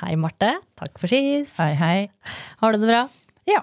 Hei, 0.00 0.14
Marte. 0.16 0.54
Takk 0.80 0.96
for 0.96 1.12
sist. 1.12 1.58
Hei, 1.60 1.74
hei. 1.76 1.96
Har 2.62 2.72
du 2.72 2.80
det 2.80 2.88
bra? 2.88 3.02
Ja. 3.50 3.58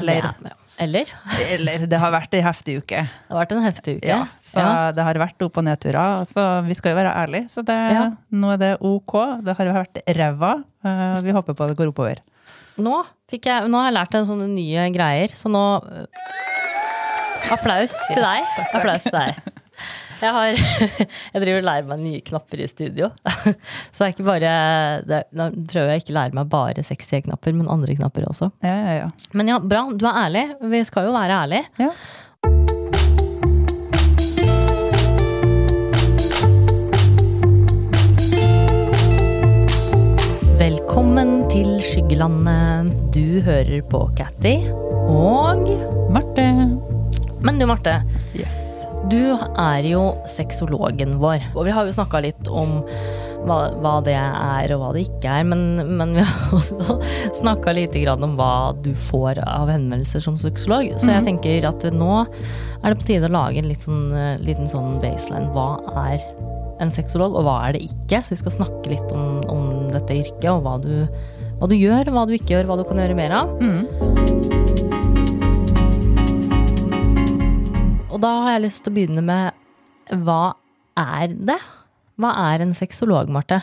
Eller? 0.00 0.24
ja. 0.24 0.52
eller? 0.80 1.10
Eller 1.52 1.84
det 1.84 1.98
har 2.00 2.14
vært 2.14 2.32
ei 2.38 2.40
heftig 2.40 2.78
uke. 2.80 3.02
Det 3.04 3.34
har 3.34 3.42
vært 3.42 3.52
en 3.52 3.60
heftig 3.66 3.98
uke. 3.98 4.08
Ja, 4.08 4.22
så 4.40 4.64
ja. 4.64 4.70
det 4.96 5.04
har 5.04 5.20
vært 5.20 5.44
opp- 5.44 5.60
og 5.60 5.66
nedturer. 5.68 6.24
Så 6.30 6.46
vi 6.64 6.78
skal 6.78 6.94
jo 6.94 7.00
være 7.02 7.12
ærlige. 7.26 7.50
Så 7.52 7.60
det, 7.68 7.76
ja. 7.92 8.06
nå 8.32 8.54
er 8.54 8.62
det 8.62 8.72
ok. 8.80 9.18
Det 9.44 9.58
har 9.58 9.72
vært 9.82 10.00
ræva. 10.16 10.54
Eh, 10.80 11.20
vi 11.28 11.36
håper 11.36 11.58
på 11.58 11.66
at 11.66 11.74
det 11.74 11.80
går 11.82 11.92
oppover. 11.92 12.24
Nå, 12.80 13.02
jeg, 13.36 13.68
nå 13.68 13.82
har 13.82 13.90
jeg 13.90 13.98
lært 13.98 14.16
en 14.16 14.30
sånne 14.32 14.48
nye 14.48 14.88
greier, 14.96 15.36
så 15.36 15.52
nå 15.52 15.66
Applaus 17.52 17.98
til 18.14 18.24
deg. 18.24 18.48
Applaus 18.72 19.04
til 19.04 19.20
deg. 19.20 19.60
Jeg, 20.22 20.30
har, 20.30 20.54
jeg 21.34 21.42
driver 21.42 21.58
og 21.58 21.66
lærer 21.66 21.86
meg 21.88 22.02
nye 22.02 22.22
knapper 22.22 22.60
i 22.62 22.68
studio. 22.70 23.08
Så 23.90 23.96
det 23.98 24.06
er 24.06 24.12
ikke 24.12 24.26
bare 24.28 24.52
det, 25.08 25.22
Da 25.34 25.48
prøver 25.50 25.96
jeg 25.96 26.04
ikke 26.04 26.14
å 26.14 26.18
lære 26.20 26.38
meg 26.38 26.52
bare 26.52 26.84
sexy 26.86 27.24
knapper, 27.26 27.56
men 27.58 27.70
andre 27.72 27.96
knapper 27.98 28.28
også. 28.30 28.52
Ja, 28.62 28.76
ja, 28.86 28.94
ja. 29.02 29.08
Men 29.34 29.50
ja, 29.50 29.58
bra. 29.58 29.88
Du 29.90 30.06
er 30.06 30.20
ærlig. 30.28 30.44
Vi 30.70 30.84
skal 30.86 31.10
jo 31.10 31.16
være 31.16 31.40
ærlige. 31.42 31.66
Ja. 31.82 31.90
Velkommen 40.62 41.40
til 41.50 41.80
Skyggelandet. 41.82 42.94
Du 43.10 43.42
hører 43.42 43.82
på 43.90 44.06
Catty 44.14 44.60
og 45.10 45.66
Marte. 46.14 46.46
Men 47.42 47.58
du, 47.58 47.66
Marte. 47.66 48.04
Yes. 48.38 48.61
Du 49.10 49.18
er 49.58 49.86
jo 49.88 50.12
sexologen 50.30 51.16
vår, 51.22 51.42
og 51.56 51.66
vi 51.66 51.74
har 51.74 51.88
jo 51.88 51.94
snakka 51.96 52.22
litt 52.22 52.48
om 52.50 52.82
hva, 53.42 53.56
hva, 53.82 53.96
det 54.06 54.14
er 54.14 54.70
og 54.74 54.82
hva 54.82 54.90
det 54.94 55.02
ikke 55.08 55.32
er, 55.40 55.46
men, 55.48 55.64
men 55.98 56.14
vi 56.14 56.26
har 56.26 56.52
også 56.58 56.98
snakka 57.40 57.74
lite 57.74 58.04
grann 58.04 58.22
om 58.22 58.36
hva 58.38 58.72
du 58.84 58.92
får 59.08 59.42
av 59.42 59.72
henvendelser 59.72 60.22
som 60.22 60.38
sexolog. 60.38 60.92
Så 60.98 61.10
jeg 61.10 61.24
mhm. 61.24 61.28
tenker 61.32 61.68
at 61.72 61.88
nå 61.94 62.12
er 62.22 62.92
det 62.92 62.98
på 63.00 63.08
tide 63.10 63.30
å 63.30 63.34
lage 63.34 63.62
en 63.62 63.74
sånn, 63.82 64.08
liten 64.44 64.70
sånn 64.70 64.98
baseline. 65.02 65.50
Hva 65.56 65.68
er 66.06 66.22
en 66.82 66.94
sexolog, 66.94 67.36
og 67.38 67.46
hva 67.46 67.58
er 67.66 67.76
det 67.76 67.84
ikke? 67.90 68.22
Så 68.22 68.36
vi 68.36 68.42
skal 68.42 68.58
snakke 68.60 68.94
litt 68.94 69.14
om, 69.14 69.42
om 69.50 69.70
dette 69.92 70.18
yrket, 70.22 70.50
og 70.52 70.64
hva 70.66 70.78
du, 70.82 70.94
hva 71.58 71.70
du, 71.70 71.78
gjør, 71.78 72.10
hva 72.14 72.26
du 72.26 72.36
ikke 72.38 72.56
gjør, 72.56 72.70
hva 72.70 72.78
du 72.80 72.86
kan 72.88 73.02
gjøre 73.02 73.18
mer 73.18 73.38
av. 73.42 73.56
Mm. 73.62 74.11
Og 78.22 78.28
da 78.28 78.36
har 78.44 78.52
jeg 78.54 78.62
lyst 78.62 78.84
til 78.86 78.92
å 78.92 78.94
begynne 78.94 79.22
med 79.26 80.20
hva 80.22 80.52
er 80.94 81.32
det? 81.34 81.56
Hva 82.22 82.28
er 82.52 82.62
en 82.62 82.74
sexolog, 82.78 83.26
Marte? 83.34 83.56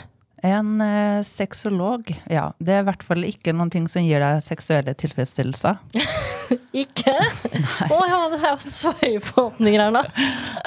En 0.44 0.82
eh, 0.84 1.22
sexolog, 1.24 2.10
ja. 2.28 2.50
Det 2.60 2.74
er 2.76 2.82
i 2.84 2.88
hvert 2.90 3.06
fall 3.08 3.24
ikke 3.24 3.54
noen 3.56 3.72
ting 3.72 3.86
som 3.88 4.04
gir 4.04 4.20
deg 4.20 4.42
seksuelle 4.44 4.92
tilfredsstillelser. 5.00 5.80
ikke? 6.84 7.14
Å, 7.16 7.88
oh, 7.88 8.04
ja, 8.04 8.18
det 8.34 8.42
er 8.50 8.60
så 8.66 8.92
høye 9.00 9.22
forhåpninger 9.24 9.86
her 9.86 9.96
nå. 9.96 10.02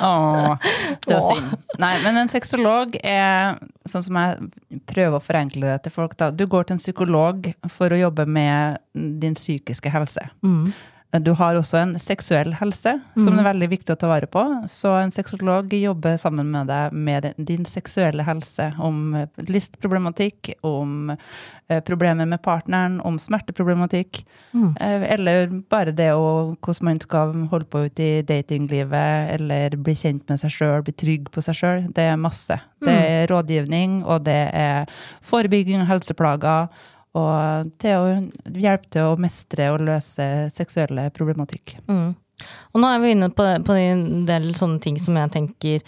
Åh, 0.09 0.73
det 1.05 1.19
er 1.19 1.27
synd. 1.27 1.53
Nei, 1.85 1.93
men 2.07 2.23
en 2.23 2.33
sexolog 2.33 2.97
er 3.05 3.61
sånn 3.93 4.07
som 4.09 4.17
jeg 4.23 4.81
prøver 4.89 5.19
å 5.19 5.27
forenkle 5.27 5.69
det 5.69 5.83
til 5.85 5.97
folk. 5.99 6.17
da. 6.17 6.31
Du 6.33 6.47
går 6.49 6.71
til 6.71 6.79
en 6.79 6.83
psykolog 6.87 7.53
for 7.77 7.93
å 7.93 8.01
jobbe 8.07 8.25
med 8.25 8.81
din 9.21 9.37
psykiske 9.37 9.93
helse. 9.93 10.31
Mm. 10.41 10.73
Du 11.21 11.35
har 11.37 11.59
også 11.59 11.77
en 11.77 11.91
seksuell 12.01 12.55
helse, 12.57 12.95
som 13.19 13.35
mm. 13.35 13.41
er 13.43 13.47
veldig 13.51 13.67
viktig 13.75 13.93
å 13.93 13.99
ta 14.01 14.09
vare 14.09 14.29
på. 14.33 14.43
Så 14.73 14.95
en 14.97 15.11
sexolog 15.13 15.75
jobber 15.77 16.17
sammen 16.17 16.49
med 16.55 16.71
deg 16.73 16.95
med 16.97 17.27
din 17.37 17.67
seksuelle 17.69 18.25
helse, 18.25 18.71
om 18.81 19.19
lystproblematikk, 19.37 20.55
om 20.65 21.13
eh, 21.13 21.83
problemer 21.85 22.31
med 22.31 22.41
partneren, 22.41 22.97
om 23.05 23.19
smerteproblematikk. 23.21 24.23
Mm. 24.57 24.71
Eh, 24.81 25.05
eller 25.13 25.53
bare 25.69 25.93
det 25.93 26.15
å, 26.17 26.55
hvordan 26.65 26.89
man 26.89 27.03
skal 27.05 27.37
holde 27.53 27.69
på 27.69 27.85
ut 27.85 28.01
i 28.01 28.11
datinglivet, 28.25 29.35
eller 29.37 29.77
bli 29.77 29.97
kjent 29.99 30.25
med 30.33 30.41
seg 30.41 30.57
sjøl, 30.57 30.81
bli 30.87 30.97
trygg 30.97 31.29
på 31.35 31.45
seg 31.45 31.61
sjøl. 31.61 31.85
Det 31.93 32.09
er 32.09 32.17
masse. 32.17 32.57
Det 32.81 32.89
mm. 32.89 33.05
er 33.19 33.29
rådgivning, 33.35 34.01
og 34.09 34.25
det 34.31 34.41
er 34.57 34.89
forebygging 35.29 35.85
av 35.85 35.93
helseplager 35.93 36.89
og 37.19 37.71
til 37.83 37.99
å 37.99 38.57
hjelpe 38.57 38.89
til 38.93 39.11
å 39.11 39.21
mestre 39.21 39.69
og 39.75 39.83
løse 39.85 40.29
seksuelle 40.55 41.11
problematikk. 41.15 41.77
Mm. 41.91 42.13
Og 42.73 42.81
nå 42.83 42.89
er 42.89 43.03
vi 43.03 43.13
inne 43.15 43.29
på, 43.35 43.45
på, 43.67 43.77
en 43.79 44.25
del 44.29 44.53
sånne 44.59 44.81
ting 44.83 44.97
som 45.01 45.19
jeg 45.19 45.33
tenker 45.35 45.83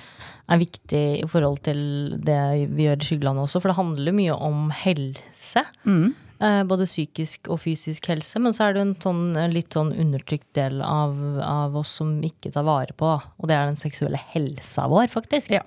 er 0.44 0.60
viktig 0.60 1.04
i 1.22 1.28
forhold 1.30 1.62
til 1.64 1.80
det 2.20 2.40
vi 2.76 2.86
gjør 2.86 3.00
i 3.00 3.08
Skyggelandet 3.08 3.46
også, 3.46 3.62
for 3.62 3.72
det 3.72 3.78
handler 3.78 4.16
mye 4.16 4.36
om 4.36 4.68
helse. 4.84 5.64
Mm. 5.88 6.12
Eh, 6.44 6.60
både 6.68 6.88
psykisk 6.88 7.48
og 7.54 7.62
fysisk 7.62 8.10
helse, 8.10 8.42
men 8.42 8.56
så 8.56 8.66
er 8.66 8.76
det 8.76 8.84
en 8.84 8.96
sånn, 9.00 9.24
litt 9.54 9.72
sånn 9.74 9.94
undertrykt 10.04 10.50
del 10.58 10.82
av, 10.84 11.16
av, 11.40 11.78
oss 11.80 11.96
som 12.00 12.18
ikke 12.26 12.52
tar 12.54 12.66
vare 12.68 12.96
på, 12.98 13.14
og 13.14 13.48
det 13.48 13.56
er 13.56 13.70
den 13.70 13.80
seksuelle 13.80 14.20
helsa 14.34 14.88
vår, 14.92 15.08
faktisk. 15.14 15.54
Ja. 15.54 15.62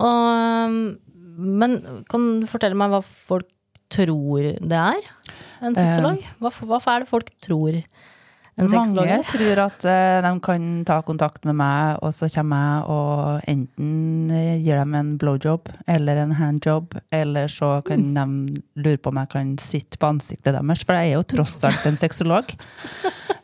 Og, 0.00 0.80
men 1.60 1.78
kan 2.10 2.28
du 2.42 2.48
fortelle 2.50 2.78
meg 2.78 2.90
hva 2.94 3.02
folk 3.04 3.48
tror 3.90 4.46
det 4.60 4.78
er 4.78 5.10
en 5.60 5.76
sexolog? 5.76 6.22
Hva, 6.22 6.38
Hvorfor, 6.46 6.70
hvorfor 6.70 6.92
er 6.94 7.04
det 7.04 7.10
folk 7.10 7.30
tror 7.42 7.76
en 7.76 8.68
sexolog 8.68 9.04
er? 9.04 9.20
Mange 9.20 9.30
tror 9.30 9.62
at 9.64 9.86
uh, 9.86 10.20
de 10.26 10.32
kan 10.44 10.68
ta 10.88 11.00
kontakt 11.06 11.44
med 11.48 11.58
meg, 11.60 11.98
og 12.04 12.14
så 12.16 12.28
kommer 12.32 12.62
jeg 12.64 12.94
og 12.94 13.50
enten 13.50 14.30
gir 14.62 14.80
dem 14.80 14.96
en 14.98 15.12
blowjob 15.20 15.72
eller 15.90 16.22
en 16.24 16.36
handjob, 16.38 16.96
eller 17.14 17.50
så 17.52 17.78
kan 17.86 18.10
mm. 18.10 18.16
de 18.18 18.84
lure 18.84 19.00
på 19.00 19.12
om 19.12 19.20
jeg 19.22 19.32
kan 19.34 19.52
sitte 19.62 20.00
på 20.00 20.14
ansiktet 20.14 20.54
deres, 20.56 20.86
for 20.86 20.98
jeg 20.98 21.12
er 21.12 21.18
jo 21.18 21.28
tross 21.36 21.58
alt 21.68 21.86
en 21.90 22.00
sexolog. 22.00 22.56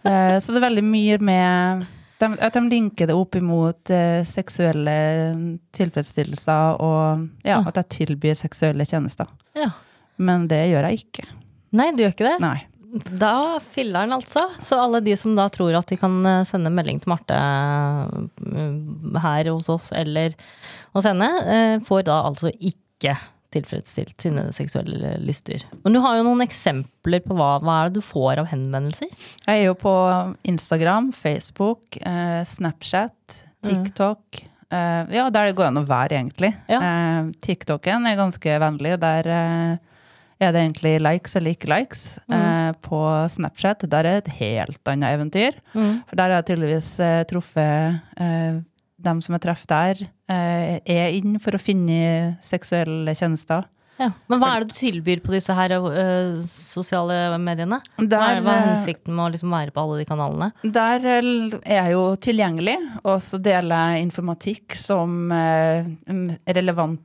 uh, 0.07 0.37
så 0.43 0.47
det 0.51 0.61
er 0.61 0.69
veldig 0.69 0.87
mye 0.87 1.21
med 1.21 1.87
de, 2.17 2.29
at 2.41 2.55
de 2.57 2.63
linker 2.73 3.11
det 3.11 3.17
opp 3.17 3.37
imot 3.37 3.93
uh, 3.93 4.23
seksuelle 4.25 4.95
tilfredsstillelser, 5.77 6.79
og 6.81 7.27
ja, 7.45 7.61
at 7.61 7.83
jeg 7.83 7.93
tilbyr 8.01 8.39
seksuelle 8.39 8.87
tjenester. 8.89 9.29
Ja. 9.57 9.75
Men 10.17 10.49
det 10.51 10.63
gjør 10.71 10.89
jeg 10.91 11.05
ikke. 11.05 11.27
Nei, 11.77 11.91
du 11.93 12.05
gjør 12.05 12.15
ikke 12.15 12.31
det? 12.31 12.39
Nei. 12.43 12.59
Da 12.97 13.59
filler'n, 13.61 14.15
altså. 14.15 14.47
Så 14.63 14.79
alle 14.81 15.03
de 15.05 15.17
som 15.19 15.37
da 15.37 15.49
tror 15.53 15.75
at 15.77 15.91
de 15.91 15.99
kan 16.01 16.17
eh, 16.27 16.43
sende 16.49 16.73
melding 16.73 17.01
til 17.03 17.13
Marte 17.13 17.37
eh, 17.37 19.23
her 19.23 19.51
hos 19.53 19.69
oss 19.73 19.91
eller 19.97 20.37
hos 20.97 21.09
henne, 21.09 21.31
eh, 21.45 21.79
får 21.85 22.07
da 22.09 22.23
altså 22.29 22.53
ikke 22.55 23.17
tilfredsstilt 23.55 24.21
sine 24.21 24.49
seksuelle 24.53 25.15
lyster. 25.23 25.63
Men 25.85 25.97
du 25.97 26.01
har 26.05 26.19
jo 26.19 26.27
noen 26.27 26.45
eksempler 26.45 27.23
på 27.25 27.37
hva, 27.37 27.57
hva 27.65 27.77
er 27.79 27.91
det 27.91 28.01
du 28.01 28.05
får 28.05 28.43
av 28.43 28.51
henvendelser? 28.51 29.13
Jeg 29.47 29.63
er 29.63 29.69
jo 29.69 29.77
på 29.79 29.93
Instagram, 30.51 31.13
Facebook, 31.17 31.97
Snapchat, 32.51 33.39
TikTok. 33.65 34.43
Mm. 34.67 35.15
ja, 35.15 35.29
der 35.31 35.49
det 35.49 35.55
går 35.57 35.71
an 35.71 35.81
å 35.81 35.87
være, 35.89 36.19
egentlig. 36.19 36.51
Ja. 36.69 36.83
TikToken 37.47 38.11
er 38.11 38.19
ganske 38.19 38.59
vennlig. 38.61 38.97
Der 39.01 39.31
er 40.43 40.53
det 40.53 40.63
egentlig 40.63 40.95
likes 41.01 41.37
eller 41.39 41.57
ikke 41.57 41.71
likes. 41.71 42.05
Mm. 42.29 42.37
Eh, 42.39 42.71
på 42.85 43.01
Snapchat 43.33 43.87
der 43.89 44.05
er 44.05 44.21
det 44.21 44.27
et 44.27 44.41
helt 44.41 44.91
annet 44.93 45.17
eventyr. 45.17 45.61
Mm. 45.75 46.03
For 46.09 46.19
der 46.19 46.33
har 46.33 46.41
jeg 46.43 46.49
tydeligvis 46.53 46.91
eh, 47.01 47.23
truffet 47.31 48.19
eh, 48.21 48.59
dem 49.07 49.23
som 49.23 49.37
jeg 49.37 49.45
treffer 49.45 49.71
der, 49.73 50.03
eh, 50.33 50.77
er 50.83 51.17
inn 51.17 51.39
for 51.43 51.57
å 51.57 51.63
finne 51.63 52.37
seksuelle 52.45 53.15
tjenester. 53.17 53.67
Ja. 53.97 54.11
Men 54.29 54.41
hva 54.43 54.53
er 54.53 54.65
det 54.65 54.75
du 54.75 54.77
tilbyr 54.77 55.23
på 55.25 55.33
disse 55.35 55.55
her 55.57 55.73
uh, 55.81 56.39
sosiale 56.45 57.37
mediene? 57.43 57.81
Der, 57.97 58.07
hva, 58.07 58.29
er, 58.35 58.43
hva, 58.45 58.55
er, 58.55 58.63
eh, 58.63 58.71
hensikten 58.75 59.17
med 59.17 59.25
å 59.25 59.31
liksom 59.35 59.55
være 59.57 59.75
på 59.75 59.85
alle 59.85 60.01
de 60.03 60.09
kanalene? 60.09 60.51
Der 60.63 61.07
er 61.13 61.29
jeg 61.79 61.95
jo 61.95 62.03
tilgjengelig, 62.29 62.77
og 63.03 63.21
så 63.25 63.41
deler 63.43 63.97
jeg 63.97 64.09
informatikk 64.09 64.77
som 64.81 65.33
uh, 65.33 65.89
relevante 66.59 67.05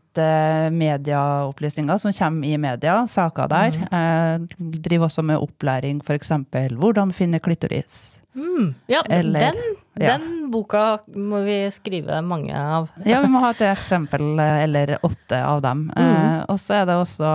medieopplysninger 0.75 2.02
som 2.03 2.16
kommer 2.16 2.50
i 2.50 2.57
media, 2.59 2.97
saker 3.08 3.52
der. 3.52 3.78
Mm. 3.79 3.94
Jeg 3.96 4.82
driver 4.84 5.08
også 5.08 5.23
med 5.23 5.40
opplæring, 5.40 6.02
f.eks. 6.03 6.34
hvordan 6.76 7.16
finne 7.16 7.40
klitoris. 7.40 8.21
Mm. 8.34 8.74
Ja, 8.88 9.04
Eller, 9.10 9.40
den, 9.40 9.56
ja. 9.94 10.18
den, 10.18 10.52
boka 10.52 11.00
må 11.16 11.42
vi 11.44 11.72
skrive 11.72 12.22
mange 12.22 12.56
av. 12.56 12.90
ja, 13.06 13.20
vi 13.22 13.28
må 13.32 13.42
ha 13.44 13.52
et 13.52 13.64
eksempel 13.68 14.40
eller 14.40 14.98
åtte 15.04 15.44
av 15.44 15.62
dem. 15.66 15.90
Mm. 15.96 16.04
Eh, 16.06 16.38
og 16.48 16.60
så 16.62 16.80
er 16.80 16.88
det 16.88 16.98
også 17.02 17.32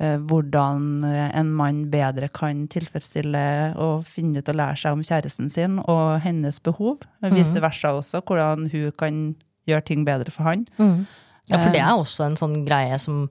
eh, 0.00 0.16
hvordan 0.30 1.04
en 1.04 1.52
mann 1.52 1.84
bedre 1.92 2.30
kan 2.32 2.66
tilfredsstille 2.72 3.44
og 3.76 4.08
finne 4.08 4.40
ut 4.40 4.48
og 4.48 4.60
lære 4.60 4.80
seg 4.80 4.96
om 4.96 5.04
kjæresten 5.04 5.52
sin 5.52 5.78
og 5.84 6.18
hennes 6.24 6.60
behov. 6.64 7.04
Mm. 7.24 7.34
Vice 7.36 7.62
versa 7.64 7.92
også, 7.98 8.24
hvordan 8.24 8.70
hun 8.72 8.92
kan 8.98 9.22
gjøre 9.68 9.88
ting 9.92 10.08
bedre 10.08 10.32
for 10.32 10.48
han. 10.48 10.64
Mm. 10.80 11.04
Ja, 11.48 11.56
for 11.56 11.72
det 11.72 11.80
er 11.80 11.96
også 11.96 12.26
en 12.26 12.36
sånn 12.36 12.58
greie 12.66 12.96
som 13.00 13.22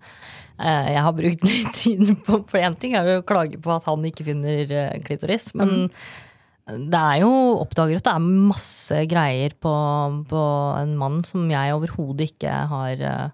eh, 0.58 0.94
jeg 0.94 1.02
har 1.06 1.18
brukt 1.18 1.44
litt 1.50 1.74
tid 1.78 2.14
på. 2.26 2.44
For 2.50 2.62
én 2.62 2.78
ting 2.78 2.94
er 2.98 3.10
jo 3.10 3.20
å 3.24 3.28
klage 3.28 3.58
på 3.62 3.74
at 3.74 3.90
han 3.90 4.06
ikke 4.10 4.30
finner 4.30 4.70
eh, 4.70 4.96
klitoris, 5.06 5.50
men 5.58 5.76
mm 5.88 6.24
det 6.68 7.00
er 7.00 7.22
jo 7.24 7.32
oppdager 7.62 8.00
at 8.02 8.08
det 8.10 8.14
er 8.18 8.28
masse 8.52 9.02
greier 9.08 9.54
på, 9.64 9.72
på 10.28 10.42
en 10.82 10.96
mann 11.00 11.22
som 11.28 11.46
jeg 11.52 11.76
overhodet 11.78 12.28
ikke 12.34 12.52
har 12.74 13.04
uh, 13.08 13.28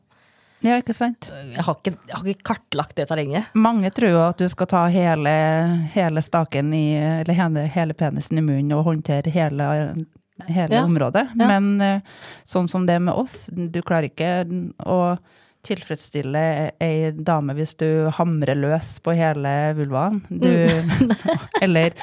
Ja, 0.64 0.78
ikke 0.80 0.94
sant? 0.96 1.28
Jeg 1.52 1.60
har 1.66 1.76
ikke, 1.76 1.92
jeg 2.08 2.16
har 2.16 2.28
ikke 2.32 2.48
kartlagt 2.54 2.96
det 2.96 3.08
terrenget. 3.10 3.50
Mange 3.58 3.90
tror 3.92 4.30
at 4.30 4.40
du 4.40 4.46
skal 4.48 4.70
ta 4.72 4.84
hele, 4.94 5.34
hele 5.92 6.22
staken 6.24 6.70
i, 6.78 6.86
eller 7.24 7.36
hele, 7.36 7.66
hele 7.74 7.98
penisen 8.00 8.40
i 8.40 8.46
munnen 8.46 8.72
og 8.78 8.86
håndtere 8.88 9.34
hele, 9.34 9.68
hele 10.48 10.78
Ja. 10.78 10.86
området. 10.86 11.26
Ja. 11.36 11.50
Men 11.52 11.82
eh, 11.84 12.00
sånn 12.48 12.70
som 12.72 12.86
det 12.88 12.96
er 12.96 13.04
med 13.04 13.14
oss, 13.20 13.50
du 13.52 13.82
klarer 13.84 14.08
ikke 14.08 14.32
å 14.88 15.02
tilfredsstille 15.64 16.42
ei 16.84 17.12
dame 17.16 17.54
hvis 17.58 17.74
du 17.80 17.88
hamrer 18.18 18.58
løs 18.60 18.98
på 19.04 19.14
hele 19.16 19.52
vulvaen. 19.78 20.20
Du, 20.30 20.50
eller 21.64 21.94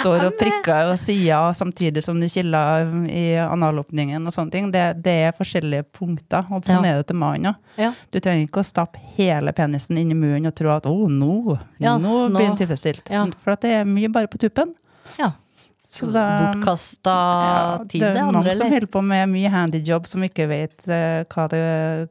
står 0.00 0.26
og 0.28 0.36
prikker 0.38 0.90
og 0.92 0.98
sier 1.00 1.52
samtidig 1.56 2.02
som 2.04 2.20
du 2.20 2.26
killer 2.28 2.90
i 3.08 3.24
analåpningen 3.40 4.26
og 4.28 4.34
sånne 4.36 4.52
ting. 4.52 4.68
Det, 4.74 4.84
det 5.04 5.16
er 5.30 5.36
forskjellige 5.36 5.86
punkter, 5.96 6.44
og 6.50 6.64
sånn 6.68 6.84
Ja. 6.84 6.92
er 6.92 7.00
det 7.02 7.08
til 7.12 7.16
mannen. 7.20 7.56
Ja. 7.80 7.92
Du 8.12 8.20
trenger 8.20 8.44
ikke 8.46 8.60
å 8.64 8.68
stappe 8.68 9.00
hele 9.16 9.52
penisen 9.56 9.96
inn 9.98 10.12
i 10.12 10.18
munnen 10.18 10.46
og 10.52 10.54
tro 10.58 10.70
at 10.76 10.84
'å, 10.86 11.08
nå, 11.08 11.58
Ja, 11.80 11.96
nå 11.98 12.28
blir 12.30 12.46
den 12.50 12.56
tilfredsstilt'. 12.60 13.10
For 13.42 13.52
at 13.56 13.60
det 13.64 13.70
er 13.80 13.84
mye 13.84 14.08
bare 14.12 14.28
på 14.28 14.38
tuppen. 14.38 14.74
ja. 15.18 15.32
Så 16.04 16.12
da- 16.12 16.52
Bortkasta 16.52 17.14
Ja, 17.16 17.78
tid, 17.88 18.00
det 18.02 18.12
det 18.14 18.20
er 18.22 18.32
mange 18.32 18.54
som 18.58 18.70
holder 18.70 18.86
på 18.86 19.02
med 19.02 19.28
mye 19.32 19.48
handyjob 19.50 20.06
som 20.06 20.22
ikke 20.22 20.46
vet 20.48 20.86
uh, 20.88 21.24
hva, 21.32 21.48
det, 21.48 21.62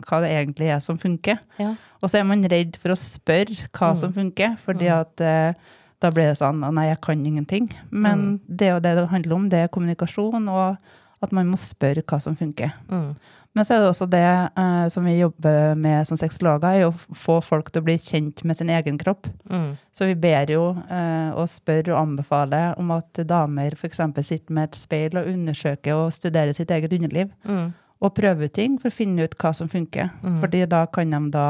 hva 0.08 0.22
det 0.26 0.32
egentlig 0.34 0.70
er 0.74 0.80
som 0.80 0.98
funker. 0.98 1.38
Ja. 1.62 1.76
Og 2.02 2.10
så 2.10 2.20
er 2.20 2.24
man 2.28 2.42
redd 2.44 2.76
for 2.82 2.90
å 2.94 2.98
spørre 3.00 3.56
hva 3.72 3.92
Mm. 3.94 3.98
som 3.98 4.14
funker, 4.14 4.58
fordi 4.58 4.88
at 4.90 5.22
uh, 5.22 5.54
da 6.02 6.12
blir 6.12 6.28
det 6.30 6.38
sånn 6.38 6.60
nei, 6.74 6.90
jeg 6.90 7.02
kan 7.02 7.26
ingenting. 7.26 7.70
Men 7.92 8.20
Mm. 8.20 8.40
det 8.58 8.68
jo 8.74 8.80
det 8.80 8.96
det 8.96 9.08
handler 9.10 9.36
om, 9.36 9.50
det 9.50 9.60
er 9.64 9.68
kommunikasjon, 9.68 10.50
og 10.50 10.78
at 11.24 11.32
man 11.32 11.48
må 11.48 11.58
spørre 11.58 12.04
hva 12.04 12.20
som 12.22 12.36
funker. 12.36 12.74
Mm. 12.90 13.16
Men 13.56 13.64
så 13.64 13.76
er 13.76 13.84
det 13.84 13.88
også 13.88 14.06
det 14.12 14.26
eh, 14.28 14.88
som 14.92 15.06
vi 15.08 15.14
jobber 15.16 15.78
med 15.80 16.04
som 16.08 16.20
sexologer, 16.20 16.82
er 16.82 16.90
å 16.90 17.16
få 17.16 17.38
folk 17.44 17.70
til 17.72 17.80
å 17.80 17.86
bli 17.88 17.96
kjent 17.96 18.44
med 18.44 18.58
sin 18.58 18.72
egen 18.74 18.98
kropp. 19.00 19.30
Mm. 19.48 19.70
Så 19.96 20.10
vi 20.10 20.18
ber 20.20 20.52
jo 20.52 20.66
eh, 20.92 21.30
og 21.32 21.48
spør 21.48 21.94
og 21.94 22.02
anbefaler 22.02 22.76
om 22.82 22.92
at 22.98 23.24
damer 23.24 23.78
f.eks. 23.78 24.02
sitter 24.20 24.58
med 24.58 24.68
et 24.68 24.80
speil 24.80 25.16
og 25.22 25.30
undersøker 25.32 25.96
og 25.96 26.12
studerer 26.18 26.52
sitt 26.58 26.74
eget 26.76 26.98
underliv. 26.98 27.32
Mm. 27.48 27.70
Og 28.04 28.12
prøver 28.18 28.50
ut 28.50 28.56
ting 28.60 28.76
for 28.82 28.92
å 28.92 28.98
finne 28.98 29.24
ut 29.24 29.38
hva 29.40 29.54
som 29.56 29.72
funker. 29.72 30.12
Mm. 30.20 30.42
Fordi 30.44 30.66
da 30.76 30.84
kan 30.92 31.16
de 31.16 31.24
da 31.38 31.48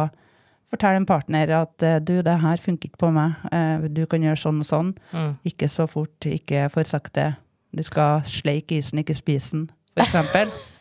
fortelle 0.75 1.01
en 1.01 1.09
partner 1.09 1.55
at 1.57 1.87
eh, 1.89 1.97
du, 2.05 2.19
det 2.21 2.37
her 2.43 2.61
funker 2.61 2.91
ikke 2.91 3.01
på 3.07 3.11
meg. 3.17 3.33
Eh, 3.49 3.89
du 3.89 4.03
kan 4.11 4.21
gjøre 4.21 4.43
sånn 4.43 4.61
og 4.61 4.69
sånn. 4.69 4.93
Mm. 5.09 5.33
Ikke 5.55 5.71
så 5.73 5.89
fort, 5.89 6.29
ikke 6.29 6.67
for 6.69 6.85
sakte. 6.85 7.31
Du 7.75 7.81
skal 7.83 8.21
sleike 8.29 8.77
isen, 8.77 9.01
ikke 9.01 9.17
spise 9.17 9.57
den, 9.57 9.67
eksempel. 9.97 10.53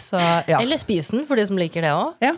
Så 0.00 0.18
ja. 0.48 0.58
Eller 0.60 0.76
spis 0.80 1.08
den, 1.12 1.26
for 1.28 1.36
de 1.38 1.46
som 1.46 1.58
liker 1.60 1.84
det 1.86 1.92
òg. 1.94 2.14
Ja. 2.24 2.32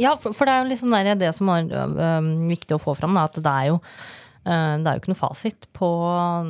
Ja, 0.00 0.14
for, 0.16 0.32
for 0.32 0.48
det 0.48 0.54
er 0.54 0.62
jo 0.64 0.70
liksom 0.72 0.90
der, 0.94 1.14
det 1.20 1.34
som 1.36 1.50
er 1.52 1.68
ø, 1.68 2.18
viktig 2.48 2.76
å 2.76 2.80
få 2.80 2.94
fram, 2.96 3.14
da, 3.18 3.26
at 3.28 3.36
det 3.36 3.52
er 3.52 3.66
jo 3.68 3.76
ø, 3.78 4.54
det 4.82 4.86
er 4.88 4.96
jo 4.96 5.02
ikke 5.02 5.12
noe 5.12 5.20
fasit 5.20 5.68
på 5.76 5.90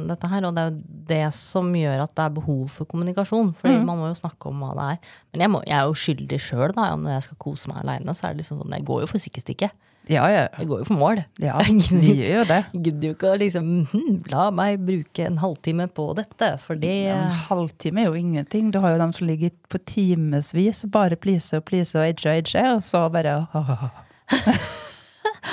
dette 0.09 0.31
her, 0.33 0.47
og 0.49 0.55
det 0.57 0.63
er 0.63 0.71
jo 0.71 0.79
det 1.13 1.23
som 1.37 1.73
gjør 1.77 2.05
at 2.07 2.15
det 2.17 2.25
er 2.29 2.37
behov 2.39 2.63
for 2.79 2.89
kommunikasjon. 2.89 3.51
Fordi 3.59 3.75
Mm. 3.81 3.87
man 3.91 3.99
må 3.99 4.09
jo 4.13 4.21
snakke 4.23 4.49
om 4.53 4.63
hva 4.63 4.71
det 4.79 4.87
er. 4.95 4.99
Men 5.33 5.41
jeg, 5.47 5.51
må, 5.51 5.63
jeg 5.67 5.77
er 5.81 5.89
jo 5.91 5.99
skyldig 6.05 6.39
sjøl, 6.41 6.73
da. 6.79 6.93
Når 6.97 7.17
jeg 7.19 7.23
skal 7.27 7.41
kose 7.43 7.69
meg 7.73 7.83
aleine, 7.83 8.15
så 8.15 8.29
er 8.29 8.33
det 8.37 8.45
liksom 8.45 8.63
sånn 8.63 8.77
Jeg 8.79 8.87
går 8.89 9.01
jo 9.03 9.11
for 9.11 9.19
sikkestikket. 9.27 9.75
Ja, 10.11 10.25
ja. 10.33 10.49
Jeg 10.59 10.67
går 10.67 10.81
jo 10.83 10.85
for 10.89 10.99
mål. 10.99 11.21
ja. 11.39 11.59
de 12.03 12.15
gjør 12.17 12.41
jo 12.41 12.45
det. 12.49 12.61
Gidder 12.87 13.07
jo 13.09 13.15
ikke 13.15 13.29
å 13.31 13.39
liksom 13.39 13.69
hm, 13.93 14.17
La 14.33 14.49
meg 14.51 14.81
bruke 14.83 15.27
en 15.29 15.39
halvtime 15.39 15.87
på 15.95 16.09
dette, 16.19 16.49
for 16.65 16.75
det 16.75 16.95
Ja, 17.07 17.19
En 17.29 17.37
halvtime 17.49 18.03
er 18.03 18.09
jo 18.11 18.19
ingenting. 18.19 18.73
Du 18.75 18.81
har 18.83 18.97
jo 18.97 18.99
dem 19.05 19.13
som 19.15 19.29
ligger 19.31 19.53
på 19.71 19.79
timevis 19.87 20.83
og 20.89 20.91
bare 20.97 21.17
pleaser 21.17 21.63
og 21.63 21.67
pleaser 21.71 22.03
og 22.03 22.09
edge 22.11 22.27
og 22.27 22.41
edge, 22.43 22.65
og 22.75 22.83
så 22.83 23.05
bare 23.15 23.37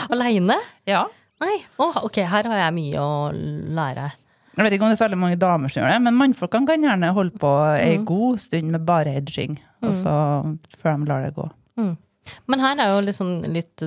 Aleine? 0.09 0.57
Ja. 0.89 1.05
Nei. 1.39 1.55
Å, 1.79 1.91
ok, 2.07 2.17
her 2.27 2.49
har 2.51 2.59
jeg 2.65 2.75
mye 2.75 2.99
å 3.03 3.11
lære. 3.33 4.09
Jeg 4.59 4.65
vet 4.65 4.75
ikke 4.75 4.83
om 4.87 4.91
det 4.91 4.97
er 4.97 5.03
særlig 5.05 5.19
mange 5.21 5.37
damer 5.39 5.71
som 5.71 5.79
gjør 5.83 5.93
det, 5.93 5.99
men 6.03 6.17
mannfolkene 6.19 6.67
kan 6.67 6.83
gjerne 6.83 7.13
holde 7.15 7.37
på 7.39 7.51
ei 7.77 7.93
Mm. 7.97 8.05
god 8.09 8.39
stund 8.43 8.71
med 8.73 8.83
bare 8.85 9.13
edging, 9.21 9.55
og 9.85 9.93
så 9.95 10.11
før 10.81 10.97
de 10.99 11.07
lar 11.07 11.21
det 11.23 11.33
gå. 11.37 11.45
Mm. 11.79 11.93
Men 12.47 12.63
her 12.63 12.79
er 12.79 12.93
jo 12.93 13.05
liksom 13.07 13.33
litt 13.49 13.85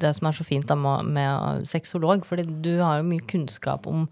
det 0.00 0.14
som 0.16 0.28
er 0.28 0.36
så 0.36 0.46
fint 0.46 0.70
med, 0.78 1.12
med 1.16 1.66
sexolog, 1.68 2.24
fordi 2.28 2.46
du 2.64 2.74
har 2.80 3.00
jo 3.00 3.08
mye 3.08 3.24
kunnskap 3.30 3.86
om 3.90 4.06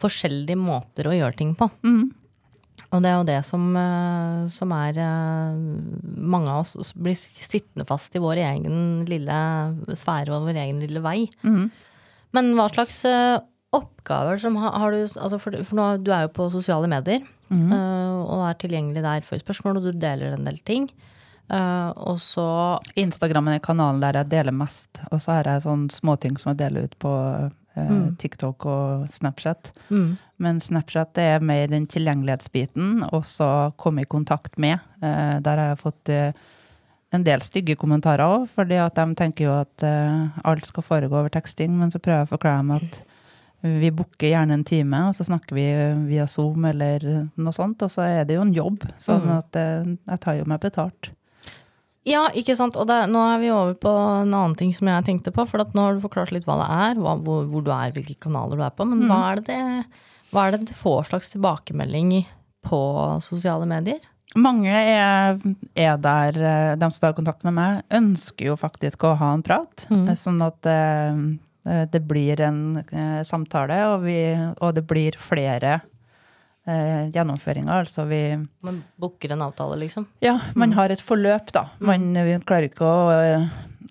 forskjellige 0.00 0.58
måter 0.58 1.08
å 1.10 1.14
gjøre 1.16 1.36
ting 1.36 1.52
på. 1.58 1.68
Mm. 1.84 2.08
Og 2.90 3.02
det 3.04 3.10
er 3.10 3.18
jo 3.20 3.26
det 3.28 3.38
som, 3.46 3.68
eh, 3.76 4.46
som 4.50 4.72
er 4.74 4.96
eh, 4.98 5.58
Mange 6.20 6.50
av 6.50 6.64
oss 6.64 6.90
blir 6.96 7.14
sittende 7.18 7.86
fast 7.86 8.16
i 8.16 8.22
vår 8.22 8.40
egen 8.42 9.04
lille 9.06 9.36
sfære 9.94 10.34
og 10.34 10.48
vår 10.48 10.58
egen 10.64 10.80
lille 10.82 11.02
vei. 11.04 11.28
Mm. 11.46 11.68
Men 12.34 12.50
hva 12.58 12.66
slags 12.72 13.02
eh, 13.06 13.38
oppgaver 13.76 14.40
som 14.42 14.56
har, 14.58 14.74
har 14.82 14.96
du 14.96 15.04
altså 15.04 15.38
for, 15.38 15.54
for 15.62 15.78
nå, 15.78 15.86
Du 16.02 16.10
er 16.10 16.26
jo 16.26 16.34
på 16.40 16.50
sosiale 16.50 16.90
medier 16.90 17.22
Mm. 17.50 17.72
og 17.74 18.44
er 18.46 18.58
tilgjengelig 18.62 19.00
der 19.02 19.24
for 19.26 19.40
spørsmål, 19.42 19.80
og 19.80 19.86
du 19.88 19.96
deler 19.98 20.36
en 20.36 20.44
del 20.46 20.60
ting. 20.62 20.84
Eh, 21.50 21.90
og 21.96 22.18
så 22.22 22.78
Instagrammen 23.00 23.56
er 23.56 23.62
kanalen 23.64 24.00
der 24.00 24.20
jeg 24.20 24.28
deler 24.30 24.52
mest, 24.54 25.00
og 25.10 25.18
så 25.20 25.32
har 25.38 25.48
jeg 25.50 25.64
sånne 25.66 25.90
småting 25.90 26.36
som 26.38 26.52
jeg 26.52 26.60
deler 26.66 26.84
ut 26.90 26.98
på 26.98 27.14
uh, 27.14 27.48
Mm. 27.80 28.16
TikTok 28.18 28.64
og 28.66 29.06
Snapchat. 29.14 29.70
mm, 29.90 30.16
Men 30.42 30.58
Snapchat 30.60 31.16
er 31.22 31.38
mer 31.40 31.68
den 31.70 31.86
tilgjengelighetsbiten, 31.86 33.04
og 33.12 33.22
så 33.24 33.72
komme 33.78 34.02
i 34.02 34.08
kontakt 34.10 34.58
med. 34.58 34.80
Uh, 35.00 35.38
der 35.40 35.56
har 35.56 35.68
jeg 35.70 35.78
fått 35.78 36.10
en 37.12 37.24
del 37.24 37.40
stygge 37.40 37.76
kommentarer 37.78 38.20
òg, 38.26 38.48
fordi 38.50 38.76
at 38.84 38.94
de 38.98 39.14
tenker 39.14 39.44
jo 39.46 39.52
at 39.60 39.82
alt 40.44 40.66
skal 40.66 40.82
foregå 40.82 41.16
over 41.22 41.28
teksting, 41.30 41.70
men 41.78 41.90
så 41.90 41.98
prøver 42.02 42.18
jeg 42.24 42.28
å 42.28 42.34
forklare 42.34 42.58
dem 42.58 42.70
at 42.76 43.00
vi 43.62 43.90
booker 43.90 44.28
gjerne 44.30 44.52
en 44.58 44.64
time, 44.64 45.00
og 45.08 45.14
så 45.14 45.24
snakker 45.26 45.54
vi 45.54 45.64
via 46.10 46.26
Zoom 46.26 46.64
eller 46.64 47.28
noe 47.36 47.52
sånt, 47.52 47.82
og 47.82 47.90
så 47.90 48.02
er 48.06 48.24
det 48.24 48.34
jo 48.36 48.42
en 48.42 48.52
jobb, 48.54 48.84
sånn 48.98 49.24
Mm. 49.26 49.38
at 49.38 49.52
jeg 50.10 50.20
tar 50.20 50.34
jo 50.38 50.44
meg 50.44 50.60
betalt. 50.60 51.10
Ja, 52.10 52.26
ikke 52.34 52.56
sant. 52.58 52.76
Og 52.80 52.88
det, 52.90 52.98
nå 53.12 53.22
er 53.32 53.40
vi 53.42 53.50
over 53.54 53.74
på 53.78 53.90
en 53.90 54.32
annen 54.34 54.56
ting 54.58 54.72
som 54.74 54.90
jeg 54.90 55.06
tenkte 55.06 55.32
på. 55.34 55.46
For 55.48 55.62
at 55.62 55.74
nå 55.76 55.86
har 55.86 55.96
du 55.96 56.04
forklart 56.04 56.32
litt 56.34 56.46
hva 56.48 56.58
det 56.60 56.68
er, 56.76 57.02
hva, 57.02 57.16
hvor, 57.22 57.44
hvor 57.50 57.64
du 57.66 57.70
er, 57.74 57.94
hvilke 57.94 58.18
kanaler 58.26 58.58
du 58.58 58.64
er 58.66 58.74
på. 58.74 58.86
Men 58.88 59.04
hva, 59.06 59.20
er 59.32 59.44
det, 59.46 59.60
hva 60.34 60.46
er 60.46 60.56
det 60.56 60.70
du 60.70 60.74
får 60.76 61.10
slags 61.12 61.30
tilbakemelding 61.34 62.16
på 62.66 62.80
sosiale 63.24 63.68
medier? 63.70 64.02
Mange 64.38 64.70
er, 64.70 65.38
er 65.74 65.96
der, 65.98 66.36
eh, 66.38 66.72
de 66.78 66.88
som 66.92 67.02
tar 67.02 67.16
kontakt 67.18 67.42
med 67.46 67.56
meg, 67.56 67.80
ønsker 67.98 68.52
jo 68.52 68.58
faktisk 68.58 69.08
å 69.08 69.16
ha 69.18 69.32
en 69.34 69.42
prat. 69.46 69.88
Mm. 69.90 70.04
eh, 70.06 70.18
Sånn 70.18 70.38
at 70.46 70.60
det, 70.62 70.82
det 71.90 72.02
blir 72.06 72.42
en 72.46 72.60
eh, 72.84 73.22
samtale, 73.26 73.80
og, 73.90 74.04
vi, 74.06 74.20
og 74.60 74.76
det 74.76 74.84
blir 74.86 75.18
flere 75.18 75.80
eh, 76.70 77.08
gjennomføringer. 77.14 77.82
Altså 77.84 78.06
vi 78.08 78.20
Man 78.66 78.82
booker 79.00 79.32
en 79.34 79.42
avtale, 79.48 79.76
liksom? 79.82 80.06
Ja, 80.22 80.36
man 80.54 80.72
har 80.78 80.90
et 80.94 81.02
forløp, 81.02 81.50
da. 81.56 81.66
Man 81.80 82.12
vi 82.14 82.38
klarer 82.46 82.68
ikke 82.70 82.86
å, 82.86 83.10
eh, 83.16 83.48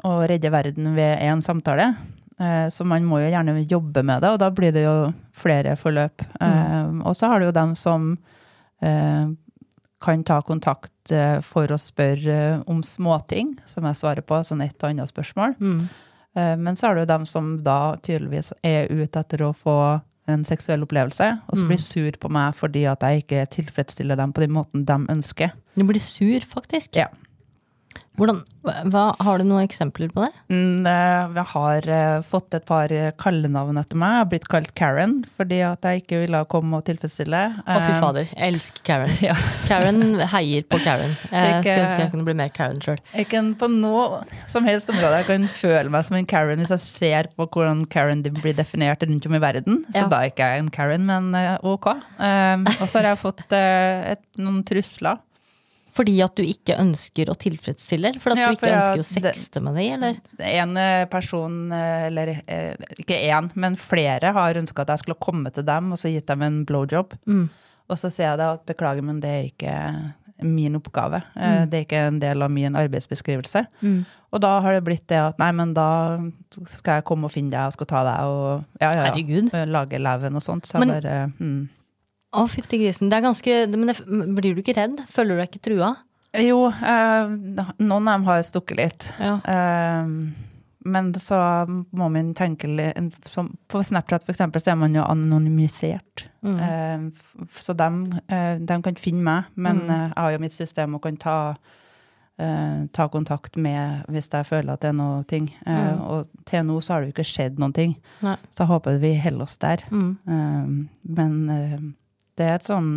å 0.08 0.16
redde 0.30 0.52
verden 0.54 0.96
ved 0.96 1.20
én 1.20 1.42
samtale. 1.44 1.92
Eh, 2.40 2.70
Så 2.72 2.86
man 2.88 3.04
må 3.04 3.20
jo 3.20 3.30
gjerne 3.34 3.68
jobbe 3.68 4.04
med 4.04 4.22
det, 4.24 4.30
og 4.32 4.40
da 4.40 4.50
blir 4.50 4.72
det 4.72 4.86
jo 4.86 5.14
flere 5.36 5.76
forløp. 5.76 6.24
Eh, 6.40 6.92
Og 7.04 7.16
så 7.16 7.28
har 7.28 7.40
du 7.40 7.46
jo 7.50 7.52
dem 7.52 7.76
som 7.76 8.18
eh, 8.82 9.28
kan 10.02 10.24
ta 10.24 10.42
kontakt 10.42 11.12
eh, 11.12 11.42
for 11.44 11.68
å 11.68 11.78
spørre 11.78 12.36
eh, 12.56 12.62
om 12.72 12.80
småting, 12.82 13.58
som 13.68 13.84
jeg 13.84 13.96
svarer 14.00 14.22
på, 14.24 14.40
sånn 14.48 14.64
et 14.64 14.78
og 14.84 14.90
annet 14.94 15.12
spørsmål. 15.12 15.58
Mm. 15.60 15.82
Eh, 16.36 16.56
Men 16.56 16.76
så 16.80 16.88
er 16.88 16.96
det 16.96 17.02
jo 17.04 17.14
dem 17.18 17.26
som 17.26 17.58
da 17.64 17.96
tydeligvis 17.98 18.54
er 18.64 18.88
ute 18.88 19.20
etter 19.20 19.44
å 19.44 19.52
få 19.54 19.76
en 20.30 20.44
seksuell 20.46 20.84
opplevelse, 20.84 21.30
og 21.48 21.58
så 21.58 21.64
Mm. 21.64 21.68
blir 21.70 21.78
sur 21.82 22.12
på 22.22 22.30
meg 22.30 22.54
fordi 22.56 22.84
at 22.86 23.00
jeg 23.02 23.24
ikke 23.24 23.46
tilfredsstiller 23.52 24.16
dem 24.16 24.34
på 24.34 24.42
den 24.42 24.52
måten 24.52 24.86
de 24.86 24.94
ønsker. 25.10 25.50
Du 25.78 25.84
blir 25.86 26.00
sur, 26.00 26.40
faktisk. 26.46 26.96
Ja. 26.96 27.06
Hvordan, 28.20 28.42
hva, 28.92 29.02
har 29.24 29.40
du 29.40 29.46
noen 29.48 29.64
eksempler 29.64 30.10
på 30.12 30.26
det? 30.26 30.34
Mm, 30.52 30.84
Jeg 30.84 31.44
har 31.54 31.86
eh, 31.88 32.18
fått 32.28 32.54
et 32.58 32.66
par 32.68 32.92
eh, 32.92 33.14
kallenavn 33.18 33.80
etter 33.80 33.96
meg. 33.98 34.12
Jeg 34.12 34.20
har 34.20 34.28
blitt 34.34 34.48
kalt 34.52 34.74
Karen 34.76 35.14
fordi 35.38 35.62
at 35.64 35.88
jeg 35.88 36.02
ikke 36.04 36.20
ville 36.26 36.42
komme 36.52 36.82
og 36.82 36.84
tilfredsstille. 36.90 37.40
Å, 37.64 37.78
fy 37.80 37.94
Eh, 37.94 38.02
fader. 38.04 38.28
Jeg 38.34 38.54
elsker 38.54 38.84
Karen. 38.90 39.14
Ja. 39.30 39.38
Karen 39.70 40.20
heier 40.34 40.68
på 40.68 40.82
Karen. 40.84 41.16
Jeg 41.32 41.48
ikke- 41.48 41.64
skulle 41.64 41.86
ønske 41.88 42.04
jeg 42.04 42.12
kunne 42.12 42.28
bli 42.28 42.36
mer 42.42 42.52
Karen 42.60 42.84
sjøl. 42.84 43.00
Jeg 43.16 43.30
kan 43.32 43.54
på 43.64 43.72
noe 43.72 44.20
som 44.52 44.68
helst 44.68 44.92
område 44.92 45.22
jeg 45.24 45.30
kan 45.32 45.48
føle 45.56 45.90
meg 45.96 46.06
som 46.10 46.20
en 46.20 46.28
Karen 46.30 46.60
hvis 46.60 46.76
jeg 46.76 46.84
ser 46.86 47.32
på 47.40 47.48
hvordan 47.48 47.86
Karen 47.90 48.22
blir 48.28 48.58
definert 48.60 49.08
rundt 49.08 49.26
om 49.32 49.40
i 49.40 49.42
verden. 49.48 49.80
Så 49.96 50.04
Ja. 50.04 50.08
da 50.12 50.22
er 50.26 50.34
ikke 50.34 50.52
jeg 50.52 50.66
en 50.66 50.70
Karen, 50.76 51.08
men 51.08 51.32
ok. 51.64 51.88
Og 51.96 52.86
så 52.86 53.00
har 53.00 53.14
jeg 53.14 53.24
fått 53.24 53.48
et, 53.56 54.22
noen 54.38 54.62
trusler. 54.68 55.24
Fordi 56.00 56.16
at 56.24 56.36
du 56.40 56.44
ikke 56.48 56.78
ønsker 56.80 57.28
å 57.28 57.36
tilfredsstille? 57.36 58.14
For 58.24 58.32
at 58.32 58.40
Ja, 58.40 58.50
du 58.50 58.56
ikke 58.56 58.72
ønsker 58.72 59.02
å 59.02 59.04
det- 59.04 59.24
sexte 59.36 59.62
med 59.62 59.76
dem, 59.76 59.98
eller? 59.98 60.20
En 60.40 60.78
eh, 60.80 61.06
person, 61.12 61.58
eh, 61.76 62.06
eller 62.08 62.42
eh, 62.48 62.76
ikke 63.04 63.18
én, 63.28 63.50
men 63.56 63.76
flere 63.76 64.32
har 64.32 64.54
ønska 64.62 64.86
at 64.86 64.94
jeg 64.96 65.04
skulle 65.04 65.20
komme 65.20 65.52
til 65.52 65.64
dem 65.68 65.92
og 65.92 66.00
så 66.00 66.08
gitt 66.14 66.28
dem 66.32 66.42
en 66.48 66.62
blowjob. 66.66 67.18
Mm. 67.28 67.50
Og 67.90 67.98
så 67.98 68.08
sier 68.14 68.30
jeg 68.32 68.38
da 68.38 68.54
at 68.54 68.66
beklager, 68.70 69.04
men 69.04 69.20
det 69.20 69.30
er 69.30 69.50
ikke, 69.50 69.76
min 70.46 70.78
oppgave. 70.78 71.20
Mm. 71.36 71.70
Det 71.70 71.74
er 71.80 71.84
ikke 71.84 72.04
en 72.08 72.20
del 72.22 72.42
av 72.46 72.52
min 72.54 72.78
arbeidsbeskrivelse. 72.80 73.66
Og 74.32 74.40
da 74.40 74.52
har 74.62 74.74
det 74.78 74.84
blitt 74.86 75.08
det 75.12 75.18
at 75.20 75.40
nei, 75.42 75.50
men 75.52 75.74
da 75.74 75.88
skal 76.70 77.00
jeg 77.02 77.06
komme 77.10 77.26
og 77.26 77.34
finne 77.34 77.52
deg 77.52 77.66
og 77.66 77.74
skal 77.74 77.90
ta 77.90 78.04
deg 78.06 78.30
og 78.30 78.64
ja, 78.80 78.94
ja, 78.94 79.10
ja. 79.10 79.66
Lage 79.68 80.00
leven 80.00 80.38
og 80.38 80.46
sånt. 80.46 80.70
Så 80.70 80.80
Men- 80.80 80.94
bare 80.94 81.34
mm. 81.40 81.68
Å, 82.32 82.44
fytti 82.52 82.78
grisen. 82.78 83.10
Det 83.10 83.18
er 83.18 83.26
ganske 83.26 83.54
Men 83.74 83.88
det, 83.90 83.96
blir 84.38 84.54
du 84.54 84.62
ikke 84.62 84.76
redd? 84.78 85.00
Føler 85.10 85.36
du 85.36 85.42
deg 85.42 85.50
ikke 85.50 85.66
trua? 85.70 85.96
Jo, 86.38 86.68
eh, 86.70 87.32
noen 87.82 88.06
av 88.08 88.20
dem 88.20 88.26
har 88.28 88.44
stukket 88.46 88.78
litt. 88.78 89.08
Ja. 89.18 89.40
Eh, 89.50 90.12
men 90.90 91.10
så 91.18 91.40
må 91.68 92.06
man 92.14 92.30
tenke 92.38 92.70
litt 92.70 93.18
som 93.34 93.50
På 93.68 93.82
Snapchat 93.84 94.24
for 94.24 94.32
eksempel, 94.36 94.62
så 94.62 94.72
er 94.72 94.78
man 94.80 94.94
jo 94.96 95.02
anonymisert. 95.04 96.28
Mm. 96.46 96.60
Eh, 96.62 97.48
så 97.58 97.74
dem, 97.76 97.98
eh, 98.30 98.60
de 98.62 98.78
kan 98.86 98.96
finne 99.02 99.24
meg, 99.26 99.46
men 99.56 99.82
Mm. 99.82 99.90
eh, 99.90 100.08
jeg 100.14 100.18
har 100.18 100.32
jo 100.32 100.40
mitt 100.46 100.54
system 100.54 100.96
og 100.96 101.02
kan 101.02 101.18
ta, 101.18 101.56
eh, 102.38 102.86
ta 102.94 103.08
kontakt 103.10 103.58
med 103.58 104.06
hvis 104.08 104.30
jeg 104.30 104.46
føler 104.46 104.74
at 104.74 104.82
det 104.82 104.90
er 104.90 104.94
noe 105.02 105.24
ting. 105.24 105.50
Mm. 105.66 106.00
Og 106.02 106.28
til 106.46 106.62
nå 106.64 106.78
så 106.82 106.94
har 106.94 107.02
det 107.02 107.10
jo 107.16 107.18
ikke 107.24 107.34
skjedd 107.34 107.58
noen 107.60 107.74
ting. 107.74 107.96
Nei. 108.22 108.38
Så 108.56 108.60
jeg 108.60 108.68
håper 108.68 109.00
vi 109.02 109.16
holder 109.20 109.42
oss 109.42 109.58
der. 109.58 109.78
Mm. 109.92 110.90
Men 111.08 111.96
det 112.40 112.48
er 112.48 112.60
et 112.60 112.70
sånn 112.70 112.92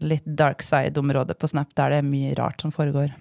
litt 0.00 0.24
dark 0.24 0.62
side-område 0.64 1.36
på 1.36 1.50
Snap 1.50 1.74
der 1.76 1.92
det 1.92 2.00
er 2.00 2.08
mye 2.08 2.32
rart 2.38 2.62
som 2.62 2.72
foregår. 2.72 3.12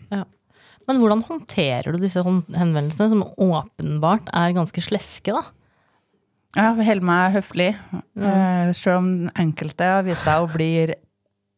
Men 0.89 1.01
hvordan 1.01 1.25
håndterer 1.27 1.91
du 1.91 1.99
disse 2.01 2.23
henvendelsene, 2.23 3.09
som 3.11 3.25
åpenbart 3.35 4.31
er 4.33 4.55
ganske 4.55 4.81
sleske, 4.81 5.35
da? 5.35 5.43
Jeg 6.57 6.79
holder 6.79 7.05
meg 7.05 7.35
høflig, 7.35 7.67
mm. 8.17 8.71
selv 8.73 8.95
om 9.03 9.09
enkelte 9.37 9.89
viser 10.07 10.23
seg 10.23 10.45
å 10.47 10.49
bli 10.49 10.71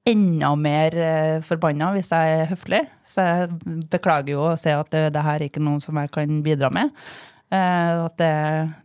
enda 0.09 0.49
mer 0.57 0.97
uh, 0.97 1.37
forbanna 1.45 1.91
hvis 1.95 2.11
jeg 2.11 2.39
er 2.41 2.49
høflig. 2.49 2.81
Så 3.07 3.23
jeg 3.23 3.85
beklager 3.93 4.33
jo 4.33 4.41
å 4.49 4.57
se 4.59 4.73
at 4.75 4.89
det, 4.91 5.05
det 5.15 5.23
her 5.23 5.37
er 5.39 5.47
ikke 5.47 5.63
noe 5.63 5.79
som 5.85 5.99
jeg 6.01 6.11
kan 6.11 6.41
bidra 6.43 6.71
med. 6.73 6.91
Eh, 7.51 7.93
at 8.05 8.15
det, 8.19 8.35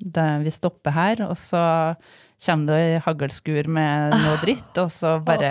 det, 0.03 0.27
vi 0.43 0.53
stopper 0.55 0.95
her, 0.95 1.21
og 1.29 1.37
så 1.39 1.63
kommer 2.43 2.67
det 2.77 3.03
haglskur 3.07 3.69
med 3.73 4.13
noe 4.17 4.37
dritt, 4.45 4.73
og 4.83 4.91
så 4.93 5.17
bare 5.25 5.51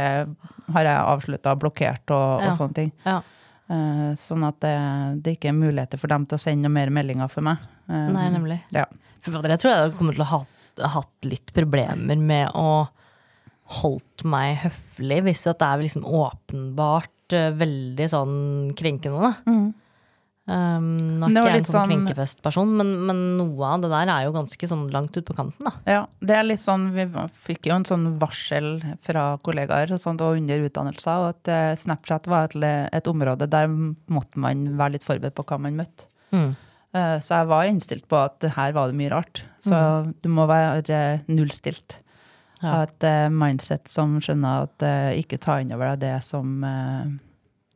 har 0.75 0.87
jeg 0.89 1.07
avslutta 1.13 1.55
blokkert 1.61 2.11
og, 2.15 2.43
Ja. 2.45 2.51
sånne 2.57 2.77
ting. 2.77 2.91
Ja. 3.05 3.21
Uh, 3.65 4.11
sånn 4.19 4.43
at 4.45 4.59
det, 4.61 4.73
det 5.25 5.37
ikke 5.39 5.49
er 5.49 5.57
muligheter 5.57 5.97
for 5.97 6.11
dem 6.13 6.27
til 6.29 6.37
å 6.37 6.41
sende 6.41 6.67
noen 6.67 6.75
mer 6.77 6.91
meldinger 6.93 7.31
for 7.33 7.41
meg. 7.47 7.63
Uh, 7.89 8.11
Nei, 8.13 8.27
nemlig. 8.33 8.59
Ja. 8.75 8.85
For 9.25 9.41
jeg 9.41 9.61
tror 9.63 9.71
jeg 9.73 9.95
kommer 9.97 10.13
til 10.13 10.21
å 10.21 10.29
ha 10.29 10.41
hatt- 10.99 11.25
litt 11.25 11.49
problemer 11.55 12.19
med 12.21 12.51
å 12.53 12.85
holdt 13.81 14.21
meg 14.29 14.59
høflig, 14.61 15.23
hvis 15.25 15.47
at 15.49 15.57
det 15.63 15.65
er 15.71 15.81
liksom 15.87 16.05
åpenbart 16.05 17.33
uh, 17.33 17.49
veldig 17.57 18.07
sånn 18.11 18.35
krenkende, 18.77 19.31
da. 19.31 19.55
Um, 20.45 21.17
nå 21.17 21.25
er 21.25 21.39
ikke 21.39 21.49
jeg 21.49 21.57
en 21.57 21.65
sånn 21.65 21.73
sånn- 21.73 21.89
krenkefestperson, 21.89 22.73
men, 22.77 22.91
men 23.07 23.21
noe 23.39 23.65
av 23.65 23.81
det 23.81 23.89
der 23.89 24.11
er 24.13 24.27
jo 24.27 24.35
ganske 24.35 24.67
sånn 24.69 24.83
langt 24.93 25.17
ut 25.17 25.25
på 25.25 25.33
kanten, 25.33 25.65
da. 25.65 25.71
Ja, 25.89 26.03
det 26.21 26.35
er 26.37 26.45
litt 26.45 26.61
sånn, 26.61 26.91
Vi 26.93 27.07
fikk 27.47 27.65
jo 27.71 27.79
en 27.79 27.87
sånn 27.89 28.19
varsel 28.21 28.77
fra 29.01 29.39
kollegaer 29.41 29.95
og, 29.95 30.03
sånt, 30.03 30.21
og 30.21 30.37
under 30.37 30.67
utdannelser, 30.67 31.23
og 31.23 31.31
at 31.31 31.49
eh, 31.49 31.71
Snapchat 31.81 32.29
var 32.29 32.51
et, 32.51 32.61
et 32.93 33.09
område 33.09 33.49
der 33.49 33.65
måtte 33.67 34.37
man 34.37 34.77
være 34.77 34.99
litt 34.99 35.07
forberedt 35.07 35.33
på 35.39 35.47
hva 35.49 35.57
man 35.65 35.81
møtte. 35.81 36.05
Mm. 36.29 36.53
Uh, 36.95 37.17
Så 37.25 37.41
jeg 37.41 37.49
var 37.49 37.65
innstilt 37.67 38.05
på 38.07 38.21
at 38.21 38.45
her 38.55 38.71
var 38.77 38.87
det 38.93 38.95
mye 39.01 39.11
rart. 39.11 39.41
Så 39.59 39.75
du 40.21 40.29
må 40.29 40.45
være 40.47 41.25
nullstilt. 41.25 42.03
Ja. 42.61 42.69
Ha 42.69 42.83
et 42.85 43.03
uh, 43.03 43.27
mindset 43.33 43.89
som 43.91 44.15
skjønner 44.23 44.69
at 44.69 44.85
uh, 44.85 45.11
ikke 45.17 45.41
ta 45.41 45.57
inn 45.59 45.73
over 45.75 45.91
deg 45.91 46.05
det 46.05 46.13
som 46.23 46.61
eh, 46.63 47.09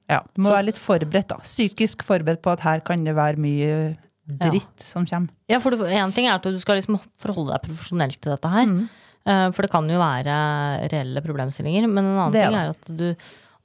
Ja, 0.09 0.21
du 0.33 0.41
må 0.41 0.49
Så- 0.49 0.55
være 0.57 0.65
litt 0.71 0.77
forberedt, 0.81 1.27
da. 1.29 1.37
Psykisk 1.45 2.03
forberedt 2.03 2.41
på 2.41 2.51
at 2.51 2.59
her 2.65 2.79
kan 2.81 3.03
det 3.05 3.13
være 3.15 3.37
mye 3.37 3.97
dritt 4.29 4.79
som 4.81 5.05
kommer. 5.05 5.29
Ja, 5.49 5.59
for 5.59 5.71
én 5.71 6.13
ting 6.13 6.25
er 6.27 6.35
at 6.37 6.43
du 6.43 6.57
skal 6.59 6.77
liksom 6.77 6.99
forholde 7.17 7.53
deg 7.55 7.63
profesjonelt 7.69 8.19
til 8.21 8.31
dette 8.35 8.49
her. 8.49 8.65
Mm. 8.65 8.89
Eh, 9.25 9.51
For 9.51 9.61
det 9.63 9.71
kan 9.71 9.87
jo 9.89 9.99
være 9.99 10.89
reelle 10.89 11.21
problemstillinger. 11.21 11.87
Men 11.89 12.05
en 12.05 12.17
annen 12.19 12.31
Det 12.31 12.43
ting 12.45 12.55
er 12.55 12.69
at 12.69 12.85
du 12.97 13.15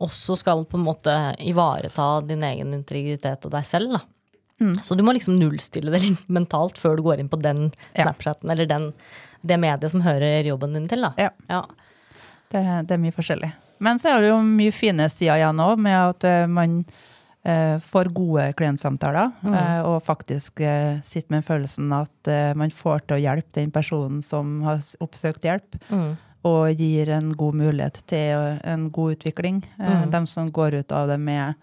også 0.01 0.37
skal 0.37 0.65
på 0.65 0.75
en 0.79 0.85
måte 0.85 1.13
ivareta 1.41 2.27
din 2.27 2.43
egen 2.43 2.73
integritet 2.75 3.45
og 3.47 3.51
deg 3.53 3.65
selv. 3.65 3.93
Da. 3.93 4.01
Mm. 4.61 4.77
Så 4.83 4.97
du 4.97 5.03
må 5.03 5.13
liksom 5.15 5.39
nullstille 5.39 5.91
det 5.93 6.03
litt 6.03 6.29
mentalt 6.29 6.77
før 6.77 6.97
du 6.97 7.03
går 7.03 7.21
inn 7.21 7.29
på 7.29 7.41
den 7.41 7.73
Ja. 7.95 8.05
Snapchaten 8.05 8.51
eller 8.51 8.67
den, 8.67 8.93
det 9.45 9.59
mediet 9.61 9.91
som 9.91 10.03
hører 10.03 10.45
jobben 10.45 10.75
din 10.75 10.89
til. 10.89 11.01
Ja. 11.19 11.31
Ja. 11.49 11.63
Det, 12.51 12.87
det 12.87 12.91
er 12.95 12.99
mye 12.99 13.13
forskjellig. 13.13 13.53
Men 13.85 14.01
så 14.01 14.15
er 14.15 14.23
det 14.25 14.31
jo 14.33 14.39
mye 14.45 14.73
fine 14.75 15.07
sider 15.13 15.37
igjen 15.43 15.61
òg, 15.65 15.79
med 15.85 15.97
at 15.99 16.25
eh, 16.31 16.47
man 16.51 16.79
eh, 17.45 17.77
får 17.85 18.09
gode 18.17 18.47
klientsamtaler, 18.59 19.33
eh, 19.51 19.81
og 19.85 19.99
faktisk 20.07 20.63
eh, 20.65 21.01
sitter 21.05 21.35
med 21.37 21.45
følelsen 21.45 21.93
at 21.93 22.31
man 22.57 22.73
får 22.73 23.05
til 23.05 23.19
å 23.19 23.23
hjelpe 23.27 23.59
den 23.61 23.73
personen 23.75 24.23
som 24.25 24.63
har 24.67 24.81
oppsøkt 25.05 25.45
hjelp, 25.45 25.77
Mm. 25.91 26.15
og 26.45 26.77
gir 26.81 27.09
en 27.13 27.31
god 27.41 27.55
mulighet 27.57 28.03
til 28.11 28.59
en 28.69 28.91
god 28.93 29.15
utvikling. 29.19 29.63
Mm. 29.81 30.11
De 30.13 30.21
som 30.29 30.51
går 30.53 30.75
ut 30.83 30.93
av 30.93 31.09
det 31.09 31.17
med, 31.21 31.55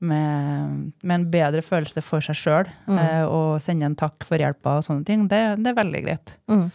med, 0.00 0.92
med 1.02 1.14
en 1.14 1.26
bedre 1.30 1.62
følelse 1.62 2.02
for 2.02 2.20
seg 2.24 2.34
sjøl, 2.38 2.70
Mm. 2.86 2.98
og 3.30 3.60
sender 3.62 3.86
en 3.90 3.94
takk 3.98 4.24
for 4.26 4.38
hjelpa 4.42 4.78
og 4.80 4.84
sånne 4.86 5.06
ting, 5.06 5.28
det, 5.30 5.42
det 5.62 5.70
er 5.72 5.78
veldig 5.78 6.02
greit. 6.06 6.34
Mm. 6.50 6.68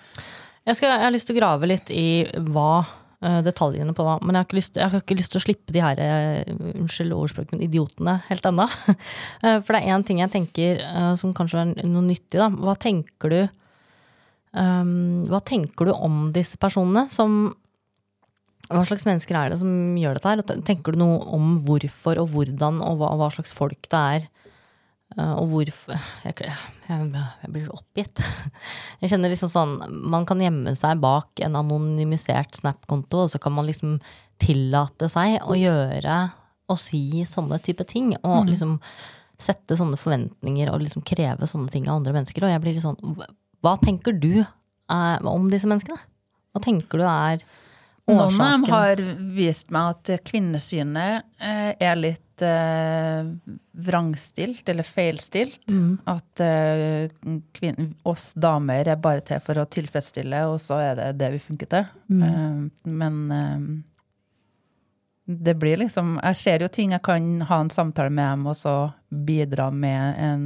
Jeg, 0.67 0.75
skal, 0.77 0.91
jeg 0.95 1.03
har 1.07 1.11
lyst 1.15 1.27
til 1.27 1.35
å 1.35 1.39
grave 1.41 1.67
litt 1.71 1.89
i 1.91 2.07
hva 2.51 2.85
detaljene 3.21 3.93
på 3.93 4.01
hva 4.05 4.15
Men 4.25 4.33
jeg 4.37 4.47
har 4.47 4.57
lyst, 4.57 4.77
jeg 4.79 4.89
har 4.89 5.01
ikke 5.03 5.17
lyst 5.19 5.31
til 5.33 5.41
å 5.41 5.43
slippe 5.43 5.73
de 5.75 5.83
her 5.83 5.99
eh, 6.01 6.51
unnskyld 6.73 7.13
ordspråket, 7.13 7.53
men 7.53 7.65
idiotene 7.67 8.19
helt 8.29 8.47
ennå. 8.49 8.67
Eh, 9.41 9.57
For 9.61 9.73
det 9.73 9.81
er 9.81 9.95
én 9.95 10.03
ting 10.05 10.19
jeg 10.21 10.33
tenker 10.33 10.81
eh, 10.81 11.13
som 11.19 11.33
kanskje 11.37 11.61
er 11.61 11.87
noe 11.87 12.03
nyttig. 12.05 12.37
Da. 12.39 12.49
Hva 12.49 12.75
tenker 12.77 13.31
du 13.31 13.39
um, 14.57 15.21
Hva 15.29 15.41
tenker 15.45 15.89
du 15.89 15.93
om 15.95 16.27
disse 16.35 16.59
personene 16.61 17.07
som 17.09 17.53
Hva 18.69 18.83
slags 18.87 19.05
mennesker 19.07 19.37
er 19.37 19.53
det 19.53 19.61
som 19.61 19.71
gjør 19.97 20.17
dette 20.19 20.33
her? 20.33 20.61
Tenker 20.67 20.93
du 20.93 21.01
noe 21.01 21.21
om 21.37 21.57
hvorfor 21.65 22.21
og 22.21 22.29
hvordan 22.35 22.81
og 22.85 23.01
hva, 23.01 23.13
hva 23.19 23.31
slags 23.33 23.53
folk 23.55 23.89
det 23.89 24.03
er? 24.17 24.29
Eh, 25.17 25.33
og 25.35 25.49
hvorfor 25.51 25.97
jeg, 26.23 26.35
jeg, 26.45 27.07
jeg 27.11 27.51
blir 27.51 27.65
så 27.67 27.77
oppgitt. 27.77 28.23
Jeg 29.01 29.11
kjenner 29.11 29.31
liksom 29.33 29.49
sånn 29.49 29.71
Man 30.13 30.27
kan 30.29 30.41
gjemme 30.43 30.75
seg 30.77 30.99
bak 31.01 31.41
en 31.41 31.55
anonymisert 31.57 32.59
Snap-konto, 32.59 33.25
og 33.25 33.31
så 33.33 33.41
kan 33.41 33.55
man 33.55 33.67
liksom 33.67 33.97
tillate 34.41 35.09
seg 35.11 35.39
å 35.45 35.57
gjøre 35.57 36.19
og 36.71 36.79
si 36.79 37.25
sånne 37.27 37.57
type 37.63 37.83
ting. 37.89 38.13
Og 38.23 38.47
liksom 38.47 38.77
sette 39.41 39.75
sånne 39.77 39.97
forventninger 39.99 40.69
og 40.71 40.83
liksom 40.83 41.03
kreve 41.07 41.49
sånne 41.49 41.71
ting 41.73 41.89
av 41.89 41.99
andre 41.99 42.15
mennesker. 42.15 42.45
Og 42.45 42.53
jeg 42.53 42.63
blir 42.63 42.77
litt 42.77 42.85
sånn 42.85 43.17
Hva 43.61 43.75
tenker 43.81 44.15
du 44.15 44.39
eh, 44.41 45.17
om 45.27 45.49
disse 45.51 45.69
menneskene? 45.69 45.99
Hva 46.51 46.63
tenker 46.63 47.01
du 47.01 47.05
er 47.07 47.41
årsaken? 47.41 48.15
Noen 48.15 48.41
av 48.41 48.51
dem 48.53 48.67
har 48.71 49.03
vist 49.35 49.71
meg 49.73 49.95
at 49.95 50.27
kvinnesynet 50.27 51.27
eh, 51.43 51.71
er 51.75 51.99
litt 51.99 52.30
eh, 52.45 53.25
vrangstilt, 53.71 54.69
eller 54.69 54.83
feilstilt. 54.87 55.63
Mm. 55.69 55.97
At 56.05 56.39
eh, 56.43 57.09
kvin- 57.53 57.93
oss 58.03 58.31
damer 58.33 58.87
er 58.87 58.95
bare 59.01 59.21
til 59.21 59.39
for 59.43 59.61
å 59.61 59.67
tilfredsstille, 59.69 60.43
og 60.51 60.59
så 60.63 60.79
er 60.81 60.95
det 60.99 61.11
det 61.21 61.31
vi 61.37 61.39
funker 61.43 61.71
til. 61.71 61.87
Mm. 62.09 62.23
Eh, 62.27 62.91
men 62.91 63.21
eh, 63.31 63.63
det 65.31 65.53
blir 65.61 65.77
liksom 65.79 66.17
Jeg 66.23 66.35
ser 66.35 66.63
jo 66.65 66.67
ting 66.67 66.91
jeg 66.91 67.03
kan 67.05 67.41
ha 67.47 67.61
en 67.63 67.69
samtale 67.71 68.09
med 68.11 68.25
dem, 68.33 68.47
og 68.51 68.57
så 68.59 68.75
bidra 69.11 69.69
med 69.71 70.15
en, 70.19 70.45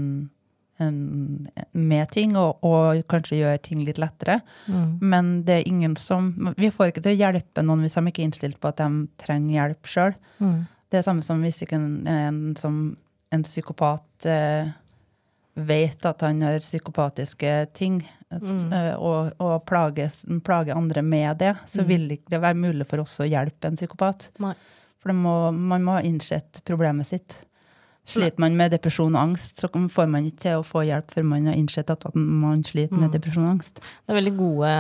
en 0.84 1.48
med 1.72 2.12
ting, 2.12 2.36
og, 2.38 2.60
og 2.66 3.02
kanskje 3.10 3.40
gjøre 3.40 3.62
ting 3.66 3.82
litt 3.88 3.98
lettere. 4.02 4.42
Mm. 4.68 5.00
Men 5.02 5.32
det 5.48 5.62
er 5.62 5.68
ingen 5.72 5.96
som 5.98 6.34
Vi 6.60 6.70
får 6.70 6.92
ikke 6.92 7.06
til 7.06 7.16
å 7.16 7.22
hjelpe 7.24 7.64
noen 7.66 7.82
hvis 7.86 7.96
de 7.98 8.06
ikke 8.12 8.22
er 8.26 8.30
innstilt 8.30 8.60
på 8.62 8.70
at 8.74 8.82
de 8.84 8.90
trenger 9.22 9.56
hjelp 9.58 9.90
sjøl. 9.90 10.18
Mm. 10.44 10.58
Det 10.96 11.02
er 11.02 11.10
samme 11.10 11.26
som 11.26 11.42
hvis 11.44 11.60
ikke 11.66 11.76
en, 11.76 11.90
en, 12.08 12.42
som 12.56 12.76
en 13.36 13.44
psykopat 13.44 14.28
eh, 14.32 14.70
vet 15.56 16.06
at 16.08 16.24
han 16.24 16.40
har 16.46 16.64
psykopatiske 16.64 17.52
ting, 17.76 17.98
mm. 18.32 18.72
og, 18.96 19.34
og 19.44 19.58
plages, 19.68 20.22
plager 20.44 20.76
andre 20.80 21.04
med 21.04 21.42
det, 21.44 21.52
så 21.68 21.84
vil 21.88 22.08
ikke 22.16 22.32
det 22.32 22.42
være 22.44 22.60
mulig 22.60 22.88
for 22.88 23.04
oss 23.04 23.18
å 23.20 23.28
hjelpe 23.28 23.68
en 23.68 23.76
psykopat. 23.80 24.30
Nei. 24.44 24.54
For 25.04 25.16
må, 25.16 25.36
man 25.52 25.84
må 25.84 25.98
ha 25.98 26.06
innsett 26.08 26.64
problemet 26.68 27.12
sitt. 27.12 27.38
Sliter 28.06 28.42
man 28.42 28.58
med 28.58 28.74
depresjon 28.76 29.16
og 29.16 29.22
angst, 29.22 29.62
så 29.62 29.70
får 29.70 30.10
man 30.12 30.28
ikke 30.28 30.44
til 30.44 30.60
å 30.60 30.66
få 30.66 30.84
hjelp 30.86 31.14
før 31.16 31.26
man 31.26 31.48
har 31.50 31.58
innsett 31.58 31.90
at 31.90 32.04
man 32.14 32.62
sliter 32.66 33.00
med 33.02 33.16
depresjon 33.16 33.48
og 33.48 33.54
angst. 33.56 33.82
Det 33.82 34.14
er 34.14 34.20
veldig 34.20 34.36
gode 34.38 34.74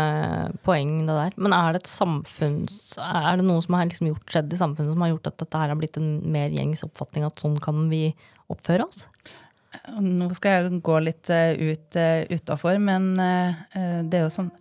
poeng, 0.67 0.91
det 1.07 1.15
der. 1.17 1.37
Men 1.41 1.55
er 1.57 1.73
det 1.73 1.81
et 1.83 1.89
samfunns... 1.89 2.77
Er 3.01 3.39
det 3.41 3.47
noe 3.47 3.63
som 3.65 3.77
har 3.79 3.89
liksom 3.89 4.11
gjort, 4.11 4.27
skjedd 4.29 4.53
i 4.53 4.59
samfunnet 4.61 4.93
som 4.93 5.05
har 5.05 5.13
gjort 5.15 5.31
at 5.31 5.39
dette 5.41 5.63
her 5.63 5.73
har 5.73 5.79
blitt 5.79 5.97
en 6.01 6.11
mer 6.35 6.53
gjengs 6.53 6.85
oppfatning 6.85 7.25
at 7.25 7.41
sånn 7.41 7.57
kan 7.63 7.87
vi 7.89 8.03
oppføre 8.53 8.85
oss? 8.85 9.07
Nå 9.99 10.29
skal 10.37 10.59
jeg 10.59 10.83
gå 10.85 10.99
litt 11.03 11.33
uh, 11.33 11.57
ut 11.57 11.97
utafor, 12.29 12.77
men 12.79 13.09
det 13.17 14.21
er 14.21 14.23
jo 14.27 14.31
sånn 14.37 14.53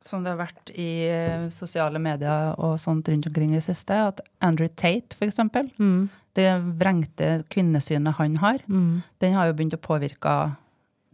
som 0.00 0.24
det 0.24 0.32
har 0.32 0.40
vært 0.40 0.72
i 0.80 0.90
eh, 1.12 1.46
sosiale 1.52 2.00
medier 2.00 2.54
og 2.56 2.78
sånt 2.80 3.08
rundt 3.12 3.28
omkring 3.28 3.52
i 3.52 3.58
det 3.58 3.66
siste, 3.66 3.96
at 4.12 4.22
Andrew 4.40 4.70
Tate, 4.72 5.16
for 5.16 5.28
eksempel, 5.28 5.68
Mm. 5.76 6.08
Det 6.34 6.48
vrengte 6.78 7.44
kvinnesynet 7.50 8.14
han 8.14 8.36
har, 8.36 8.58
Mm. 8.68 9.02
den 9.20 9.32
har 9.34 9.46
jo 9.46 9.52
begynt 9.54 9.74
å 9.74 9.80
påvirke 9.80 10.56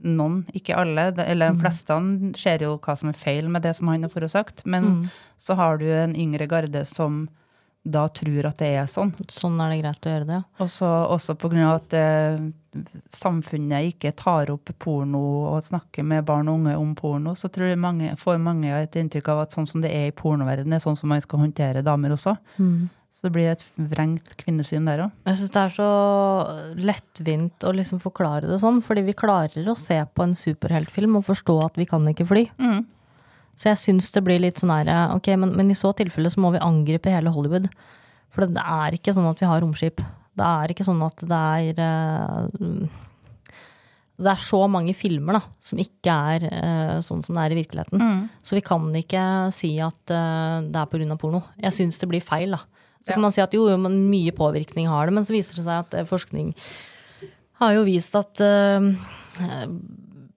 noen, 0.05 0.45
ikke 0.53 0.77
alle. 0.77 1.15
Eller 1.25 1.51
Mm. 1.51 1.57
de 1.57 1.63
fleste 1.63 2.37
ser 2.37 2.59
jo 2.59 2.77
hva 2.79 2.97
som 2.99 3.09
er 3.09 3.13
feil 3.15 3.49
med 3.49 3.63
det 3.63 3.75
som 3.77 3.89
han 3.89 4.03
har 4.03 4.11
forårsaket. 4.11 4.67
Men 4.67 4.85
Mm. 4.85 5.11
så 5.41 5.57
har 5.57 5.79
du 5.79 5.87
en 5.91 6.15
yngre 6.15 6.47
garde 6.47 6.85
som 6.87 7.29
da 7.89 8.09
tror 8.09 8.45
at 8.47 8.59
det 8.59 8.67
er 8.77 8.87
sånn. 8.87 9.15
Sånn 9.29 9.61
er 9.61 9.71
det 9.71 9.83
greit 9.85 10.01
å 10.01 10.11
gjøre 10.11 10.27
det, 10.27 10.33
ja. 10.35 10.43
Og 10.59 10.69
så 10.69 11.09
også 11.09 11.37
på 11.39 11.49
grunn 11.49 11.65
av 11.71 11.75
at 11.77 11.95
eh, 11.95 12.39
samfunnet 13.11 13.95
ikke 13.95 14.15
tar 14.17 14.51
opp 14.51 14.71
porno 14.79 15.21
og 15.55 15.63
snakker 15.63 16.05
med 16.05 16.25
barn 16.27 16.49
og 16.49 16.59
unge 16.61 16.77
om 16.77 16.95
porno, 16.95 17.35
så 17.35 17.49
tror 17.49 17.69
jeg 17.71 17.79
mange, 17.79 18.11
får 18.19 18.41
mange 18.43 18.65
et 18.83 18.93
inntrykk 18.93 19.29
av 19.29 19.39
at 19.47 19.51
sånn 19.53 19.69
som 19.69 19.81
det 19.81 19.93
er 19.93 20.09
i 20.09 20.11
pornoverdenen, 20.11 20.75
er 20.75 20.79
sånn 20.85 20.97
som 20.99 21.09
man 21.09 21.21
skal 21.21 21.39
håndtere 21.41 21.83
damer 21.85 22.11
også. 22.11 22.37
Så 23.15 23.25
det 23.27 23.33
blir 23.33 23.49
et 23.49 23.63
vrengt 23.77 24.35
kvinnesyn 24.43 24.89
der 24.89 25.07
òg. 25.07 25.15
Jeg 25.25 25.39
syns 25.39 25.53
det 25.55 25.63
er 25.63 25.73
så 25.73 25.91
lettvint 26.77 27.65
å 27.65 27.73
liksom 27.73 28.03
forklare 28.03 28.51
det 28.51 28.59
sånn, 28.61 28.83
fordi 28.85 29.07
vi 29.07 29.17
klarer 29.17 29.71
å 29.73 29.77
se 29.81 29.97
på 30.13 30.27
en 30.27 30.37
superheltfilm 30.37 31.17
og 31.17 31.25
forstå 31.31 31.57
at 31.65 31.81
vi 31.81 31.89
kan 31.89 32.05
ikke 32.13 32.29
fly. 32.29 32.45
Så 33.57 33.71
jeg 33.71 33.81
syns 33.81 34.11
det 34.13 34.21
blir 34.27 34.43
litt 34.43 34.61
sånn 34.61 34.75
her 34.75 34.91
Ok, 35.15 35.31
men, 35.41 35.55
men 35.57 35.73
i 35.73 35.79
så 35.79 35.95
tilfelle 35.97 36.29
så 36.33 36.43
må 36.45 36.53
vi 36.53 36.61
angripe 36.61 37.13
hele 37.13 37.33
Hollywood. 37.33 37.71
For 38.37 38.45
det 38.53 38.61
er 38.61 38.99
ikke 38.99 39.17
sånn 39.17 39.31
at 39.31 39.41
vi 39.41 39.49
har 39.49 39.65
romskip. 39.65 40.05
Det 40.37 40.45
er 40.45 40.73
ikke 40.73 40.85
sånn 40.85 41.01
at 41.07 41.23
det 41.25 41.41
er 41.41 41.81
uh, 41.81 42.87
Det 44.21 44.33
er 44.33 44.43
så 44.45 44.61
mange 44.69 44.93
filmer 44.97 45.39
da, 45.39 45.43
som 45.65 45.81
ikke 45.81 46.21
er 46.37 46.45
uh, 46.53 46.97
sånn 47.05 47.25
som 47.25 47.37
det 47.37 47.47
er 47.47 47.55
i 47.55 47.61
virkeligheten. 47.63 48.29
Så 48.45 48.59
vi 48.59 48.65
kan 48.65 48.91
ikke 49.01 49.25
si 49.57 49.73
at 49.81 50.13
uh, 50.13 50.61
det 50.61 50.83
er 50.83 50.91
pga. 50.93 51.17
porno. 51.17 51.47
Jeg 51.65 51.79
syns 51.79 52.01
det 52.03 52.11
blir 52.13 52.25
feil, 52.25 52.59
da. 52.59 52.61
Så 53.07 53.15
kan 53.15 53.23
man 53.23 53.35
si 53.35 53.43
at 53.43 53.55
jo, 53.55 53.69
mye 53.87 54.35
påvirkning 54.35 54.89
har 54.91 55.07
det, 55.07 55.15
men 55.15 55.27
så 55.27 55.35
viser 55.37 55.61
det 55.61 55.67
seg 55.69 55.85
at 55.85 55.95
eh, 55.95 56.09
forskning 56.09 56.51
har 57.61 57.77
jo 57.77 57.85
vist 57.87 58.17
at 58.19 58.43
uh, 58.43 58.83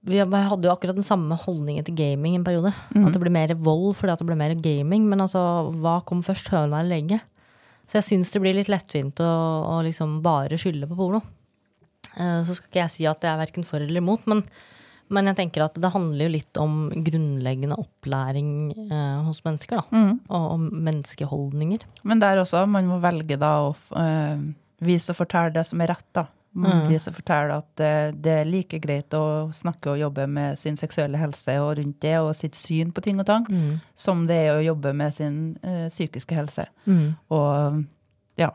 vi 0.10 0.20
hadde 0.22 0.68
jo 0.68 0.72
akkurat 0.72 0.96
den 0.96 1.06
samme 1.06 1.36
holdningen 1.42 1.84
til 1.86 1.98
gaming 1.98 2.38
en 2.38 2.46
periode. 2.46 2.72
At 2.96 3.12
det 3.16 3.22
ble 3.22 3.34
mer 3.34 3.52
vold 3.60 3.98
fordi 4.00 4.14
at 4.14 4.22
det 4.22 4.30
ble 4.30 4.38
mer 4.40 4.56
gaming. 4.56 5.04
Men 5.10 5.26
altså, 5.26 5.42
hva 5.82 6.00
kom 6.08 6.24
først, 6.26 6.50
høna 6.54 6.80
eller 6.80 7.02
egget? 7.02 7.26
Så 7.90 8.00
jeg 8.00 8.08
syns 8.08 8.32
det 8.32 8.42
blir 8.44 8.56
litt 8.56 8.72
lettvint 8.72 9.20
å, 9.26 9.30
å 9.66 9.76
liksom 9.86 10.20
bare 10.26 10.58
skylde 10.62 10.88
på 10.90 10.98
porno. 10.98 11.22
Uh, 12.16 12.40
Så 12.48 12.56
skal 12.56 12.70
ikke 12.70 12.84
jeg 12.86 12.96
si 12.96 13.10
at 13.10 13.26
jeg 13.26 13.34
er 13.34 13.44
verken 13.44 13.68
for 13.68 13.84
eller 13.84 14.02
imot, 14.02 14.26
men, 14.30 14.46
men 15.10 15.30
jeg 15.32 15.40
tenker 15.40 15.66
at 15.66 15.78
det 15.82 15.92
handler 15.94 16.28
jo 16.28 16.34
litt 16.36 16.60
om 16.62 16.74
grunnleggende 16.94 17.78
opplæring 17.82 18.50
eh, 18.86 19.22
hos 19.26 19.42
mennesker. 19.46 19.82
Da, 19.82 20.02
og 20.30 20.50
om 20.56 20.68
menneskeholdninger. 20.86 21.86
Men 22.04 22.22
der 22.22 22.42
også, 22.44 22.66
man 22.70 22.90
må 22.90 23.00
velge 23.04 23.40
da 23.42 23.56
å 23.68 23.72
eh, 23.98 24.44
vise 24.86 25.14
og 25.14 25.20
fortelle 25.20 25.56
det 25.56 25.66
som 25.68 25.82
er 25.82 25.92
rett, 25.96 26.10
da. 26.16 26.28
Man 26.60 26.80
må 26.80 26.90
Vise 26.90 27.12
og 27.12 27.18
fortelle 27.20 27.60
at 27.62 27.82
eh, 27.86 28.12
det 28.18 28.32
er 28.40 28.48
like 28.50 28.80
greit 28.82 29.14
å 29.14 29.52
snakke 29.54 29.92
og 29.92 30.00
jobbe 30.02 30.26
med 30.28 30.58
sin 30.58 30.80
seksuelle 30.80 31.20
helse 31.22 31.54
og 31.62 31.76
rundt 31.78 32.00
det, 32.02 32.16
og 32.18 32.34
sitt 32.38 32.58
syn 32.58 32.90
på 32.92 33.04
ting 33.06 33.22
og 33.22 33.28
tang, 33.30 33.46
som 33.94 34.26
det 34.30 34.40
er 34.48 34.56
å 34.56 34.64
jobbe 34.66 34.94
med 34.98 35.14
sin 35.14 35.38
øh, 35.62 35.88
psykiske 35.94 36.36
helse. 36.38 36.66
Og 37.30 37.84
ja. 38.42 38.50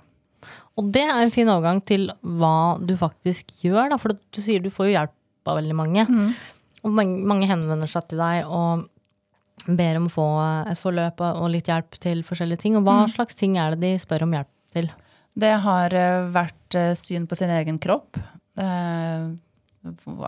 Og 0.75 0.91
det 0.91 1.05
er 1.07 1.23
en 1.23 1.31
fin 1.35 1.49
overgang 1.49 1.81
til 1.87 2.09
hva 2.21 2.81
du 2.83 2.97
faktisk 2.99 3.55
gjør, 3.63 3.95
da. 3.95 4.01
For 4.03 4.15
du 4.15 4.43
sier 4.43 4.63
du 4.65 4.73
får 4.75 4.91
jo 4.91 4.97
hjelp 4.97 5.15
av 5.49 5.57
veldig 5.61 5.77
mange. 5.79 6.07
Og 6.85 6.93
mange, 6.93 7.21
mange 7.25 7.47
henvender 7.49 7.89
seg 7.89 8.09
til 8.11 8.19
deg 8.21 8.45
og 8.47 8.85
ber 9.79 9.97
om 9.97 10.07
å 10.11 10.13
få 10.13 10.27
et 10.73 10.79
forløp 10.81 11.21
og 11.25 11.47
litt 11.53 11.71
hjelp 11.71 11.97
til 12.03 12.23
forskjellige 12.27 12.61
ting. 12.67 12.77
Og 12.77 12.85
hva 12.85 13.05
slags 13.09 13.35
ting 13.39 13.57
er 13.57 13.73
det 13.77 13.81
de 13.81 13.93
spør 14.03 14.27
om 14.27 14.35
hjelp 14.37 14.51
til? 14.75 14.91
Det 15.35 15.53
har 15.65 15.95
øh, 15.97 16.29
vært 16.35 16.77
øh, 16.79 16.93
syn 16.95 17.25
på 17.27 17.35
sin 17.39 17.51
egen 17.51 17.79
kropp. 17.83 18.19
eh, 18.57 19.31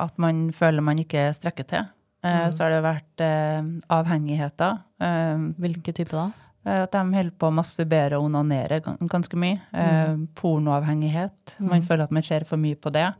at 0.00 0.18
man 0.18 0.50
føler 0.52 0.82
man 0.82 0.98
ikke 0.98 1.28
strekker 1.36 1.64
til. 1.68 1.84
Eh, 2.24 2.48
Så 2.50 2.64
har 2.64 2.70
det 2.74 2.82
vært 2.84 3.20
eh, 3.24 3.62
avhengigheter. 3.92 4.80
eh, 5.00 5.36
Hvilke 5.60 5.92
type 5.94 6.10
da? 6.16 6.26
Eh, 6.66 6.82
At 6.82 6.92
de 6.92 6.98
holder 7.14 7.30
på 7.38 7.46
å 7.50 7.54
masturbere 7.54 8.18
og 8.18 8.24
onanere 8.30 8.80
ganske 8.82 9.36
mye. 9.36 9.60
Mm. 9.72 10.26
pornoavhengighet. 10.34 11.56
Man 11.60 11.82
føler 11.82 12.04
at 12.04 12.12
man 12.12 12.22
ser 12.22 12.44
for 12.44 12.56
mye 12.56 12.74
på 12.76 12.90
det. 12.92 13.12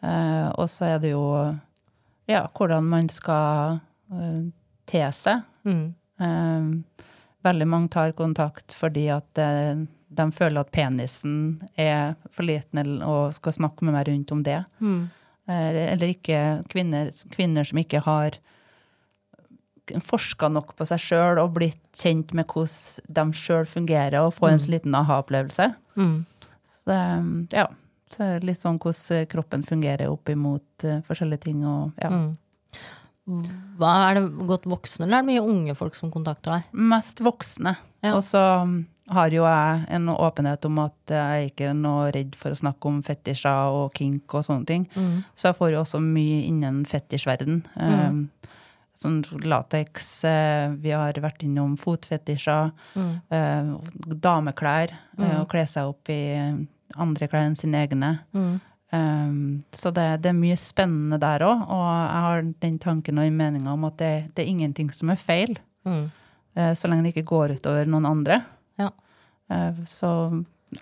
Eh, 0.00 0.48
og 0.56 0.68
så 0.72 0.94
er 0.94 1.00
det 1.02 1.12
jo 1.12 1.24
ja, 2.30 2.44
hvordan 2.56 2.86
man 2.88 3.08
skal 3.12 3.80
eh, 4.12 4.42
te 4.88 5.04
seg. 5.16 5.44
Mm. 5.68 5.86
Eh, 6.20 7.06
veldig 7.44 7.68
mange 7.68 7.92
tar 7.92 8.16
kontakt 8.16 8.74
fordi 8.76 9.06
at 9.12 9.40
de 9.40 10.26
føler 10.36 10.60
at 10.60 10.72
penisen 10.74 11.34
er 11.78 12.18
for 12.28 12.44
liten 12.44 13.00
og 13.06 13.36
skal 13.36 13.56
snakke 13.56 13.86
med 13.86 13.96
meg 13.96 14.10
rundt 14.10 14.34
om 14.36 14.44
det. 14.44 14.60
Mm. 14.80 15.08
eller 15.50 16.12
ikke 16.12 16.40
kvinner, 16.70 17.08
kvinner 17.32 17.64
som 17.64 17.78
ikke 17.80 18.02
har 18.04 18.36
forska 20.04 20.50
nok 20.52 20.76
på 20.78 20.86
seg 20.86 21.00
sjøl 21.02 21.40
og 21.42 21.56
blitt 21.56 21.80
kjent 21.96 22.34
med 22.36 22.46
hvordan 22.52 23.32
de 23.32 23.40
sjøl 23.40 23.66
fungerer, 23.66 24.20
og 24.20 24.36
få 24.36 24.52
en 24.52 24.60
så 24.62 24.70
liten 24.70 24.94
aha-opplevelse. 24.94 25.72
Mm. 25.98 26.20
Så 26.70 26.98
ja, 27.56 27.66
så 28.10 28.26
litt 28.42 28.62
sånn 28.62 28.78
hvordan 28.82 29.26
kroppen 29.30 29.62
fungerer 29.66 30.10
opp 30.10 30.28
imot 30.32 30.84
eh, 30.84 31.00
forskjellige 31.06 31.44
ting. 31.48 31.64
Og, 31.66 31.92
ja. 32.02 32.10
Mm. 32.10 32.36
Hva, 33.78 33.90
er 34.10 34.16
det 34.18 34.46
godt 34.48 34.64
voksne, 34.66 35.04
eller 35.06 35.20
er 35.20 35.22
det 35.22 35.28
mye 35.34 35.44
unge 35.46 35.74
folk 35.78 35.94
som 35.94 36.10
kontakter 36.10 36.56
deg? 36.56 36.72
Mest 36.90 37.20
voksne. 37.22 37.76
Ja. 38.02 38.16
Og 38.16 38.24
så 38.26 38.40
har 39.10 39.30
jo 39.34 39.44
jeg 39.44 39.84
en 39.94 40.08
åpenhet 40.14 40.64
om 40.66 40.78
at 40.82 41.12
jeg 41.14 41.50
ikke 41.52 41.68
er 41.70 41.76
noe 41.78 42.08
redd 42.14 42.34
for 42.38 42.54
å 42.54 42.58
snakke 42.58 42.90
om 42.90 43.00
fetisjer 43.06 43.74
og 43.76 43.92
kink 43.98 44.34
og 44.38 44.44
sånne 44.46 44.66
ting. 44.66 44.84
Så 45.38 45.50
jeg 45.50 45.58
får 45.58 45.72
jo 45.74 45.80
også 45.84 46.00
mye 46.02 46.42
innen 46.48 46.82
fetisjverden. 46.90 47.62
Eh, 47.76 48.46
Sånn 49.00 49.22
lateks. 49.48 50.24
eh, 50.28 50.74
Vi 50.76 50.90
har 50.92 51.16
vært 51.24 51.40
innom 51.46 51.78
fotfetisjer. 51.80 52.70
eh, 53.32 53.70
Dameklær. 54.20 54.90
eh, 55.18 55.38
Å 55.40 55.46
kle 55.48 55.62
seg 55.66 55.88
opp 55.88 56.10
i 56.12 56.20
andre 56.96 57.28
klær 57.30 57.46
enn 57.46 57.56
sine 57.58 57.84
egne. 57.84 58.14
Um, 58.90 59.62
så 59.70 59.92
det, 59.94 60.22
det 60.24 60.32
er 60.32 60.38
mye 60.38 60.56
spennende 60.58 61.20
der 61.22 61.44
òg. 61.46 61.66
Og 61.70 61.84
jeg 61.86 62.22
har 62.26 62.46
den 62.66 62.78
tanken 62.82 63.18
og 63.20 63.28
den 63.28 63.36
meninga 63.38 63.74
om 63.76 63.84
at 63.86 63.98
det, 64.02 64.14
det 64.34 64.44
er 64.44 64.50
ingenting 64.50 64.90
som 64.94 65.12
er 65.14 65.20
feil. 65.20 65.58
Mm. 65.86 66.08
Uh, 66.58 66.72
Så 66.74 66.90
lenge 66.90 67.06
det 67.06 67.14
ikke 67.14 67.30
går 67.30 67.54
utover 67.60 67.86
noen 67.86 68.08
andre. 68.10 68.42
Ja. 68.80 68.90
Uh, 69.52 69.84
Så 69.86 70.10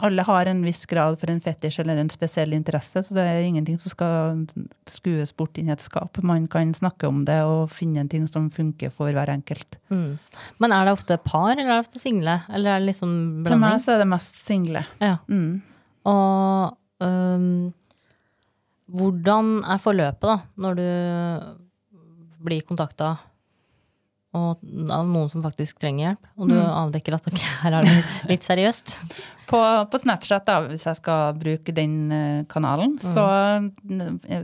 alle 0.05 0.21
har 0.21 0.44
en 0.47 0.59
viss 0.66 0.83
grad 0.85 1.14
for 1.16 1.31
en 1.33 1.40
fetisj 1.40 1.79
eller 1.81 1.97
en 1.97 2.11
spesiell 2.12 2.53
interesse, 2.53 3.01
så 3.01 3.14
det 3.16 3.23
er 3.25 3.38
ingenting 3.40 3.79
som 3.81 3.88
skal 3.88 4.42
skues 4.85 5.33
bort 5.33 5.57
inn 5.57 5.71
i 5.71 5.73
et 5.73 5.81
skap. 5.81 6.18
Man 6.21 6.44
kan 6.53 6.75
snakke 6.77 7.09
om 7.09 7.23
det 7.25 7.38
og 7.49 7.71
finne 7.73 8.03
en 8.03 8.11
ting 8.12 8.27
som 8.29 8.51
funker 8.53 8.92
for 8.92 9.09
hver 9.16 9.33
enkelt. 9.33 9.79
Mm. 9.88 10.18
Men 10.61 10.77
er 10.77 10.85
det 10.85 10.92
ofte 10.92 11.16
par, 11.25 11.55
eller 11.55 11.71
er 11.71 11.79
det 11.79 11.87
ofte 11.87 12.03
single? 12.03 12.37
Eller 12.53 12.75
er 12.75 12.85
det 12.85 12.90
liksom 12.90 13.14
blanding? 13.47 13.49
Til 13.49 13.64
meg 13.64 13.81
så 13.81 13.94
er 13.94 14.05
det 14.05 14.11
mest 14.12 14.44
single. 14.44 14.85
Ja. 15.01 15.14
Mm. 15.29 15.62
Og 16.07 16.77
um, 17.03 17.73
hvordan 18.89 19.59
er 19.69 19.81
forløpet, 19.83 20.29
da, 20.29 20.39
når 20.57 20.79
du 20.79 20.87
blir 22.49 22.63
kontakta 22.67 23.17
av 24.39 24.61
noen 25.09 25.29
som 25.33 25.43
faktisk 25.43 25.81
trenger 25.81 26.11
hjelp, 26.11 26.31
og 26.37 26.51
du 26.53 26.57
avdekker 26.61 27.17
at 27.17 27.27
ok, 27.31 27.41
her 27.65 27.79
er 27.79 27.87
det 27.89 27.97
litt 28.29 28.47
seriøst? 28.47 28.99
På, 29.49 29.57
på 29.89 29.97
Snapchat, 29.97 30.45
da, 30.45 30.59
hvis 30.69 30.83
jeg 30.85 30.99
skal 30.99 31.31
bruke 31.41 31.73
den 31.73 32.11
kanalen, 32.53 32.99
kanalen, 32.99 32.99
så 33.01 33.23
eh, 34.29 34.43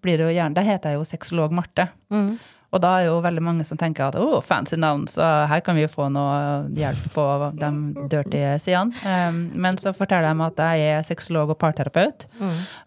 blir 0.00 0.16
det 0.16 0.24
jo 0.24 0.30
gjerne 0.32 0.56
Da 0.56 0.62
heter 0.64 0.94
jeg 0.94 0.96
jo 0.96 1.04
sexolog 1.04 1.52
Marte. 1.52 1.84
Mm. 2.08 2.30
Og 2.74 2.82
da 2.82 2.90
er 2.98 3.06
jo 3.06 3.20
veldig 3.24 3.42
mange 3.44 3.64
som 3.64 3.78
tenker 3.78 4.08
at 4.08 4.18
oh, 4.20 4.40
fancy 4.44 4.76
navn, 4.80 5.06
så 5.08 5.24
her 5.50 5.62
kan 5.64 5.76
vi 5.78 5.84
jo 5.84 5.90
få 5.92 6.08
noe 6.12 6.66
hjelp 6.76 7.06
på 7.14 7.26
de 7.60 7.70
dirty 8.10 8.42
sidene. 8.62 8.92
Um, 9.06 9.38
men 9.54 9.78
så 9.80 9.94
forteller 9.96 10.34
de 10.34 10.46
at 10.48 10.62
jeg 10.74 10.96
er 10.96 11.06
sexolog 11.06 11.54
og 11.54 11.60
parterapeut, 11.62 12.26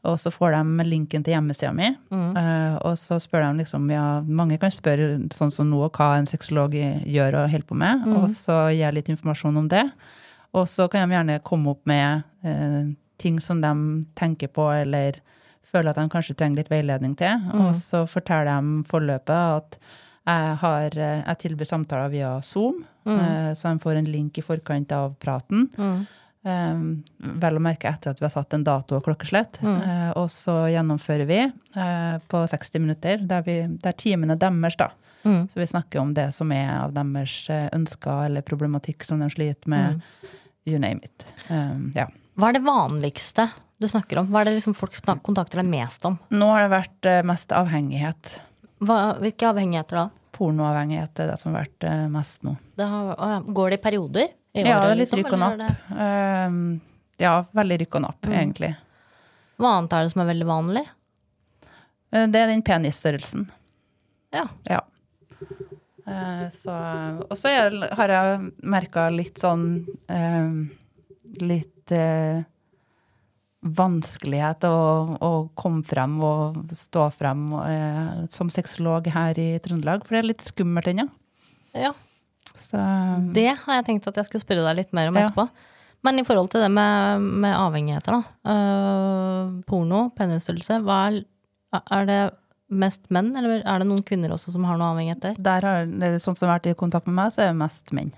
og 0.04 0.20
så 0.20 0.34
får 0.34 0.58
de 0.58 0.88
linken 0.88 1.26
til 1.26 1.36
hjemmesida 1.38 1.72
mi. 1.76 1.94
Uh, 2.12 2.76
og 2.84 3.00
så 3.00 3.18
spør 3.24 3.48
de 3.48 3.64
liksom, 3.64 3.88
ja, 3.94 4.20
mange 4.28 4.60
kan 4.62 4.74
spørre 4.74 5.16
sånn 5.36 5.54
som 5.56 5.72
nå 5.72 5.82
hva 5.88 6.12
en 6.20 6.30
sexolog 6.30 6.76
gjør 6.76 7.42
og 7.42 7.52
holder 7.54 7.70
på 7.70 7.80
med, 7.80 8.08
og 8.20 8.30
så 8.34 8.66
gir 8.70 8.84
jeg 8.84 9.00
litt 9.00 9.14
informasjon 9.16 9.64
om 9.64 9.72
det. 9.72 9.86
Og 10.58 10.66
så 10.70 10.88
kan 10.90 11.06
de 11.06 11.16
gjerne 11.18 11.42
komme 11.46 11.76
opp 11.76 11.84
med 11.90 12.24
eh, 12.42 12.94
ting 13.22 13.38
som 13.44 13.62
de 13.62 13.72
tenker 14.18 14.50
på, 14.54 14.66
eller 14.74 15.20
føler 15.70 15.92
at 15.92 16.00
de 16.02 16.12
kanskje 16.12 16.36
trenger 16.38 16.62
litt 16.62 16.72
veiledning 16.72 17.16
til. 17.20 17.50
Og 17.60 17.74
så 17.78 18.06
forteller 18.10 18.50
de 18.50 18.84
forløpet 18.90 19.36
at 19.40 19.80
jeg, 20.30 20.56
har, 20.62 20.94
eh, 20.94 21.20
jeg 21.24 21.42
tilbyr 21.46 21.70
samtaler 21.70 22.12
via 22.14 22.32
Zoom, 22.46 22.84
mm. 23.08 23.56
så 23.58 23.72
de 23.72 23.82
får 23.82 23.98
en 23.98 24.10
link 24.14 24.38
i 24.38 24.46
forkant 24.46 24.92
av 24.94 25.16
praten. 25.22 25.70
Eh, 26.48 26.82
vel 27.44 27.60
å 27.60 27.64
merke 27.64 27.90
etter 27.90 28.14
at 28.14 28.22
vi 28.22 28.28
har 28.28 28.34
satt 28.34 28.56
en 28.56 28.64
dato 28.68 29.00
og 29.00 29.06
klokkeslett. 29.08 29.62
Eh, 29.66 30.10
og 30.20 30.30
så 30.32 30.62
gjennomfører 30.72 31.28
vi 31.30 31.42
eh, 31.44 32.16
på 32.32 32.44
60 32.54 32.84
minutter, 32.86 33.24
der, 33.28 33.46
vi, 33.48 33.62
der 33.84 33.98
timene 34.00 34.38
deres, 34.40 34.78
da. 34.80 34.92
Mm. 35.24 35.48
Så 35.52 35.60
vi 35.60 35.68
snakker 35.68 36.00
om 36.00 36.14
det 36.16 36.30
som 36.32 36.52
er 36.56 36.70
av 36.78 36.94
deres 36.96 37.42
eh, 37.52 37.68
ønsker 37.76 38.30
eller 38.30 38.46
problematikk 38.46 39.04
som 39.08 39.20
de 39.20 39.28
sliter 39.34 39.72
med. 39.72 40.00
Mm. 40.00 40.38
You 40.70 40.80
name 40.80 41.04
it. 41.04 41.26
Um, 41.50 41.90
ja. 41.96 42.06
Hva 42.40 42.52
er 42.52 42.60
det 42.60 42.66
vanligste 42.68 43.48
du 43.80 43.88
snakker 43.88 44.20
om? 44.20 44.28
Hva 44.32 44.42
er 44.42 44.50
det 44.50 44.58
liksom 44.60 44.76
folk 44.76 44.96
kontakter 45.24 45.62
deg 45.62 45.70
mest 45.72 46.04
om? 46.06 46.18
Nå 46.36 46.48
har 46.52 46.66
det 46.66 46.72
vært 46.74 47.06
eh, 47.10 47.22
mest 47.28 47.54
avhengighet. 47.56 48.34
Hva, 48.84 48.98
hvilke 49.20 49.48
avhengigheter 49.50 50.00
da? 50.02 50.06
Pornoavhengighet 50.36 51.20
er 51.24 51.32
det 51.32 51.38
som 51.42 51.54
har 51.54 51.64
vært 51.66 51.88
eh, 51.88 52.04
mest 52.12 52.44
nå. 52.48 52.54
Det 52.80 52.86
har, 52.88 53.42
går 53.48 53.70
det 53.74 53.80
i 53.80 53.84
perioder? 53.84 54.28
I 54.54 54.64
Ja, 54.66 54.78
året, 54.86 54.98
litt 54.98 55.12
liksom, 55.14 55.20
rykk 55.24 55.34
og 55.36 55.40
napp. 55.40 55.82
Um, 55.94 56.62
ja, 57.22 57.34
veldig 57.56 57.78
rykk 57.84 57.96
og 58.00 58.06
napp, 58.08 58.26
Mm. 58.30 58.36
egentlig. 58.40 58.70
Hva 59.60 59.74
annet 59.78 59.94
er 59.94 60.04
det 60.08 60.12
som 60.14 60.22
er 60.24 60.30
veldig 60.34 60.48
vanlig? 60.50 60.86
Eh, 62.12 62.28
Det 62.28 62.40
er 62.40 62.48
den 62.48 62.64
penisstørrelsen. 62.66 63.50
Ja. 64.34 64.48
Ja. 64.70 64.80
Så, 66.50 66.74
og 67.30 67.36
så 67.38 67.52
har 67.94 68.10
jeg 68.10 68.52
merka 68.66 69.04
litt 69.14 69.38
sånn 69.38 69.66
eh, 70.10 70.48
Litt 71.46 71.92
vanskelighet 73.66 74.64
å, 74.70 74.76
å 75.20 75.32
komme 75.60 75.84
frem 75.88 76.14
og 76.24 76.62
stå 76.72 77.10
frem 77.12 77.48
eh, 77.60 78.22
som 78.32 78.52
sexolog 78.54 79.10
her 79.12 79.40
i 79.42 79.50
Trøndelag, 79.64 80.06
for 80.06 80.16
det 80.16 80.22
er 80.24 80.30
litt 80.32 80.46
skummelt 80.48 80.88
ennå. 80.94 81.10
ja. 81.76 81.94
Så 82.60 82.80
Det 83.36 83.46
har 83.62 83.76
jeg 83.78 83.86
tenkt 83.86 84.08
at 84.10 84.16
jeg 84.18 84.26
skulle 84.26 84.42
spørre 84.42 84.64
deg 84.66 84.80
litt 84.80 84.94
mer 84.96 85.08
om 85.12 85.16
Ja. 85.16 85.28
etterpå. 85.28 85.46
Men 86.04 86.20
i 86.20 86.24
forhold 86.24 86.50
til 86.52 86.62
det 86.64 86.72
med, 86.72 87.22
med 87.22 87.54
avhengigheter, 87.56 88.16
da. 88.16 88.24
Uh, 88.48 89.62
porno, 89.68 90.10
penisstørrelse. 90.18 90.80
Er, 90.82 91.20
er 91.80 92.06
det 92.10 92.20
mest 92.70 93.06
menn, 93.14 93.30
eller 93.38 93.62
er 93.62 93.80
det 93.84 93.88
noen 93.88 94.04
kvinner 94.04 94.34
også 94.34 94.52
som 94.56 94.66
har 94.68 94.80
noe 94.80 94.92
avhengighet 94.96 95.38
der? 95.44 95.68
har, 95.68 96.18
sånn 96.20 96.36
som 96.40 96.48
har 96.50 96.58
vært 96.58 96.72
i 96.72 96.78
kontakt 96.80 97.08
med 97.08 97.18
meg, 97.20 97.32
så 97.36 97.44
er 97.44 97.52
det 97.54 97.60
mest 97.62 97.94
menn. 97.96 98.12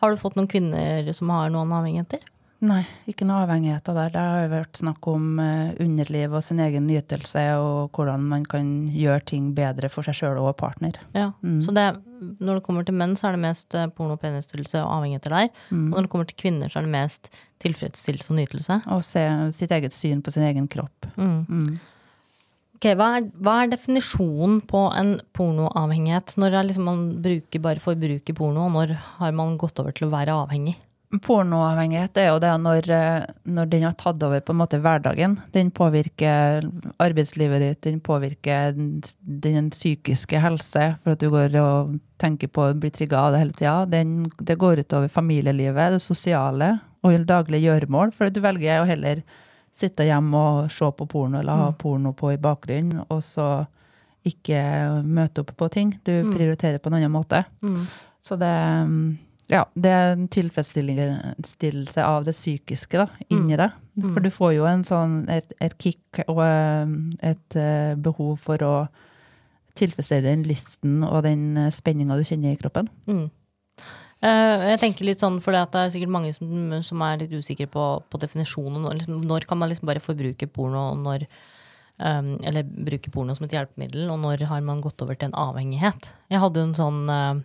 Har 0.00 0.14
du 0.14 0.20
fått 0.20 0.36
noen 0.38 0.48
kvinner 0.50 1.10
som 1.16 1.32
har 1.34 1.52
noen 1.52 1.72
avhengigheter? 1.74 2.22
Nei, 2.64 2.84
ikke 3.10 3.26
noe 3.28 3.42
avhengigheter 3.44 3.96
der. 3.96 4.12
Det 4.14 4.20
har 4.22 4.44
jo 4.44 4.50
vært 4.52 4.78
snakk 4.78 5.08
om 5.10 5.40
eh, 5.42 5.74
underliv 5.82 6.36
og 6.38 6.44
sin 6.46 6.62
egen 6.64 6.86
nytelse, 6.88 7.42
og 7.60 7.96
hvordan 7.96 8.24
man 8.30 8.44
kan 8.48 8.68
gjøre 8.94 9.24
ting 9.32 9.50
bedre 9.56 9.90
for 9.92 10.06
seg 10.06 10.16
sjøl 10.20 10.40
og 10.40 10.54
partner. 10.60 10.96
Ja. 11.16 11.32
Mm. 11.44 11.58
Så 11.66 11.74
det, 11.76 11.86
når 12.38 12.60
det 12.60 12.66
kommer 12.66 12.86
til 12.86 12.96
menn, 12.96 13.16
så 13.20 13.28
er 13.28 13.36
det 13.36 13.42
mest 13.44 13.76
øh, 13.76 13.88
porno, 13.92 14.16
penisstillelse 14.20 14.80
og 14.80 15.00
avhengigheter 15.00 15.34
der. 15.34 15.50
Mm. 15.70 15.88
Og 15.90 15.96
når 15.98 16.06
det 16.06 16.12
kommer 16.14 16.30
til 16.30 16.40
kvinner, 16.40 16.70
så 16.72 16.80
er 16.80 16.86
det 16.86 16.94
mest 16.94 17.32
tilfredsstillelse 17.64 18.32
og 18.32 18.38
nytelse. 18.38 18.78
Og 18.94 19.04
se 19.04 19.26
sitt 19.58 19.74
eget 19.74 19.96
syn 19.96 20.24
på 20.24 20.32
sin 20.32 20.46
egen 20.48 20.70
kropp. 20.70 21.10
Mm. 21.18 21.44
Mm. 21.48 21.74
Ok, 22.78 22.88
hva 23.00 23.10
er, 23.18 23.28
hva 23.44 23.58
er 23.62 23.70
definisjonen 23.74 24.58
på 24.68 24.86
en 24.96 25.14
pornoavhengighet? 25.36 26.34
Når 26.40 26.58
liksom 26.70 26.88
man 26.88 27.04
bruker 27.24 27.62
bare 27.64 27.82
forbruker 27.82 28.36
porno, 28.36 28.66
og 28.70 28.74
når 28.78 28.96
har 29.20 29.36
man 29.36 29.58
gått 29.60 29.78
over 29.82 29.94
til 29.96 30.08
å 30.08 30.14
være 30.16 30.40
avhengig? 30.46 30.78
Pornoavhengighet 31.22 32.16
er 32.18 32.28
jo 32.30 32.38
det 32.42 32.52
når, 32.62 32.88
eh, 32.90 33.26
når 33.44 33.68
den 33.70 33.84
har 33.86 33.94
tatt 33.98 34.22
over 34.24 34.40
på 34.40 34.54
en 34.54 34.60
måte 34.60 34.80
hverdagen. 34.82 35.36
Den 35.52 35.70
påvirker 35.70 36.64
arbeidslivet 37.02 37.62
ditt, 37.62 37.80
den 37.86 38.00
påvirker 38.00 38.74
den, 38.74 39.70
psykiske 39.70 40.40
helse, 40.40 40.86
for 41.02 41.14
at 41.14 41.22
du 41.22 41.28
går 41.30 41.54
og 41.60 41.98
tenker 42.18 42.48
på 42.48 42.68
å 42.68 42.78
bli 42.78 42.90
trigga 42.94 43.20
av 43.20 43.34
det 43.34 43.42
hele 43.42 43.58
tida. 43.58 44.04
Det 44.40 44.58
går 44.58 44.84
utover 44.84 45.12
familielivet, 45.12 45.94
det 45.94 46.02
sosiale 46.02 46.78
og 47.04 47.26
daglige 47.28 47.68
gjøremål, 47.68 48.14
for 48.16 48.32
du 48.32 48.40
velger 48.40 48.80
å 48.80 48.88
heller 48.88 49.22
sitte 49.74 50.06
hjemme 50.06 50.38
og 50.38 50.72
se 50.72 50.88
på 50.94 51.06
porno 51.10 51.40
eller 51.40 51.64
ha 51.66 51.70
porno 51.76 52.14
på 52.16 52.32
i 52.32 52.40
bakgrunnen, 52.40 53.04
og 53.10 53.22
så 53.26 53.66
ikke 54.24 55.02
møte 55.04 55.42
opp 55.42 55.52
på 55.58 55.68
ting. 55.68 55.92
Du 56.06 56.12
prioriterer 56.32 56.80
på 56.80 56.88
en 56.88 56.98
annen 57.00 57.12
måte. 57.12 57.42
Mm. 57.60 57.82
Så 58.24 58.38
det, 58.40 58.46
mm, 58.88 59.18
ja, 59.52 59.64
det 59.74 59.90
er 59.92 60.12
en 60.14 60.28
tilfredsstillelse 60.32 62.04
av 62.04 62.24
det 62.24 62.34
psykiske 62.36 63.00
da, 63.02 63.08
inni 63.28 63.58
deg. 63.60 63.74
For 64.00 64.24
du 64.24 64.30
får 64.34 64.54
jo 64.56 64.66
en 64.66 64.84
sånn, 64.88 65.18
et, 65.30 65.52
et 65.62 65.74
kick 65.78 66.24
og 66.26 66.40
eh, 66.42 66.94
et 67.30 67.58
eh, 67.60 67.92
behov 68.00 68.38
for 68.42 68.64
å 68.66 68.74
tilfredsstille 69.78 70.26
den 70.26 70.46
lysten 70.48 71.02
og 71.06 71.22
den 71.26 71.70
spenninga 71.74 72.16
du 72.18 72.24
kjenner 72.26 72.54
i 72.54 72.58
kroppen. 72.58 72.88
Mm. 73.10 73.28
Eh, 74.24 74.66
jeg 74.70 74.80
tenker 74.80 75.08
litt 75.08 75.20
sånn, 75.20 75.40
for 75.44 75.52
det 75.52 75.64
er 75.76 75.90
sikkert 75.92 76.12
mange 76.14 76.32
som, 76.36 76.76
som 76.86 77.02
er 77.04 77.20
litt 77.20 77.34
usikre 77.34 77.66
på, 77.70 77.88
på 78.08 78.20
definisjonen. 78.22 78.86
Liksom, 78.96 79.20
når 79.28 79.48
kan 79.50 79.60
man 79.60 79.72
liksom 79.72 79.90
bare 79.90 80.02
forbruke 80.04 80.48
porno, 80.48 80.86
og 80.94 81.02
når, 81.02 81.26
um, 82.00 82.30
eller 82.40 82.64
bruke 82.64 83.12
porno 83.12 83.36
som 83.36 83.44
et 83.48 83.56
hjelpemiddel, 83.56 84.06
og 84.12 84.22
når 84.22 84.46
har 84.48 84.64
man 84.64 84.80
gått 84.84 85.04
over 85.04 85.18
til 85.18 85.28
en 85.28 85.36
avhengighet? 85.44 86.14
Jeg 86.32 86.40
hadde 86.40 86.62
jo 86.62 86.70
en 86.70 86.78
sånn 86.78 87.02
eh, 87.12 87.42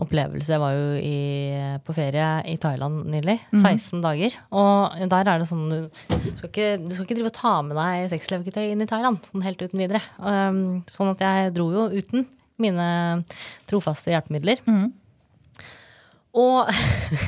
opplevelse. 0.00 0.52
Jeg 0.54 0.60
var 0.62 0.72
jo 0.76 0.84
i, 1.02 1.16
på 1.84 1.94
ferie 1.96 2.28
i 2.48 2.56
Thailand 2.62 3.02
nylig. 3.10 3.38
16 3.52 4.00
dager. 4.04 4.36
Og 4.54 4.94
der 5.10 5.28
er 5.28 5.42
det 5.42 5.48
sånn 5.50 5.66
du 5.68 5.88
skal 6.36 6.48
ikke, 6.48 6.68
du 6.84 6.92
skal 6.94 7.04
ikke 7.06 7.18
drive 7.18 7.32
og 7.32 7.36
ta 7.36 7.54
med 7.66 7.76
deg 7.76 8.06
sexleverketøy 8.14 8.70
inn 8.70 8.84
i 8.84 8.88
Thailand 8.88 9.20
sånn 9.26 9.44
helt 9.44 9.60
uten 9.60 9.82
videre. 9.82 10.00
Um, 10.18 10.62
sånn 10.88 11.12
at 11.12 11.20
jeg 11.26 11.54
dro 11.58 11.68
jo 11.74 11.88
uten 11.92 12.26
mine 12.60 12.86
trofaste 13.68 14.12
hjelpemidler. 14.12 14.60
Og 16.40 16.68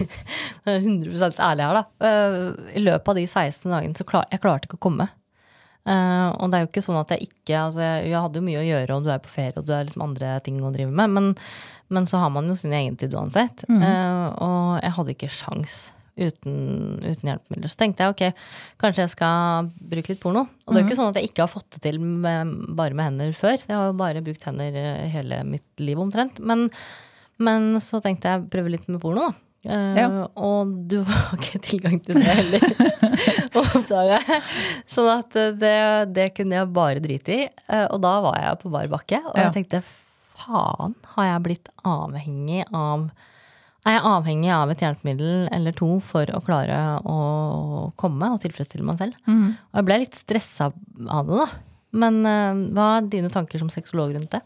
100% 0.69 1.41
ærlig 1.43 1.65
her, 1.67 1.79
da. 1.81 1.85
øh, 2.07 2.53
I 2.79 2.83
løpet 2.85 3.09
av 3.09 3.19
de 3.19 3.25
16 3.27 3.67
dagene 3.73 3.99
så 3.99 4.07
klar, 4.07 4.29
jeg 4.31 4.43
klarte 4.45 4.69
ikke 4.69 4.79
å 4.79 4.85
komme. 4.87 5.09
Eh, 5.83 6.29
og 6.37 6.51
det 6.51 6.59
er 6.59 6.65
jo 6.65 6.71
ikke 6.71 6.85
sånn 6.85 7.01
at 7.01 7.15
jeg 7.15 7.27
ikke 7.27 7.57
altså 7.59 7.83
jeg, 7.83 8.11
jeg 8.13 8.25
hadde 8.25 8.39
jo 8.39 8.47
mye 8.47 8.61
å 8.61 8.67
gjøre, 8.69 8.97
og 8.99 9.07
du 9.07 9.11
er 9.15 9.23
på 9.25 9.33
ferie, 9.33 9.57
og 9.59 9.67
du 9.67 9.73
har 9.75 9.87
liksom 9.89 10.05
andre 10.07 10.37
ting 10.47 10.61
å 10.63 10.71
drive 10.75 10.93
med. 10.93 11.17
Men, 11.17 11.33
men 11.93 12.07
så 12.11 12.23
har 12.23 12.33
man 12.35 12.51
jo 12.51 12.59
sin 12.59 12.77
egen 12.77 12.99
tid 13.01 13.17
uansett. 13.19 13.67
Eh, 13.69 14.29
og 14.47 14.79
jeg 14.83 14.97
hadde 14.99 15.15
ikke 15.17 15.33
sjans 15.33 15.85
uten, 16.13 16.57
uten 17.01 17.31
hjelpemidler. 17.31 17.71
Så 17.73 17.79
tenkte 17.81 18.05
jeg 18.05 18.15
ok, 18.15 18.43
kanskje 18.83 19.07
jeg 19.07 19.15
skal 19.15 19.71
bruke 19.93 20.13
litt 20.13 20.21
porno. 20.23 20.45
Og 20.67 20.75
det 20.75 20.83
er 20.83 20.85
jo 20.85 20.91
ikke 20.91 21.01
sånn 21.01 21.15
at 21.15 21.19
jeg 21.19 21.31
ikke 21.33 21.47
har 21.47 21.55
fått 21.55 21.71
det 21.79 21.87
til 21.87 22.03
med, 22.03 22.53
bare 22.77 22.95
med 22.99 23.09
hender 23.11 23.33
før. 23.37 23.57
Jeg 23.65 23.73
har 23.73 23.89
jo 23.89 23.97
bare 24.03 24.25
brukt 24.25 24.45
hender 24.47 24.77
eh, 24.77 25.09
hele 25.15 25.41
mitt 25.49 25.83
liv 25.83 26.01
omtrent. 26.03 26.43
Men 26.45 26.69
men 27.43 27.81
så 27.83 28.01
tenkte 28.03 28.31
jeg 28.31 28.49
prøve 28.53 28.73
litt 28.73 28.89
med 28.91 29.01
porno, 29.03 29.31
da. 29.31 29.33
Eh, 29.65 29.95
Ja. 30.01 30.07
Og 30.35 30.71
du 30.91 31.03
har 31.07 31.35
ikke 31.39 31.61
tilgang 31.63 32.01
til 32.03 32.19
det 32.19 32.35
heller, 32.35 32.65
oppdaga 33.63 34.19
jeg. 34.19 34.41
Sånn 34.91 35.11
at 35.13 35.37
eh, 35.39 35.53
det, 35.59 35.75
det 36.17 36.29
kunne 36.37 36.59
jeg 36.59 36.73
bare 36.75 37.03
drite 37.05 37.37
i. 37.37 37.43
Uh, 37.71 37.87
og 37.95 38.01
da 38.03 38.15
var 38.25 38.39
jeg 38.41 38.61
på 38.65 38.73
bar 38.75 38.89
bakke, 38.91 39.21
og 39.23 39.37
Ja. 39.39 39.47
jeg 39.49 39.55
tenkte 39.61 39.83
faen, 39.87 40.97
har 41.15 41.29
jeg 41.29 41.45
blitt 41.45 41.69
avhengig 41.87 42.65
av 42.75 43.11
Er 43.87 43.97
jeg 43.97 44.03
avhengig 44.07 44.51
av 44.55 44.71
et 44.71 44.83
hjelpemiddel 44.83 45.49
eller 45.55 45.75
to 45.75 45.89
for 46.07 46.27
å 46.31 46.39
klare 46.47 46.77
å 47.03 47.17
komme 47.99 48.29
og 48.31 48.39
tilfredsstille 48.45 48.87
meg 48.87 48.99
selv? 49.01 49.17
Og 49.27 49.79
jeg 49.81 49.87
ble 49.89 49.97
litt 50.05 50.15
stressa 50.21 50.69
av 51.11 51.27
det, 51.31 51.39
da. 51.41 51.47
Men 52.03 52.21
uh, 52.27 52.61
hva 52.75 52.87
er 53.01 53.09
dine 53.11 53.31
tanker 53.35 53.59
som 53.59 53.71
sexolog 53.75 54.15
rundt 54.15 54.31
det? 54.35 54.41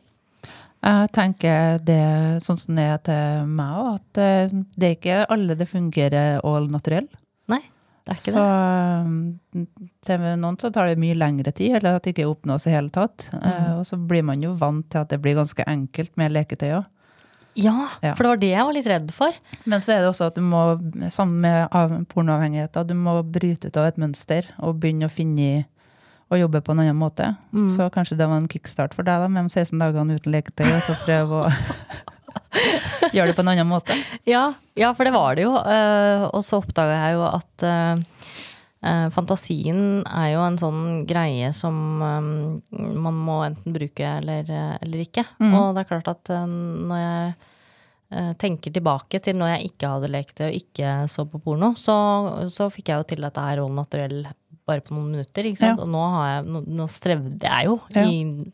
Jeg 0.86 1.08
tenker 1.16 1.78
det 1.82 2.42
sånn 2.44 2.58
som 2.62 2.76
det 2.78 2.84
er 2.86 2.98
til 3.08 3.46
meg 3.50 3.78
òg, 3.80 3.88
at 3.98 4.20
eh, 4.22 4.52
det 4.78 4.88
er 4.90 4.94
ikke 5.00 5.16
alle 5.34 5.56
det 5.58 5.66
fungerer 5.70 6.36
all 6.46 6.68
naturell. 6.70 7.08
Nei, 7.50 7.58
det 8.06 8.12
er 8.14 8.20
ikke 8.20 8.34
Så 8.36 8.44
det. 8.46 9.64
Så 9.66 9.66
til 10.06 10.26
noen 10.38 10.58
så 10.62 10.70
tar 10.74 10.86
det 10.92 11.00
mye 11.02 11.16
lengre 11.18 11.50
tid, 11.52 11.74
eller 11.80 11.96
at 11.98 12.06
det 12.06 12.14
ikke 12.14 12.28
oppnås 12.30 12.68
i 12.70 12.74
hele 12.76 12.92
tatt. 12.94 13.28
Mm. 13.34 13.80
Og 13.80 13.86
så 13.88 13.98
blir 13.98 14.22
man 14.28 14.42
jo 14.44 14.52
vant 14.60 14.86
til 14.92 15.02
at 15.02 15.10
det 15.10 15.18
blir 15.24 15.34
ganske 15.40 15.66
enkelt 15.66 16.14
med 16.20 16.30
leketøy 16.36 16.70
òg. 16.78 16.86
Ja, 17.56 17.88
Ja. 18.04 18.12
for 18.14 18.22
det 18.22 18.28
var 18.28 18.36
det 18.42 18.50
jeg 18.52 18.64
var 18.68 18.74
litt 18.76 18.86
redd 18.86 19.10
for. 19.16 19.32
Men 19.64 19.80
så 19.80 19.94
er 19.94 20.02
det 20.04 20.10
også 20.10 20.26
at 20.28 20.34
du 20.36 20.42
må, 20.44 20.76
sammen 21.10 21.40
med 21.40 21.68
av- 21.72 22.04
pornoavhengigheter, 22.12 22.84
du 22.86 22.92
må 22.94 23.22
bryte 23.24 23.68
ut 23.72 23.76
av 23.80 23.86
et 23.88 23.96
mønster 23.98 24.44
og 24.60 24.78
begynne 24.82 25.08
å 25.08 25.10
finne 25.10 25.64
å 26.26 26.38
jobbe 26.40 26.62
på 26.64 26.74
en 26.74 26.82
annen 26.82 26.98
måte. 26.98 27.30
Mm. 27.54 27.68
Så 27.70 27.86
kanskje 27.94 28.18
det 28.18 28.26
var 28.26 28.40
en 28.40 28.50
kickstart 28.50 28.96
for 28.96 29.06
deg 29.06 29.22
da, 29.22 29.30
med 29.30 29.46
de 29.46 29.54
16 29.62 29.78
dagene 29.78 30.18
uten 30.18 30.34
leketøy, 30.34 30.66
og 30.72 30.82
så 30.86 30.98
prøve 31.04 31.42
å 31.44 31.50
gjøre 33.14 33.30
det 33.30 33.36
på 33.36 33.44
en 33.44 33.52
annen 33.54 33.70
måte. 33.70 33.96
Ja, 34.28 34.48
ja 34.78 34.92
for 34.96 35.06
det 35.06 35.14
var 35.14 35.38
det 35.38 35.46
jo. 35.46 35.54
eh, 35.60 36.26
og 36.26 36.42
så 36.46 36.60
oppdaga 36.62 36.98
jeg 36.98 37.16
jo 37.18 37.26
at 37.28 37.66
eh, 37.68 38.30
eh, 38.90 39.08
fantasien 39.14 39.82
er 40.02 40.32
jo 40.34 40.44
en 40.46 40.58
sånn 40.60 40.86
greie 41.06 41.52
som 41.54 41.76
man 42.02 43.20
må 43.26 43.42
enten 43.46 43.76
bruke 43.76 44.16
eller, 44.18 44.50
eller 44.80 45.04
ikke. 45.04 45.28
Og 45.46 45.76
det 45.76 45.84
er 45.84 45.92
klart 45.92 46.10
at 46.10 46.32
når 46.32 47.04
jeg 47.04 48.32
tenker 48.38 48.70
tilbake 48.70 49.18
til 49.18 49.34
når 49.34 49.56
jeg 49.56 49.70
ikke 49.72 49.88
hadde 49.90 50.10
leketøy 50.14 50.44
og 50.46 50.58
ikke 50.60 50.90
så 51.10 51.24
på 51.26 51.40
porno, 51.42 51.72
så, 51.78 51.96
så 52.54 52.68
fikk 52.70 52.92
jeg 52.92 53.02
jo 53.02 53.08
til 53.10 53.26
dette 53.26 53.46
her 53.46 53.62
all 53.62 53.72
naturell 53.74 54.20
bare 54.66 54.82
på 54.82 54.94
noen 54.96 55.12
minutter. 55.14 55.46
Ikke 55.48 55.62
sant? 55.62 55.78
Ja. 55.78 55.84
Og 55.84 55.88
nå, 55.92 56.00
har 56.16 56.26
jeg, 56.32 56.48
nå, 56.52 56.62
nå 56.80 56.86
strevde 56.90 57.46
jeg 57.46 57.68
jo 57.68 57.78
Ja. 57.94 58.04
i 58.04 58.52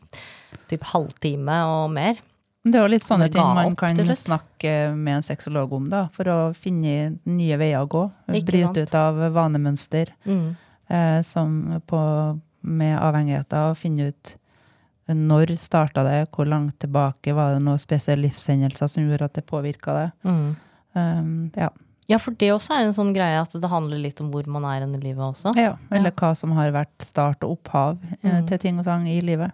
typ 0.69 0.83
halvtime 0.93 1.57
og 1.69 1.89
mer. 1.91 2.21
Det 2.63 2.77
er 2.79 2.85
jo 2.85 2.91
litt 2.93 3.03
sånne 3.03 3.27
ting 3.33 3.43
man 3.43 3.75
kan 3.75 3.97
snakke 4.15 4.93
med 4.95 5.17
en 5.17 5.25
sexolog 5.25 5.73
om, 5.75 5.89
da, 5.91 6.05
for 6.15 6.29
å 6.31 6.37
finne 6.55 7.17
nye 7.27 7.57
veier 7.59 7.81
å 7.83 7.89
gå. 7.91 8.03
Bryte 8.29 8.85
ut 8.85 8.95
av 8.95 9.19
vanemønster 9.35 10.13
Mm. 10.25 10.55
eh, 10.89 11.21
som 11.27 11.81
på, 11.85 11.99
med 12.63 12.95
avhengigheter, 12.99 13.71
og 13.71 13.77
finne 13.77 14.07
ut 14.13 14.37
Når 15.09 15.57
starta 15.59 16.01
det? 16.07 16.29
Hvor 16.31 16.47
langt 16.47 16.77
tilbake? 16.79 17.33
Var 17.35 17.55
det 17.55 17.61
noen 17.65 17.77
spesielle 17.77 18.23
livshendelser 18.29 18.87
som 18.87 19.03
gjorde 19.03 19.25
at 19.25 19.33
det 19.33 19.45
påvirka 19.45 19.91
det? 19.97 20.11
Mm. 20.23 20.55
Um, 20.95 21.51
ja. 21.57 21.67
Ja, 22.09 22.17
for 22.19 22.31
det 22.35 22.49
også 22.51 22.73
er 22.75 22.83
en 22.87 22.93
sånn 22.95 23.13
greie 23.15 23.39
at 23.41 23.53
det 23.55 23.69
handler 23.71 23.97
litt 24.01 24.19
om 24.21 24.29
hvor 24.33 24.45
man 24.51 24.65
er 24.67 24.83
i 24.85 24.99
livet 24.99 25.23
også. 25.23 25.53
ja. 25.55 25.75
Eller 25.91 26.11
hva 26.11 26.33
som 26.35 26.51
har 26.57 26.71
vært 26.75 27.01
start 27.01 27.43
og 27.43 27.57
opphav 27.59 27.97
eh, 28.23 28.39
Mm. 28.41 28.47
til 28.47 28.57
ting 28.59 28.79
og 28.79 28.85
sang 28.85 29.07
i 29.07 29.19
livet. 29.21 29.51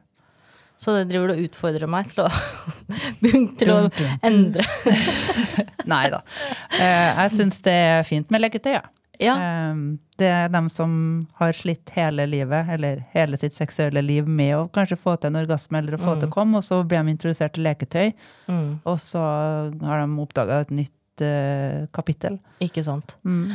Så 0.80 0.94
det 0.96 1.10
driver 1.10 1.34
og 1.36 1.42
utfordrer 1.44 1.88
meg 1.92 2.08
til 2.08 2.24
å, 2.24 2.30
til 3.60 3.72
å 3.74 3.90
endre. 4.24 4.64
Nei 5.94 6.06
da. 6.14 6.22
Eh, 6.80 7.20
jeg 7.26 7.34
syns 7.36 7.62
det 7.66 7.74
er 7.74 8.04
fint 8.08 8.30
med 8.32 8.42
leketøy, 8.46 8.74
ja. 8.78 8.86
Ja. 9.20 9.34
Um, 9.74 10.00
det 10.18 10.30
er 10.32 10.48
dem 10.48 10.70
som 10.72 10.94
har 11.42 11.52
slitt 11.52 11.92
hele 11.92 12.24
livet, 12.32 12.70
eller 12.72 13.02
hele 13.12 13.36
sitt 13.42 13.52
seksuelle 13.58 14.00
liv, 14.02 14.28
med 14.32 14.54
å 14.56 14.62
kanskje 14.72 14.96
få 15.00 15.18
til 15.20 15.34
en 15.34 15.42
orgasme 15.42 15.76
eller 15.82 15.98
å 15.98 16.00
få 16.00 16.14
til 16.22 16.30
å 16.30 16.32
komme, 16.32 16.62
og 16.62 16.64
så 16.64 16.78
blir 16.88 17.04
de 17.04 17.12
introdusert 17.18 17.54
til 17.58 17.68
leketøy, 17.68 18.14
Mm. 18.48 18.80
og 18.88 18.96
så 18.98 19.20
har 19.84 20.00
de 20.06 20.24
oppdaga 20.24 20.62
et 20.64 20.72
nytt 20.72 20.94
eh, 21.26 21.86
kapittel. 21.96 22.40
Ikke 22.64 22.84
sant. 22.86 23.16
Mm. 23.24 23.54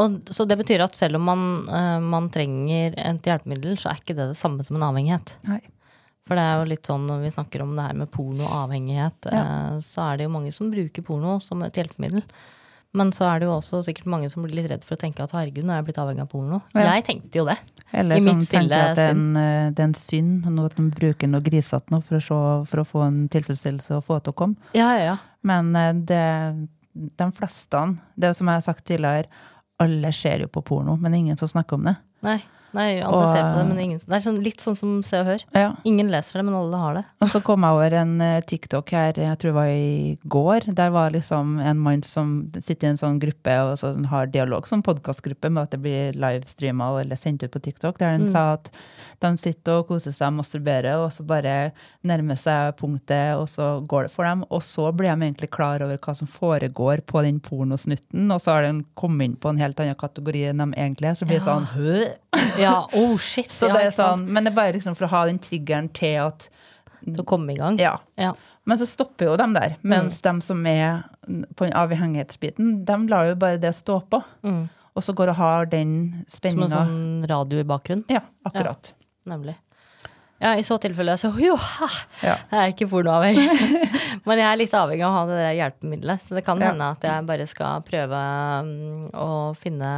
Og, 0.00 0.20
så 0.32 0.46
det 0.48 0.56
betyr 0.60 0.84
at 0.84 0.96
selv 0.96 1.18
om 1.18 1.26
man, 1.28 1.42
uh, 1.68 1.98
man 2.00 2.30
trenger 2.32 2.94
et 2.96 3.26
hjelpemiddel, 3.26 3.76
så 3.80 3.90
er 3.90 4.00
ikke 4.00 4.16
det 4.16 4.30
det 4.32 4.38
samme 4.38 4.64
som 4.64 4.78
en 4.78 4.86
avhengighet. 4.86 5.34
Nei. 5.48 5.60
For 6.30 6.38
det 6.38 6.44
er 6.46 6.60
jo 6.60 6.70
litt 6.70 6.86
sånn 6.86 7.08
når 7.10 7.24
vi 7.24 7.32
snakker 7.34 7.64
om 7.64 7.74
det 7.74 7.84
her 7.88 7.96
med 7.98 8.10
porno 8.14 8.46
ja. 8.46 9.08
eh, 9.10 9.78
så 9.82 10.04
er 10.04 10.20
det 10.20 10.28
jo 10.28 10.30
mange 10.30 10.52
som 10.54 10.68
bruker 10.70 11.02
porno 11.02 11.40
som 11.42 11.64
et 11.66 11.74
hjelpemiddel. 11.74 12.22
Men 12.94 13.10
så 13.14 13.26
er 13.26 13.40
det 13.40 13.48
jo 13.48 13.56
også 13.56 13.80
sikkert 13.86 14.06
mange 14.10 14.30
som 14.30 14.44
blir 14.44 14.54
litt 14.54 14.68
redd 14.70 14.86
for 14.86 14.94
å 14.94 15.00
tenke 15.00 15.24
at 15.24 15.34
herregud, 15.34 15.66
nå 15.66 15.74
er 15.74 15.80
jeg 15.80 15.88
blitt 15.88 15.98
avhengig 16.02 16.22
av 16.22 16.30
porno. 16.30 16.60
Ja. 16.74 16.86
Jeg 16.94 17.06
tenkte 17.08 17.42
jo 17.42 17.44
det. 17.48 17.56
Eller 17.90 18.18
I 18.18 18.24
mitt 18.28 18.46
stille 18.46 18.78
at 18.78 18.94
det 18.98 19.08
er 19.08 19.16
en, 19.16 19.28
det 19.74 19.82
er 19.82 19.88
en 19.88 19.98
synd, 19.98 20.46
at 20.62 20.78
de 20.78 20.86
bruker 20.94 21.30
noe 21.30 21.42
grisete 21.46 21.90
nå 21.90 21.98
for, 22.06 22.20
å 22.20 22.22
se- 22.22 22.70
for 22.70 22.82
å 22.82 22.86
få 22.86 23.04
en 23.08 23.20
tilfredsstillelse 23.34 23.98
og 23.98 24.06
få 24.06 24.20
det 24.20 24.28
til 24.28 24.36
å 24.36 24.38
komme. 24.44 24.70
Ja, 24.78 24.92
ja, 24.98 25.04
ja. 25.12 25.16
Men 25.46 25.74
det, 26.06 26.22
de 27.00 27.32
fleste, 27.32 27.84
det 28.16 28.28
er 28.28 28.34
jo 28.34 28.40
som 28.42 28.52
jeg 28.52 28.60
har 28.60 28.68
sagt 28.68 28.86
tidligere, 28.88 29.26
alle 29.80 30.12
ser 30.12 30.42
jo 30.44 30.48
på 30.52 30.62
porno, 30.62 30.96
men 31.00 31.14
ingen 31.16 31.38
som 31.40 31.48
snakker 31.48 31.78
om 31.78 31.86
det. 31.88 31.94
Nei, 32.26 32.38
nei 32.76 32.88
alle 33.00 33.16
Og- 33.16 33.30
ser 33.32 33.40
på 33.42 33.56
det, 33.56 33.68
men 33.70 33.78
ingen 33.80 33.98
Det 33.98 34.12
er 34.12 34.20
sånn, 34.20 34.42
litt 34.44 34.60
sånn 34.60 34.76
som 34.76 35.02
Se 35.02 35.18
og 35.22 35.26
Hør. 35.26 35.44
Ja. 35.54 35.70
Ingen 35.88 36.10
leser 36.12 36.38
det, 36.38 36.44
men 36.44 36.54
alle 36.54 36.76
har 36.76 36.94
det. 36.98 37.04
Og 37.22 37.28
så 37.32 37.40
kom 37.42 37.62
jeg 37.64 37.72
over 37.78 37.94
en 37.94 38.20
eh, 38.20 38.40
TikTok 38.42 38.90
her, 38.90 39.12
jeg 39.14 39.38
tror 39.38 39.50
det 39.50 39.54
var 39.54 39.72
i 39.72 40.18
går. 40.28 40.74
Der 40.74 40.90
var 40.90 41.10
liksom 41.10 41.58
en 41.64 41.78
mann 41.78 42.02
som 42.02 42.50
sitter 42.60 42.88
i 42.88 42.90
en 42.90 43.00
sånn 43.00 43.18
gruppe 43.18 43.56
og 43.64 43.78
sånn 43.78 44.04
har 44.12 44.26
dialog, 44.26 44.66
som 44.68 44.82
podkastgruppe, 44.82 45.50
med 45.50 45.62
at 45.62 45.70
det 45.70 45.80
blir 45.80 46.12
livestreama 46.12 47.00
eller 47.00 47.16
sendt 47.16 47.42
ut 47.42 47.50
på 47.50 47.62
TikTok, 47.62 47.96
der 47.98 48.18
han 48.18 48.26
sa 48.26 48.52
at 48.58 48.70
de 49.20 49.30
sitter 49.40 49.80
og 49.80 49.90
koser 49.90 50.14
seg, 50.14 50.30
og 50.30 50.38
masturberer, 50.40 51.00
og 51.02 51.10
så 51.14 51.24
bare 51.28 51.54
nærmer 52.06 52.38
seg 52.40 52.74
punktet, 52.78 53.36
og 53.36 53.46
så 53.52 53.72
går 53.88 54.06
det 54.06 54.12
for 54.14 54.28
dem. 54.28 54.46
Og 54.48 54.62
så 54.64 54.88
blir 54.96 55.10
de 55.10 55.28
egentlig 55.28 55.50
klar 55.52 55.84
over 55.84 56.00
hva 56.00 56.14
som 56.16 56.30
foregår 56.30 57.04
på 57.08 57.24
den 57.26 57.40
pornosnutten, 57.44 58.30
og 58.32 58.40
så 58.42 58.56
har 58.56 58.68
de 58.68 58.84
kommet 58.98 59.28
inn 59.28 59.38
på 59.40 59.52
en 59.52 59.60
helt 59.60 59.80
annen 59.82 59.98
kategori 60.00 60.46
enn 60.50 60.64
de 60.64 60.70
egentlig 60.72 61.10
er. 61.12 61.18
Så 61.20 61.28
blir 61.28 61.40
det 61.40 61.46
sånn 61.46 61.68
«Hø?» 61.74 62.06
Ja, 62.60 62.76
oh 62.96 63.16
shit. 63.20 63.50
Så 63.60 63.68
det 63.72 63.86
er 63.90 63.94
sånn, 63.94 64.24
Men 64.32 64.46
det 64.46 64.54
er 64.54 64.60
bare 64.60 64.76
liksom 64.78 64.96
for 64.96 65.08
å 65.08 65.12
ha 65.12 65.26
den 65.28 65.40
triggeren 65.42 65.90
til 65.96 66.16
at 66.24 66.48
Til 67.04 67.22
å 67.22 67.28
komme 67.28 67.54
i 67.54 67.60
gang. 67.60 67.78
Ja. 67.80 67.98
Ja. 68.20 68.34
Men 68.68 68.78
så 68.78 68.86
stopper 68.86 69.30
jo 69.30 69.36
dem 69.40 69.54
der. 69.56 69.78
Mens 69.80 70.20
de 70.24 70.32
som 70.44 70.66
er 70.68 71.02
på 71.56 71.64
den 71.64 71.72
avhengighetsbiten, 71.76 72.82
de 72.86 72.98
lar 73.08 73.30
jo 73.30 73.38
bare 73.40 73.60
det 73.60 73.72
stå 73.78 74.02
på. 74.12 74.20
Mm. 74.46 74.68
Og 74.94 75.04
så 75.06 75.14
går 75.16 75.32
og 75.32 75.38
har 75.38 75.68
den 75.70 75.92
Som 76.28 76.50
en 76.50 76.72
sånn 76.72 76.96
radio 77.30 77.62
i 77.62 77.66
bakgrunnen. 77.66 78.04
Ja, 78.12 78.24
akkurat. 78.44 78.92
Nemlig. 79.26 79.56
Ja, 80.40 80.54
i 80.56 80.62
så 80.64 80.78
tilfelle 80.80 81.12
så 81.20 81.28
jo, 81.36 81.52
ha, 81.60 81.86
Ja. 82.24 82.36
jeg 82.48 82.60
er 82.60 82.70
ikke 82.72 82.86
pornoavhengig. 82.88 83.50
Men 84.26 84.38
jeg 84.40 84.46
er 84.48 84.56
litt 84.56 84.72
avhengig 84.72 85.04
av 85.04 85.10
å 85.12 85.16
ha 85.18 85.24
det 85.28 85.36
der 85.36 85.56
hjelpemiddelet. 85.58 86.22
Så 86.24 86.34
det 86.38 86.44
kan 86.46 86.58
Ja. 86.62 86.70
hende 86.70 86.86
at 86.96 87.04
jeg 87.04 87.26
bare 87.28 87.46
skal 87.46 87.82
prøve 87.84 88.20
mm, 88.64 89.10
å 89.12 89.54
finne 89.60 89.90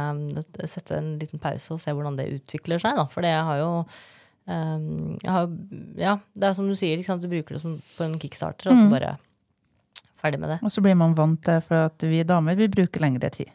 Sette 0.67 0.97
en 0.99 1.13
liten 1.21 1.39
pause 1.39 1.71
og 1.71 1.79
se 1.79 1.91
hvordan 1.95 2.17
det 2.19 2.27
utvikler 2.41 2.81
seg, 2.83 2.95
da. 2.99 3.05
For 3.07 3.21
det 3.23 3.31
har 3.31 3.57
jo 3.61 3.69
um, 4.51 5.17
har, 5.23 5.47
Ja, 5.95 6.17
det 6.35 6.49
er 6.49 6.53
som 6.59 6.67
du 6.67 6.75
sier, 6.75 6.99
du 6.99 7.27
bruker 7.31 7.55
det 7.55 7.61
som 7.63 7.77
på 7.95 8.03
en 8.03 8.19
kickstarter, 8.19 8.67
og 8.73 8.77
så 8.83 8.83
Mm. 8.89 8.89
bare 8.91 9.17
ferdig 10.21 10.39
med 10.39 10.49
det. 10.49 10.59
Og 10.63 10.71
så 10.71 10.81
blir 10.83 10.95
man 10.99 11.15
vant 11.15 11.41
til, 11.41 11.61
for 11.61 11.85
at 11.87 11.97
vi 12.03 12.21
damer 12.23 12.55
vi 12.59 12.67
bruker 12.67 12.99
lengre 12.99 13.31
tid. 13.31 13.47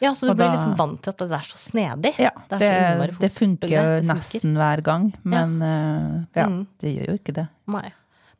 Ja, 0.00 0.12
så 0.16 0.26
du 0.26 0.30
Og 0.32 0.36
blir 0.38 0.46
da- 0.48 0.54
liksom 0.56 0.76
vant 0.78 1.02
til 1.04 1.10
at 1.12 1.18
det 1.18 1.30
er 1.36 1.44
så 1.44 1.58
snedig. 1.60 2.12
Ja, 2.18 2.30
Det 2.48 2.58
det, 2.58 3.10
fort 3.10 3.20
det 3.20 3.32
funker 3.32 3.68
jo 3.68 3.82
nesten 4.08 4.54
hver 4.56 4.82
gang, 4.82 5.10
men 5.24 5.60
eh, 5.62 6.24
ja, 6.40 6.46
Mm. 6.48 6.66
det 6.80 6.94
gjør 6.96 7.06
jo 7.10 7.16
ikke 7.18 7.34
det. 7.34 7.48
Nei. 7.68 7.92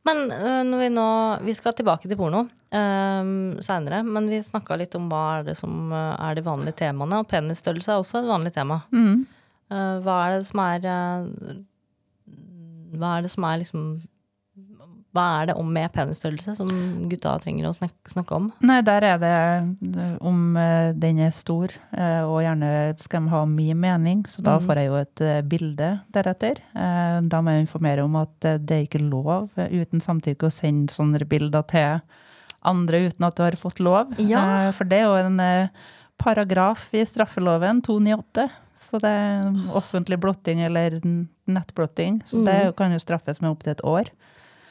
Men 0.03 0.31
uh, 0.33 0.63
når 0.65 0.79
vi 0.81 0.89
nå 0.89 1.07
Vi 1.45 1.53
skal 1.55 1.73
tilbake 1.77 2.09
til 2.09 2.17
porno 2.17 2.47
um, 2.73 3.59
seinere, 3.61 4.03
men 4.03 4.29
vi 4.31 4.39
snakka 4.41 4.79
litt 4.79 4.95
om 4.97 5.11
hva 5.11 5.41
er 5.41 5.43
det 5.51 5.57
som 5.59 5.93
øh, 5.93 6.17
er 6.31 6.35
de 6.35 6.41
vanlige 6.47 6.77
temaene. 6.81 7.19
Og 7.21 7.29
penisstørrelse 7.29 7.93
er 7.93 8.01
også 8.01 8.23
et 8.23 8.31
vanlig 8.31 8.55
tema. 8.55 8.81
Mm. 8.91 9.27
Uh, 9.71 10.01
hva 10.01 10.17
er 10.31 10.39
det 10.39 10.47
som 10.49 10.59
er 10.65 10.81
Hva 12.97 13.19
er 13.19 13.23
det 13.27 13.31
som 13.31 13.45
er 13.47 13.61
liksom 13.63 13.85
Hva 15.13 15.43
er 15.43 15.47
det 15.51 15.55
om 15.59 15.67
med 15.75 15.91
penisstørrelse 15.93 16.53
som 16.55 16.69
gutta 17.11 17.33
trenger 17.43 17.67
å 17.67 17.75
snakke, 17.75 18.13
snakke 18.13 18.37
om? 18.37 18.45
Nei, 18.63 18.77
der 18.87 19.03
er 19.03 19.19
det 19.19 20.19
om 20.23 20.57
eh, 20.57 20.93
den 20.95 21.19
er 21.19 21.33
stor, 21.35 21.75
eh, 21.97 22.23
og 22.23 22.39
gjerne 22.45 22.71
skal 23.03 23.25
de 23.27 23.33
ha 23.35 23.41
mye 23.51 23.75
mening, 23.75 24.23
så 24.31 24.43
da 24.47 24.59
Mhm. 24.59 24.67
får 24.69 24.77
jeg 24.77 24.87
jo 24.87 24.95
et 25.01 25.21
eh, 25.27 25.41
bilde 25.43 25.91
deretter. 26.13 26.63
Eh, 26.77 27.21
Da 27.27 27.41
må 27.43 27.51
jeg 27.57 27.67
informere 27.67 28.05
om 28.05 28.15
at 28.17 28.45
eh, 28.45 28.59
det 28.59 28.71
er 28.79 28.87
ikke 28.87 29.03
lov 29.11 29.51
eh, 29.57 29.69
uten 29.83 30.01
samtykke 30.01 30.47
å 30.47 30.53
sende 30.53 30.93
sånne 30.95 31.27
bilder 31.29 31.63
til 31.67 32.01
andre 32.63 33.07
uten 33.09 33.25
at 33.27 33.35
du 33.37 33.43
har 33.43 33.53
fått 33.59 33.81
lov. 33.81 34.15
Ja. 34.19 34.69
Eh, 34.69 34.73
For 34.73 34.85
det 34.85 34.99
er 35.01 35.09
jo 35.09 35.15
en 35.27 35.41
eh, 35.41 35.69
paragraf 36.19 36.89
i 36.95 37.03
straffeloven, 37.05 37.83
298. 37.83 38.49
Så 38.81 38.99
det 39.01 39.11
er 39.11 39.43
offentlig 39.77 40.19
blotting 40.21 40.61
eller 40.65 41.01
nettblotting. 41.49 42.23
Så 42.25 42.45
det 42.45 42.77
kan 42.77 42.93
jo 42.93 42.99
straffes 42.99 43.41
med 43.43 43.51
opptil 43.51 43.73
et 43.73 43.83
år. 43.85 44.09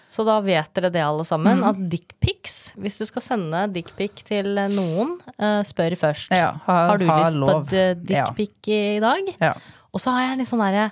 Så 0.09 0.25
da 0.25 0.39
vet 0.41 0.71
dere 0.73 0.89
det, 0.93 1.03
alle 1.05 1.25
sammen, 1.27 1.61
mm. 1.61 1.67
at 1.69 1.81
dickpics 1.91 2.55
Hvis 2.81 2.97
du 2.97 3.05
skal 3.05 3.21
sende 3.21 3.61
dickpic 3.75 4.23
til 4.25 4.57
noen, 4.73 5.13
øh, 5.37 5.61
spør 5.67 5.93
først. 5.99 6.33
Ja, 6.33 6.55
ha, 6.65 6.77
Har 6.89 7.01
du 7.01 7.05
ha 7.09 7.19
lyst 7.21 7.37
lov. 7.37 7.67
på 7.69 7.77
et 7.77 8.01
dickpic 8.09 8.71
i 8.73 8.97
dag? 9.03 9.29
Ja. 9.37 9.53
Og 9.93 10.01
så 10.01 10.13
har 10.15 10.29
jeg 10.29 10.41
litt 10.41 10.49
sånn 10.49 10.63
derre 10.63 10.89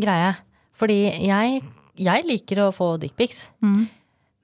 greie. 0.00 0.32
Fordi 0.74 0.98
jeg, 1.22 1.60
jeg 1.98 2.26
liker 2.26 2.64
å 2.64 2.72
få 2.74 2.94
dickpics. 3.02 3.46
Mm. 3.64 3.84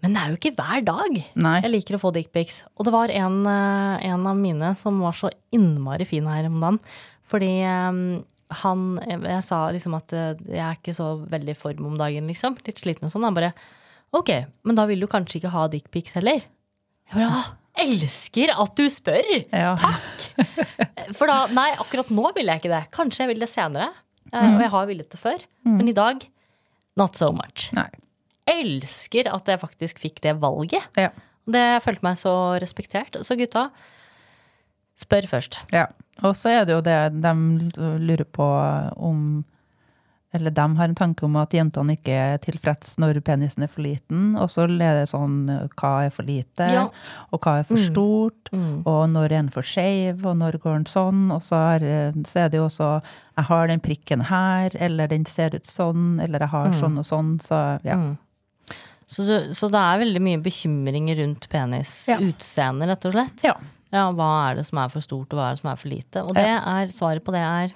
Men 0.00 0.14
det 0.16 0.20
er 0.20 0.32
jo 0.32 0.38
ikke 0.38 0.54
hver 0.56 0.84
dag 0.86 1.16
Nei. 1.44 1.56
jeg 1.60 1.72
liker 1.74 1.98
å 1.98 2.02
få 2.02 2.12
dickpics. 2.16 2.62
Og 2.78 2.86
det 2.88 2.94
var 2.94 3.12
en, 3.12 3.40
eh, 3.46 4.06
en 4.08 4.26
av 4.26 4.38
mine 4.38 4.72
som 4.80 5.00
var 5.04 5.16
så 5.16 5.30
innmari 5.52 6.06
fin 6.08 6.28
her 6.30 6.48
om 6.48 6.60
dagen. 6.62 6.80
Fordi 7.26 7.52
eh, 7.60 8.22
han 8.62 8.80
Jeg 9.06 9.42
sa 9.46 9.70
liksom 9.70 9.94
at 9.94 10.12
eh, 10.16 10.34
jeg 10.48 10.64
er 10.64 10.78
ikke 10.78 10.96
så 10.96 11.12
veldig 11.30 11.54
i 11.54 11.58
form 11.58 11.92
om 11.92 11.98
dagen, 12.00 12.26
liksom. 12.26 12.56
Litt 12.66 12.80
sliten 12.80 13.06
og 13.06 13.12
sånn. 13.12 13.28
Han 13.28 13.36
bare 13.36 13.52
Ok, 14.16 14.30
men 14.66 14.74
da 14.78 14.86
vil 14.90 15.00
du 15.00 15.06
kanskje 15.10 15.38
ikke 15.40 15.52
ha 15.54 15.66
dickpics 15.70 16.16
heller? 16.18 16.42
Jeg 17.10 17.14
bare 17.14 17.28
«Åh, 17.30 17.48
elsker 17.84 18.50
at 18.58 18.74
du 18.78 18.84
spør! 18.90 19.28
Ja. 19.54 19.76
For 21.16 21.30
da, 21.30 21.44
nei, 21.54 21.68
akkurat 21.78 22.10
nå 22.14 22.30
vil 22.36 22.50
jeg 22.50 22.60
ikke 22.62 22.72
det. 22.72 22.82
Kanskje 22.94 23.24
jeg 23.24 23.32
vil 23.34 23.44
det 23.44 23.50
senere. 23.52 23.90
eh, 24.32 24.40
Mm. 24.42 24.54
Og 24.56 24.60
jeg 24.62 24.70
har 24.70 24.86
villet 24.90 25.10
det 25.10 25.18
før. 25.20 25.42
Men 25.66 25.88
i 25.88 25.94
dag, 25.96 26.22
not 26.96 27.16
so 27.18 27.30
much. 27.34 27.70
Nei. 27.74 27.88
Elsker 28.50 29.26
at 29.32 29.46
jeg 29.50 29.60
faktisk 29.62 29.98
fikk 30.02 30.20
det 30.22 30.36
valget. 30.42 30.86
Ja. 30.98 31.10
Det 31.50 31.82
følte 31.82 32.02
meg 32.06 32.18
så 32.20 32.34
respektert. 32.62 33.16
Så 33.26 33.34
gutta, 33.38 33.68
spør 35.00 35.26
først. 35.30 35.60
Ja. 35.74 35.86
Og 36.22 36.34
så 36.36 36.50
er 36.60 36.66
det 36.68 36.74
jo 36.76 36.82
det 36.84 36.98
de 37.22 37.32
lurer 38.02 38.26
på 38.28 38.46
om 39.00 39.44
Eller 40.32 40.50
de 40.54 40.76
har 40.76 40.84
en 40.88 40.94
tanke 40.94 41.24
om 41.26 41.34
at 41.40 41.50
jentene 41.50 41.96
ikke 41.96 42.12
er 42.14 42.36
tilfreds 42.38 42.92
når 43.02 43.18
penisen 43.26 43.64
er 43.64 43.70
for 43.72 43.82
liten. 43.82 44.36
Og 44.38 44.46
så 44.52 44.68
er 44.68 45.00
det 45.00 45.08
sånn 45.10 45.48
hva 45.74 46.04
er 46.06 46.10
for 46.14 46.22
lite, 46.22 46.68
Ja. 46.70 46.84
og 47.32 47.40
hva 47.40 47.58
er 47.58 47.64
for 47.64 47.76
stort, 47.76 48.50
Mm. 48.52 48.82
og 48.86 49.08
når 49.10 49.24
er 49.24 49.28
den 49.28 49.48
for 49.50 49.62
skeiv, 49.62 50.24
og 50.24 50.36
når 50.38 50.60
går 50.62 50.72
den 50.76 50.84
sånn? 50.86 51.32
Og 51.32 51.40
så 51.42 51.56
er, 51.74 52.12
så 52.22 52.44
er 52.44 52.48
det 52.48 52.58
jo 52.58 52.66
også 52.68 53.02
jeg 53.36 53.44
har 53.46 53.66
den 53.66 53.80
prikken 53.80 54.22
her, 54.26 54.70
eller 54.74 55.06
den 55.08 55.24
ser 55.26 55.50
ut 55.54 55.64
sånn, 55.66 56.20
eller 56.22 56.38
jeg 56.40 56.48
har 56.50 56.66
sånn 56.78 56.98
og 56.98 57.04
sånn. 57.04 57.38
Så 57.40 57.80
ja. 57.84 57.96
Mm. 57.96 58.18
Så, 59.10 59.24
så 59.58 59.66
det 59.68 59.80
er 59.82 59.98
veldig 60.04 60.20
mye 60.22 60.38
bekymringer 60.42 61.16
rundt 61.18 61.48
penis 61.50 62.06
Ja. 62.06 62.18
utseende, 62.18 62.86
rett 62.86 63.04
og 63.06 63.12
slett. 63.14 63.42
ja. 63.42 63.54
Ja, 63.92 64.12
hva 64.12 64.52
er 64.52 64.54
det 64.54 64.66
som 64.66 64.78
er 64.78 64.88
for 64.88 65.00
stort, 65.02 65.32
og 65.32 65.38
hva 65.40 65.48
er 65.50 65.54
det 65.56 65.60
som 65.64 65.70
er 65.72 65.76
for 65.80 65.88
lite? 65.90 66.22
Og 66.22 66.34
det 66.36 66.44
er, 66.46 66.86
svaret 66.94 67.24
på 67.24 67.32
det 67.34 67.40
er 67.42 67.72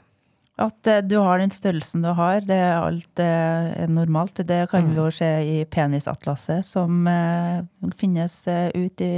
At 0.54 0.86
eh, 0.86 1.02
du 1.02 1.16
har 1.18 1.40
den 1.42 1.50
størrelsen 1.50 2.04
du 2.04 2.12
har, 2.14 2.44
det 2.46 2.54
er 2.54 2.76
alt 2.78 3.22
eh, 3.22 3.70
er 3.84 3.90
normalt. 3.90 4.38
Det 4.46 4.60
kan 4.70 4.92
vi 4.92 5.00
jo 5.00 5.08
se 5.10 5.30
i 5.42 5.56
penisatlaset 5.66 6.66
som 6.66 7.08
eh, 7.10 7.64
finnes 7.98 8.36
eh, 8.50 8.68
ut 8.70 9.02
i, 9.02 9.14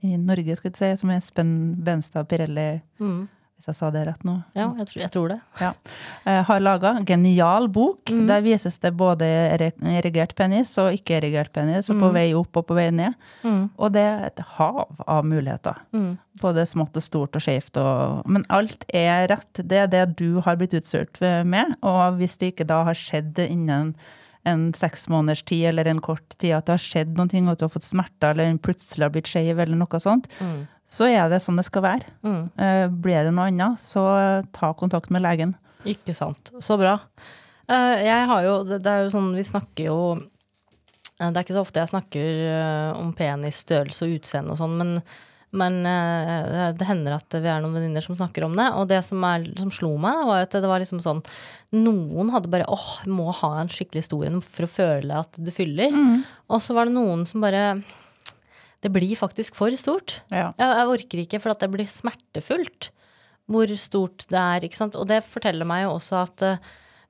i 0.00 0.16
Norge, 0.16 0.56
skal 0.56 0.72
vi 0.72 0.80
si, 0.80 0.92
som 1.02 1.12
Espen 1.12 1.52
Benstad 1.84 2.30
Pirelli 2.30 2.70
mm. 3.00 3.20
Hvis 3.58 3.72
jeg 3.72 3.74
sa 3.74 3.88
det 3.90 4.04
rett 4.06 4.20
nå. 4.22 4.36
Ja, 4.54 4.68
jeg 4.78 4.86
tror, 4.86 5.00
jeg 5.02 5.10
tror 5.10 5.30
det. 5.32 5.36
Ja. 5.58 5.72
Eh, 6.30 6.44
har 6.46 6.60
laga 6.62 6.92
genial 7.02 7.66
bok. 7.74 8.06
Mm. 8.06 8.20
Der 8.30 8.44
vises 8.44 8.78
det 8.78 8.92
både 8.94 9.26
erigert 9.26 10.36
penis 10.38 10.76
og 10.78 10.94
ikke-erigert 10.94 11.50
penis, 11.56 11.88
og 11.90 11.98
på 11.98 12.12
vei 12.14 12.28
opp 12.38 12.60
og 12.60 12.68
på 12.68 12.76
vei 12.78 12.86
ned. 12.94 13.16
Mm. 13.42 13.64
Og 13.74 13.90
det 13.96 14.04
er 14.06 14.22
et 14.28 14.44
hav 14.54 15.02
av 15.02 15.26
muligheter. 15.26 15.82
Mm. 15.90 16.12
Både 16.38 16.68
smått 16.70 17.00
og 17.00 17.02
stort 17.02 17.34
og 17.34 17.42
skjevt. 17.42 17.82
Og, 17.82 18.22
men 18.30 18.46
alt 18.46 18.86
er 18.94 19.26
rett. 19.32 19.50
Det 19.58 19.82
er 19.82 19.90
det 19.90 20.04
du 20.22 20.38
har 20.46 20.60
blitt 20.60 20.78
utstyrt 20.78 21.18
med. 21.42 21.74
Og 21.82 22.22
hvis 22.22 22.38
det 22.38 22.54
ikke 22.54 22.68
da 22.70 22.84
har 22.86 22.98
skjedd 22.98 23.42
innen 23.42 23.96
en 24.48 24.64
seks 24.76 25.06
måneders 25.12 25.42
tid 25.48 25.66
eller 25.70 25.88
en 25.90 26.00
kort 26.04 26.24
tid, 26.38 26.54
at 26.56 26.66
det 26.68 26.74
har 26.76 26.82
skjedd 26.82 27.14
noen 27.18 27.30
ting, 27.30 27.48
at 27.48 27.60
du 27.60 27.66
har 27.66 27.72
fått 27.74 27.86
smerter 27.86 28.32
eller 28.34 28.56
plutselig 28.64 29.04
har 29.06 29.12
blitt 29.14 29.30
skeiv 29.30 29.58
eller 29.62 29.76
noe 29.78 30.00
sånt, 30.02 30.26
Mm. 30.40 30.66
så 30.88 31.08
er 31.12 31.28
det 31.28 31.42
sånn 31.44 31.56
det 31.60 31.66
skal 31.68 31.82
være. 31.84 32.06
Mm. 32.24 32.42
Eh, 32.58 32.88
Blir 32.88 33.24
det 33.28 33.34
noe 33.36 33.48
annet, 33.52 33.78
så 33.78 34.42
ta 34.52 34.72
kontakt 34.74 35.10
med 35.10 35.22
legen. 35.22 35.54
Ikke 35.84 36.14
sant. 36.16 36.50
Så 36.60 36.78
bra. 36.80 36.98
Eh, 37.68 38.04
jeg 38.04 38.26
har 38.26 38.42
jo 38.42 38.64
Det 38.64 38.86
er 38.86 39.04
jo 39.04 39.10
sånn 39.12 39.34
Vi 39.36 39.42
snakker 39.44 39.84
jo 39.84 39.98
eh, 41.20 41.30
Det 41.30 41.36
er 41.36 41.44
ikke 41.44 41.54
så 41.58 41.60
ofte 41.66 41.80
jeg 41.82 41.90
snakker 41.92 42.96
om 42.96 43.12
penis, 43.12 43.62
størrelse 43.64 44.02
og 44.06 44.14
utseende 44.20 44.50
og 44.54 44.58
sånn, 44.58 44.76
men, 44.78 45.02
men 45.56 45.78
uh, 45.86 46.68
det 46.76 46.88
hender 46.88 47.14
at 47.16 47.36
vi 47.38 47.48
er 47.48 47.62
noen 47.64 47.78
venninner 47.78 48.04
som 48.04 48.18
snakker 48.18 48.44
om 48.44 48.56
det. 48.58 48.66
Og 48.76 48.88
det 48.90 49.00
som, 49.06 49.22
er, 49.24 49.46
som 49.60 49.70
slo 49.72 49.94
meg, 50.00 50.26
var 50.28 50.44
at 50.44 50.56
det 50.58 50.68
var 50.68 50.82
liksom 50.82 51.00
sånn 51.04 51.22
Noen 51.76 52.32
hadde 52.32 52.50
bare 52.52 52.68
åh, 52.72 52.90
må 53.08 53.30
ha 53.42 53.54
en 53.60 53.72
skikkelig 53.72 54.06
historie 54.06 54.32
for 54.44 54.64
å 54.64 54.70
føle 54.72 55.22
at 55.24 55.40
det 55.40 55.52
fyller. 55.56 55.96
Og 56.48 56.62
så 56.64 56.76
var 56.76 56.88
det 56.88 56.96
noen 56.96 57.26
som 57.28 57.44
bare 57.44 57.82
Det 58.80 58.92
blir 58.92 59.16
faktisk 59.20 59.56
for 59.58 59.72
stort. 59.76 60.20
Ja. 60.28 60.52
Jeg, 60.56 60.68
jeg 60.68 60.92
orker 60.94 61.24
ikke, 61.24 61.42
for 61.44 61.52
at 61.52 61.64
det 61.64 61.72
blir 61.72 61.88
smertefullt 61.88 62.92
hvor 63.48 63.72
stort 63.80 64.26
det 64.28 64.38
er. 64.38 64.66
ikke 64.66 64.78
sant? 64.78 64.98
Og 64.98 65.08
det 65.08 65.22
forteller 65.26 65.68
meg 65.68 65.86
jo 65.86 65.94
også 65.96 66.20
at 66.20 66.44
eh, 66.46 66.66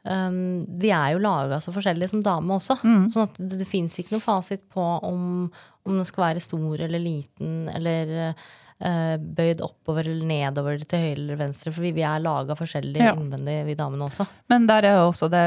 um, 0.06 0.62
vi 0.80 0.92
er 0.94 1.14
jo 1.14 1.22
laga 1.24 1.58
så 1.62 1.74
forskjellige 1.74 2.12
som 2.14 2.22
dame 2.24 2.58
også. 2.58 2.78
Sånn 3.14 3.26
at 3.26 3.40
det, 3.40 3.58
det 3.62 3.68
fins 3.68 3.98
ikke 3.98 4.14
noen 4.14 4.24
fasit 4.24 4.62
på 4.74 4.84
om, 5.08 5.48
om 5.88 5.98
den 6.00 6.06
skal 6.08 6.26
være 6.28 6.44
stor 6.44 6.80
eller 6.86 7.02
liten 7.02 7.68
eller 7.72 8.12
uh, 8.30 9.14
bøyd 9.18 9.62
oppover 9.64 10.06
eller 10.06 10.26
nedover 10.28 10.82
til 10.84 11.02
høyre 11.02 11.14
eller 11.18 11.40
venstre. 11.40 11.72
For 11.74 11.82
vi, 11.86 11.92
vi 11.96 12.04
er 12.06 12.22
laga 12.22 12.54
forskjellig 12.58 13.00
Ja. 13.02 13.14
innvendig, 13.16 13.56
vi 13.66 13.74
damene 13.78 14.06
også. 14.06 14.26
Men 14.52 14.66
der 14.70 14.86
er 14.90 15.00
også 15.02 15.30
det 15.32 15.44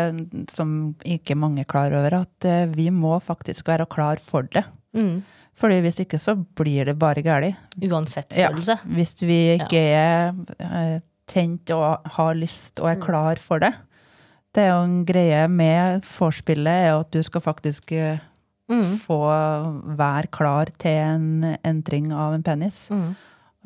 som 0.52 0.96
ikke 1.06 1.38
mange 1.40 1.62
er 1.64 1.70
klar 1.70 1.94
over, 1.96 2.22
at 2.24 2.50
uh, 2.50 2.66
vi 2.76 2.90
må 2.92 3.20
faktisk 3.24 3.70
være 3.72 3.86
klar 3.92 4.20
for 4.24 4.50
det. 4.52 4.66
Mm. 4.98 5.22
Fordi 5.62 5.78
hvis 5.84 6.00
ikke 6.02 6.18
så 6.18 6.34
blir 6.58 6.86
det 6.90 6.98
bare 6.98 7.22
galt. 7.22 7.56
Uansett 7.86 8.34
størrelse. 8.34 8.80
Ja, 8.82 8.94
hvis 8.98 9.12
vi 9.22 9.36
ikke 9.60 9.78
er 9.94 10.32
eh, 10.58 10.96
tent 11.30 11.70
og 11.76 12.08
har 12.16 12.34
lyst 12.40 12.80
og 12.82 12.90
er 12.90 13.02
klar 13.04 13.38
for 13.38 13.62
det. 13.62 13.70
Det 14.56 14.64
er 14.64 14.72
jo 14.72 14.80
en 14.88 15.04
greie 15.06 15.44
med 15.52 16.02
vorspielet, 16.08 16.88
er 16.88 16.96
at 16.98 17.12
du 17.14 17.22
skal 17.24 17.44
faktisk 17.46 17.94
Mm. 18.72 18.94
få 19.04 19.18
være 20.00 20.28
klar 20.32 20.72
til 20.80 20.92
en 20.96 21.58
entring 21.68 22.12
av 22.16 22.34
en 22.38 22.44
penis. 22.44 22.86
Mm. 22.90 23.10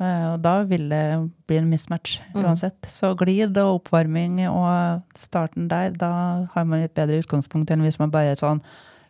Eh, 0.00 0.24
Og 0.34 0.42
da 0.42 0.62
vil 0.68 0.88
det 0.90 1.04
bli 1.46 1.56
en 1.60 1.70
mismatch 1.70 2.18
Mm. 2.34 2.42
uansett. 2.44 2.80
Så 2.90 3.14
glid 3.16 3.56
og 3.56 3.80
oppvarming 3.84 4.40
og 4.50 5.02
starten 5.16 5.68
der, 5.68 5.90
da 5.90 6.10
har 6.54 6.64
man 6.64 6.82
et 6.82 6.94
bedre 6.94 7.22
utgangspunkt 7.22 7.70
enn 7.70 7.80
hvis 7.86 7.98
man 7.98 8.10
bare 8.10 8.32
er 8.32 8.36
sånn 8.36 8.60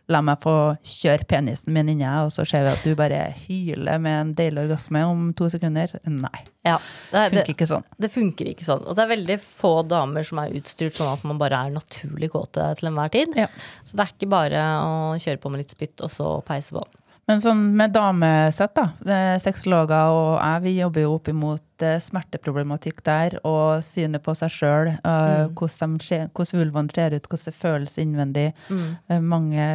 La 0.07 0.21
meg 0.23 0.39
få 0.39 0.51
kjøre 0.87 1.25
penisen 1.27 1.73
min 1.75 1.89
inni, 1.91 2.05
og 2.23 2.29
så 2.31 2.45
ser 2.47 2.63
vi 2.63 2.69
at 2.71 2.83
du 2.87 2.93
bare 2.95 3.25
hyler 3.41 3.97
med 3.99 4.19
en 4.21 4.29
deilig 4.37 4.61
orgasme 4.63 5.01
om 5.03 5.25
to 5.35 5.49
sekunder. 5.51 5.91
Nei. 6.07 6.45
Ja, 6.63 6.77
det, 7.11 7.17
er- 7.19 7.33
det, 7.33 7.41
Funker 7.41 7.53
ikke 7.57 7.67
sånn. 7.73 7.83
Det 7.99 8.09
funker 8.13 8.51
ikke 8.53 8.67
sånn. 8.67 8.85
Og 8.87 8.95
det 8.95 9.03
er 9.03 9.11
veldig 9.11 9.37
få 9.43 9.73
damer 9.87 10.23
som 10.27 10.39
er 10.43 10.55
utstyrt 10.55 10.95
sånn 10.95 11.11
at 11.11 11.25
man 11.27 11.41
bare 11.41 11.59
er 11.67 11.75
naturlig 11.75 12.31
kåte 12.31 12.69
til 12.79 12.87
enhver 12.91 13.11
tid. 13.11 13.35
Ja. 13.35 13.49
Så 13.83 13.99
det 13.99 14.05
er 14.07 14.13
ikke 14.15 14.31
bare 14.31 14.63
å 14.85 14.95
kjøre 15.19 15.41
på 15.43 15.51
med 15.51 15.65
litt 15.65 15.75
spytt 15.75 16.03
og 16.07 16.11
så 16.15 16.31
peise 16.47 16.75
på. 16.79 16.85
Men 17.27 17.41
sånn 17.43 17.61
med 17.75 17.91
damesett, 17.91 18.71
da. 18.77 18.85
eh, 19.03 19.37
Sexologer 19.43 20.13
og 20.15 20.37
jeg, 20.39 20.61
vi 20.63 20.71
jobber 20.77 21.01
jo 21.03 21.15
opp 21.17 21.27
imot 21.27 21.83
eh, 21.83 21.97
smerteproblematikk 21.99 23.01
der, 23.03 23.35
og 23.43 23.81
synet 23.83 24.23
på 24.23 24.31
seg 24.39 24.53
sjøl. 24.55 24.91
Hvordan, 25.03 25.97
de 25.97 26.05
ser- 26.07 26.29
hvordan 26.31 26.61
vulvaen 26.61 26.89
ser 26.95 27.17
ut, 27.17 27.27
hvordan 27.27 27.49
det 27.49 27.55
føles 27.59 27.97
innvendig. 27.99 28.45
Mm. 28.71 29.25
Mange 29.27 29.67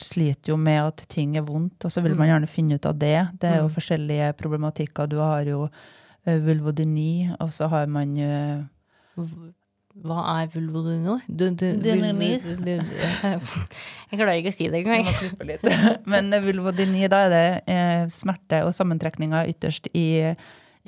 sliter 0.00 0.54
jo 0.54 0.56
med 0.56 0.80
at 0.86 1.04
ting 1.12 1.36
er 1.36 1.44
vondt, 1.44 1.84
og 1.84 1.92
så 1.92 2.00
vil 2.02 2.16
man 2.16 2.28
gjerne 2.32 2.48
finne 2.48 2.74
ut 2.80 2.86
av 2.88 2.96
det. 2.98 3.18
Det 3.38 3.50
er 3.52 3.60
jo 3.60 3.68
forskjellige 3.76 4.32
problematikker. 4.40 5.06
Du 5.12 5.18
har 5.20 5.44
jo 5.44 5.66
eh, 6.24 6.38
vulvodyni, 6.40 7.34
og 7.38 7.52
så 7.52 7.68
har 7.68 7.86
man 7.86 8.16
Hva 10.02 10.24
er 10.40 10.48
vulvodyno? 10.50 11.20
Jeg 11.30 11.54
klarer 14.18 14.40
ikke 14.40 14.50
å 14.50 14.56
si 14.56 14.66
det 14.72 14.80
engang. 14.82 15.04
Men 16.10 16.24
vulvodyni, 16.44 17.06
da 17.12 17.18
er 17.26 17.30
det 17.34 17.44
eh, 17.70 18.02
smerte 18.12 18.58
og 18.66 18.72
sammentrekninger 18.74 19.42
ytterst 19.54 19.84
i 19.94 20.06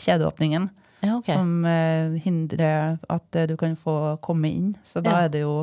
kjedeåpningen. 0.03 0.65
Ja, 1.05 1.13
okay. 1.21 1.35
Som 1.37 1.49
eh, 1.69 2.17
hindrer 2.25 2.97
at 3.13 3.37
eh, 3.39 3.47
du 3.51 3.55
kan 3.61 3.77
få 3.79 4.17
komme 4.25 4.49
inn. 4.51 4.73
Så 4.87 5.01
da 5.05 5.11
Ja. 5.11 5.17
er 5.27 5.29
det 5.37 5.43
jo 5.45 5.57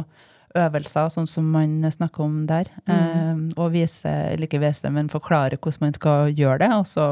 øvelser, 0.55 1.09
sånn 1.09 1.27
som 1.27 1.45
man 1.49 1.81
snakker 1.91 2.23
om 2.23 2.45
der. 2.47 2.65
Mm. 2.87 3.49
Og 3.57 3.71
vise, 3.73 4.05
eller 4.07 4.45
ikke 4.47 4.61
vise, 4.61 4.89
men 4.93 5.09
forklare 5.09 5.57
hvordan 5.57 5.81
man 5.87 5.93
skal 5.97 6.29
gjøre 6.37 6.59
det. 6.61 6.69
Og 6.77 6.85
så 6.85 7.07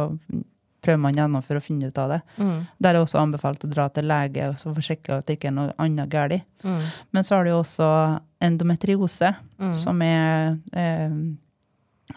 prøver 0.81 0.99
man 0.99 1.13
gjennom 1.13 1.43
for 1.45 1.55
å 1.55 1.61
finne 1.61 1.87
ut 1.91 1.97
av 2.01 2.09
det. 2.09 2.21
Mm, 2.37 2.67
Der 2.81 2.95
er 2.95 2.99
også 3.03 3.19
anbefalt 3.21 3.63
å 3.63 3.69
dra 3.69 3.87
til 3.89 4.07
lege 4.09 4.47
og 4.49 4.75
forsikre 4.75 5.17
at 5.19 5.25
det 5.27 5.37
ikke 5.39 5.47
er 5.51 5.57
noe 5.59 5.73
annet 5.77 6.09
galt. 6.09 6.41
mm, 6.63 6.81
Men 7.13 7.23
så 7.23 7.35
har 7.35 7.43
du 7.45 7.51
også 7.51 7.89
endometriose, 8.41 9.35
mm. 9.59 9.73
som 9.75 10.01
er 10.01 10.57
eh, 10.73 11.11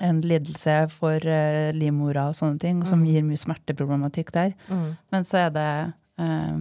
en 0.01 0.21
lidelse 0.25 0.79
for 0.91 1.21
eh, 1.27 1.73
livmora 1.77 2.29
og 2.31 2.35
sånne 2.35 2.59
ting, 2.61 2.85
som 2.85 3.01
Mm. 3.05 3.07
gir 3.13 3.23
mye 3.23 3.37
smerteproblematikk 3.39 4.33
der. 4.33 4.55
mm, 4.69 4.97
Men 5.13 5.23
så 5.25 5.47
er 5.47 5.51
det 5.51 5.95
eh, 6.19 6.59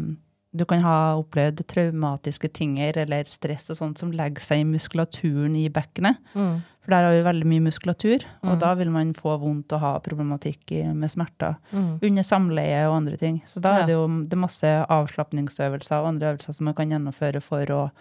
Du 0.55 0.65
kan 0.65 0.81
ha 0.85 1.15
opplevd 1.17 1.63
traumatiske 1.67 2.49
tinger 2.53 2.97
eller 2.97 3.23
stress 3.25 3.69
og 3.73 3.77
sånt 3.79 3.97
som 3.97 4.11
legger 4.11 4.39
seg 4.45 4.59
i 4.61 4.67
muskulaturen 4.69 5.55
i 5.57 5.67
bekkenet. 5.73 6.17
mm, 6.35 6.61
For 6.83 6.91
der 6.91 7.03
har 7.07 7.11
vi 7.15 7.23
veldig 7.23 7.45
mye 7.47 7.63
muskulatur, 7.63 8.25
og 8.43 8.51
Mm. 8.57 8.59
da 8.59 8.73
vil 8.75 8.89
man 8.91 9.13
få 9.13 9.39
vondt 9.39 9.71
og 9.73 9.79
ha 9.79 9.99
problematikk 9.99 10.93
med 10.93 11.09
smerter. 11.09 11.55
mm. 11.71 11.99
Under 12.03 12.21
samleie 12.23 12.85
og 12.89 12.97
andre 12.97 13.17
ting. 13.17 13.41
Så 13.47 13.61
da 13.61 13.77
Ja. 13.77 13.81
er 13.83 13.85
det 13.87 13.93
jo 13.93 14.07
det 14.23 14.33
er 14.33 14.37
masse 14.37 14.85
avslapningsøvelser 14.89 16.01
og 16.01 16.07
andre 16.07 16.33
øvelser 16.35 16.53
som 16.53 16.65
man 16.65 16.73
kan 16.75 16.89
gjennomføre 16.89 17.41
for 17.41 17.65
å 17.65 17.91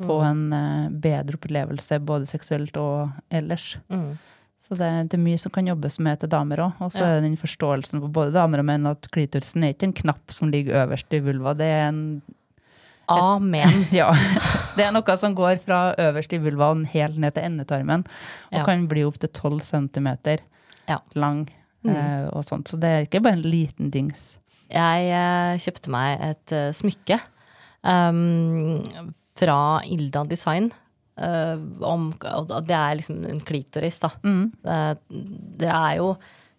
få 0.00 0.20
Mm. 0.20 0.30
en 0.30 0.52
eh, 0.52 0.88
bedre 0.90 1.36
opplevelse 1.38 2.00
både 2.04 2.26
seksuelt 2.26 2.76
og 2.76 3.12
ellers. 3.30 3.76
Mm. 3.88 4.18
Så 4.64 4.76
det, 4.78 4.88
det 5.12 5.18
er 5.18 5.20
mye 5.20 5.40
som 5.40 5.52
kan 5.52 5.66
jobbes 5.68 5.98
med 6.00 6.22
til 6.22 6.30
damer 6.32 6.62
òg. 6.64 6.78
Og 6.80 6.92
så 6.94 7.02
Ja. 7.02 7.06
er 7.10 7.20
det 7.20 7.26
den 7.28 7.36
forståelsen 7.36 8.00
for 8.00 8.08
både 8.08 8.32
damer 8.32 8.62
og 8.62 8.64
menn 8.70 8.86
at 8.88 9.08
klitorisen 9.12 9.62
er 9.66 9.74
ikke 9.74 9.90
en 9.90 9.98
knapp 9.98 10.32
som 10.32 10.48
ligger 10.50 10.86
øverst 10.86 11.12
i 11.12 11.20
vulva. 11.20 11.52
Det 11.58 11.68
er 11.68 11.88
en 11.90 12.22
Amen. 13.12 13.82
ja, 13.92 14.06
det 14.78 14.86
er 14.86 14.92
noe 14.96 15.16
som 15.20 15.34
går 15.36 15.58
fra 15.60 15.94
øverst 16.00 16.32
i 16.32 16.38
vulvaen 16.40 16.86
helt 16.88 17.18
ned 17.20 17.34
til 17.36 17.44
endetarmen, 17.44 18.06
og 18.48 18.58
Ja. 18.62 18.64
kan 18.64 18.86
bli 18.88 19.02
opptil 19.04 19.28
12 19.28 19.60
cm 19.60 20.08
Ja. 20.88 20.98
lang. 21.14 21.48
Mm. 21.84 21.90
Eh, 21.94 22.28
og 22.32 22.46
sånt. 22.48 22.64
Så 22.72 22.80
det 22.80 22.88
er 22.88 23.04
ikke 23.04 23.20
bare 23.22 23.36
en 23.36 23.42
liten 23.44 23.90
dings. 23.92 24.38
Jeg 24.72 25.10
eh, 25.12 25.58
kjøpte 25.60 25.90
meg 25.92 26.18
et 26.24 26.52
uh, 26.56 26.72
smykke 26.72 27.20
um, 27.84 28.80
fra 29.36 29.82
Ilda 29.84 30.24
Design. 30.24 30.72
Eh, 31.16 31.66
om, 31.84 32.08
det 32.20 32.78
er 32.78 32.96
liksom 33.00 33.20
en 33.30 33.42
klitoris, 33.44 34.00
da. 34.02 34.14
Mm. 34.24 34.46
Det, 34.64 34.80
det 35.60 35.70
er 35.70 36.00
jo 36.00 36.14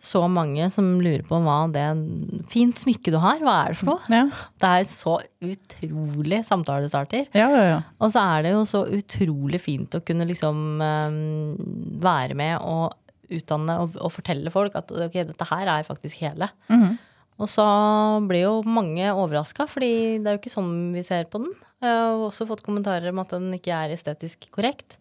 så 0.05 0.21
mange 0.29 0.67
som 0.73 0.99
lurer 1.01 1.23
på 1.25 1.37
hva 1.41 1.63
det 1.73 1.85
Fint 2.51 2.77
smykke 2.77 3.13
du 3.13 3.17
har, 3.23 3.39
hva 3.41 3.55
er 3.63 3.73
det 3.73 3.79
for 3.79 3.89
noe? 3.93 4.11
Ja. 4.11 4.25
Det 4.61 4.73
er 4.81 4.89
så 4.91 5.15
utrolig 5.41 6.41
samtalestarter. 6.45 7.31
Ja, 7.33 7.47
ja, 7.49 7.63
ja. 7.71 7.79
Og 7.97 8.13
så 8.13 8.21
er 8.35 8.45
det 8.45 8.53
jo 8.53 8.61
så 8.69 8.83
utrolig 8.99 9.61
fint 9.63 9.97
å 9.97 10.03
kunne 10.05 10.27
liksom 10.29 10.83
uh, 10.83 11.57
være 12.05 12.37
med 12.37 12.59
og 12.61 12.93
utdanne 13.33 13.79
og, 13.81 13.97
og 13.97 14.13
fortelle 14.13 14.53
folk 14.53 14.75
at 14.77 14.93
ok, 14.93 15.19
dette 15.31 15.49
her 15.49 15.73
er 15.79 15.87
faktisk 15.87 16.21
hele. 16.21 16.51
Mhm. 16.69 16.95
Og 17.35 17.49
så 17.51 17.65
blir 18.29 18.45
jo 18.45 18.51
mange 18.63 19.09
overraska, 19.11 19.65
fordi 19.67 20.21
det 20.23 20.29
er 20.29 20.37
jo 20.37 20.39
ikke 20.39 20.53
sånn 20.53 20.75
vi 20.95 21.01
ser 21.03 21.25
på 21.27 21.41
den. 21.43 21.49
Jeg 21.85 21.99
har 22.01 22.23
også 22.25 22.47
fått 22.49 22.65
kommentarer 22.65 23.11
om 23.11 23.21
at 23.23 23.35
den 23.35 23.53
ikke 23.57 23.75
er 23.75 23.93
estetisk 23.95 24.49
korrekt. 24.53 24.97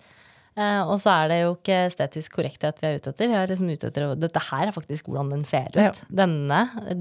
Eh, 0.54 0.82
og 0.86 1.00
så 1.02 1.11
er 1.11 1.30
det 1.32 1.38
jo 1.40 1.54
ikke 1.56 1.80
estetisk 1.88 2.36
korrekthet 2.36 2.78
vi 2.78 2.86
er 2.86 3.00
ute 3.00 3.11
etter. 3.11 3.30
Vi 3.30 3.38
er 3.40 3.50
liksom 3.50 3.72
ute 3.72 3.90
etter 3.90 4.14
Dette 4.18 4.42
her 4.52 4.68
er 4.68 4.76
faktisk 4.76 5.11
hvordan 5.11 5.32
den 5.34 5.44
ser 5.48 5.66
ut. 5.74 5.80
Ja. 5.82 5.90
Denne 6.22 6.61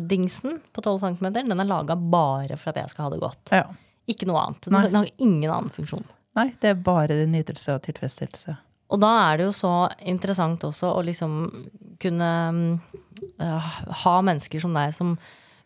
dingsen 0.09 0.57
på 0.73 0.81
12 0.81 1.03
cm, 1.19 1.29
den 1.35 1.53
er 1.61 1.69
laga 1.69 1.97
bare 1.97 2.57
for 2.57 2.73
at 2.73 2.81
jeg 2.81 2.93
skal 2.93 3.07
ha 3.07 3.15
det 3.15 3.23
godt. 3.23 3.53
ja. 3.53 3.67
Ikke 4.09 4.27
noe 4.27 4.41
annet. 4.41 4.65
Den, 4.67 4.75
den 4.89 4.97
har 4.99 5.09
ingen 5.23 5.47
annen 5.47 5.71
funksjon. 5.71 6.03
Nei, 6.35 6.49
det 6.59 6.73
er 6.73 6.81
bare 6.83 7.15
din 7.15 7.31
nytelse 7.31 7.77
og 7.77 7.85
tilfredsstillelse. 7.85 8.57
Og 8.91 8.99
da 8.99 9.11
er 9.29 9.39
det 9.39 9.45
jo 9.47 9.53
så 9.55 9.71
interessant 10.11 10.65
også 10.67 10.89
å 10.91 11.03
liksom 11.07 11.37
kunne 12.03 12.31
øh, 13.39 13.69
ha 14.03 14.15
mennesker 14.27 14.59
som 14.59 14.75
deg 14.75 14.91
som 14.97 15.15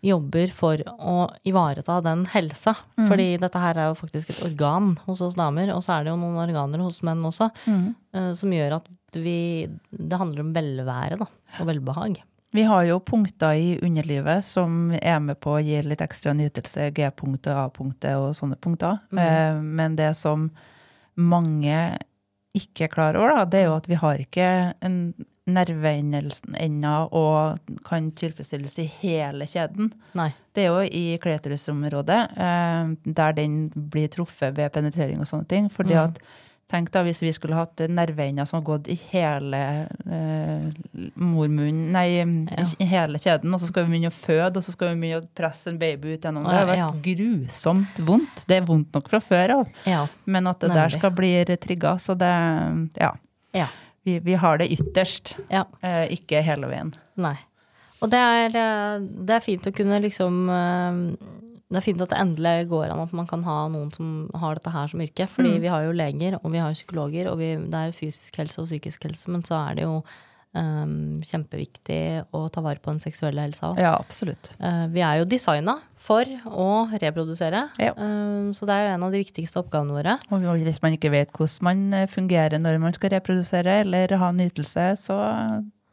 jobber 0.04 0.48
for 0.54 0.78
å 1.00 1.16
ivareta 1.48 1.98
den 2.06 2.26
helsa. 2.30 2.76
Mm. 2.98 3.08
Fordi 3.10 3.28
dette 3.42 3.60
her 3.60 3.78
er 3.82 3.88
jo 3.90 3.98
faktisk 3.98 4.30
et 4.30 4.44
organ 4.46 4.96
hos 5.08 5.22
oss 5.26 5.36
damer, 5.36 5.72
og 5.74 5.82
så 5.84 5.98
er 5.98 6.04
det 6.06 6.12
jo 6.14 6.20
noen 6.22 6.38
organer 6.44 6.84
hos 6.86 7.02
menn 7.04 7.24
også, 7.26 7.50
Mm. 7.66 7.96
uh, 8.16 8.34
som 8.38 8.50
gjør 8.52 8.76
at 8.78 8.88
vi 9.18 9.68
Det 9.92 10.18
handler 10.20 10.42
om 10.42 10.54
velvære, 10.54 11.18
da. 11.18 11.26
Og 11.60 11.66
velbehag. 11.68 12.18
Vi 12.54 12.64
har 12.64 12.84
jo 12.86 13.00
punkter 13.00 13.56
i 13.56 13.80
underlivet 13.82 14.44
som 14.44 14.92
er 14.92 15.20
med 15.20 15.40
på 15.40 15.56
å 15.58 15.64
gi 15.64 15.82
litt 15.82 16.00
ekstra 16.04 16.34
nytelse, 16.36 16.92
G-punktet, 16.94 17.54
A-punktet 17.56 18.16
og 18.16 18.36
sånne 18.36 18.56
punkter. 18.60 19.00
Eh, 19.18 19.60
Men 19.62 19.96
det 19.96 20.16
som 20.16 20.52
mange 21.18 21.98
ikke 22.58 22.90
klar 22.92 23.16
over, 23.18 23.34
da, 23.36 23.46
det 23.46 23.60
er 23.62 23.66
jo 23.70 23.76
at 23.78 23.88
vi 23.88 23.96
har 23.96 24.18
ikke 24.18 24.74
en 24.82 25.14
nerveender 25.48 27.08
og 27.16 27.60
kan 27.88 28.12
tilfredsstilles 28.12 28.78
i 28.84 28.88
hele 29.02 29.46
kjeden. 29.50 29.92
Nei. 30.18 30.32
Det 30.54 30.66
er 30.66 30.74
jo 30.74 30.82
i 30.90 31.18
klitorisområdet, 31.24 32.20
eh, 32.38 32.92
der 33.06 33.34
den 33.34 33.70
blir 33.76 34.08
truffet 34.10 34.56
ved 34.58 34.72
penetrering 34.74 35.20
og 35.20 35.28
sånne 35.30 35.48
ting. 35.48 35.70
fordi 35.70 35.94
Mm. 35.96 36.04
at 36.04 36.20
Tenk 36.70 36.92
da 36.92 37.00
hvis 37.02 37.22
vi 37.22 37.32
skulle 37.32 37.56
hatt 37.56 37.78
nerveender 37.88 38.46
som 38.46 38.58
har 38.62 38.66
gått 38.78 38.90
i 38.90 38.96
hele 39.14 39.88
eh, 40.12 40.68
mormunnen 41.16 41.94
Nei, 41.94 42.20
i 42.80 42.88
hele 42.90 43.18
kjeden, 43.18 43.54
og 43.56 43.62
så 43.62 43.70
skal 43.70 43.86
vi 43.86 43.94
begynne 43.96 44.12
å 44.12 44.18
føde, 44.18 44.58
og 44.60 44.66
så 44.66 44.74
skal 44.76 44.90
vi 44.94 45.00
begynne 45.08 45.22
å 45.24 45.30
presse 45.34 45.68
en 45.72 45.78
baby 45.80 46.16
ut 46.18 46.22
gjennom. 46.28 46.44
Det 46.44 46.52
har 46.58 46.76
Ja. 46.76 46.92
vært 46.92 47.02
grusomt 47.04 47.96
vondt. 48.04 48.46
Det 48.48 48.58
er 48.62 48.66
vondt 48.66 48.92
nok 48.94 49.08
fra 49.08 49.20
før 49.20 49.50
av, 49.62 49.70
Ja. 49.86 50.08
men 50.26 50.46
at 50.48 50.60
det 50.60 50.74
der 50.74 50.90
skal 50.90 51.12
bli 51.12 51.46
trigga, 51.46 51.96
så 52.00 52.18
det 52.18 52.92
Ja. 53.00 53.14
Ja. 53.54 53.68
Vi, 54.08 54.20
vi 54.24 54.38
har 54.40 54.62
det 54.62 54.70
ytterst, 54.72 55.36
ja. 55.52 55.66
eh, 55.84 56.06
ikke 56.16 56.40
hele 56.46 56.70
veien. 56.72 56.94
Nei. 57.20 57.36
Og 58.00 58.12
det 58.14 58.22
er, 58.22 58.54
eh, 58.56 59.02
det 59.28 59.36
er 59.36 59.44
fint 59.44 59.68
å 59.68 59.74
kunne 59.76 59.98
liksom 60.04 60.46
eh, 60.54 61.00
Det 61.68 61.80
er 61.80 61.84
fint 61.84 62.04
at 62.06 62.14
det 62.14 62.20
endelig 62.22 62.70
går 62.72 62.94
an 62.94 63.02
at 63.04 63.16
man 63.18 63.28
kan 63.28 63.44
ha 63.44 63.58
noen 63.74 63.90
som 63.92 64.30
har 64.40 64.56
dette 64.56 64.72
her 64.72 64.88
som 64.88 65.04
yrke. 65.04 65.28
Fordi 65.28 65.58
vi 65.60 65.68
har 65.74 65.84
jo 65.84 65.98
leger, 66.00 66.38
og 66.40 66.54
vi 66.54 66.62
har 66.64 66.78
psykologer, 66.78 67.28
og 67.28 67.42
vi, 67.42 67.50
det 67.60 67.82
er 67.82 67.98
fysisk 67.98 68.40
helse 68.40 68.62
og 68.64 68.70
psykisk 68.70 69.10
helse, 69.10 69.28
men 69.34 69.44
så 69.44 69.60
er 69.60 69.76
det 69.76 69.90
jo 69.90 69.98
eh, 70.56 70.86
kjempeviktig 71.28 72.26
å 72.34 72.46
ta 72.52 72.62
vare 72.62 72.80
på 72.80 72.92
den 72.94 73.00
seksuelle 73.04 73.42
helsa 73.42 73.74
òg. 73.74 73.80
Ja, 73.80 73.96
absolutt. 74.00 74.54
vi 74.94 75.02
er 75.02 75.20
jo 75.20 75.26
designa 75.26 75.80
for 76.08 76.24
å 76.48 76.88
reprodusere, 77.02 77.66
Ja. 77.80 77.92
um, 77.98 78.54
så 78.56 78.66
det 78.66 78.76
er 78.76 78.86
jo 78.86 78.94
en 78.96 79.04
av 79.04 79.12
de 79.12 79.20
viktigste 79.24 79.60
oppgavene 79.60 79.92
våre. 79.98 80.14
Og 80.32 80.46
hvis 80.64 80.82
man 80.82 80.94
ikke 80.96 81.12
vet 81.12 81.34
hvordan 81.36 81.64
man 81.68 81.82
eh, 81.94 82.08
fungerer 82.08 82.60
når 82.60 82.80
man 82.80 82.94
skal 82.96 83.12
reprodusere 83.18 83.82
eller 83.82 84.16
ha 84.16 84.32
nytelse, 84.32 84.86
så 85.02 85.18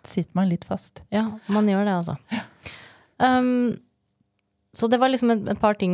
sitter 0.05 0.31
man 0.39 0.49
litt 0.53 0.65
fast. 0.69 1.03
Ja, 1.11 1.31
man 1.49 1.67
gjør 1.67 1.85
det, 1.89 1.97
altså. 1.99 2.17
Um, 3.19 3.79
så 4.75 4.89
det 4.91 4.99
var 5.01 5.09
liksom 5.09 5.31
et, 5.31 5.49
et 5.49 5.61
par 5.63 5.75
ting 5.79 5.93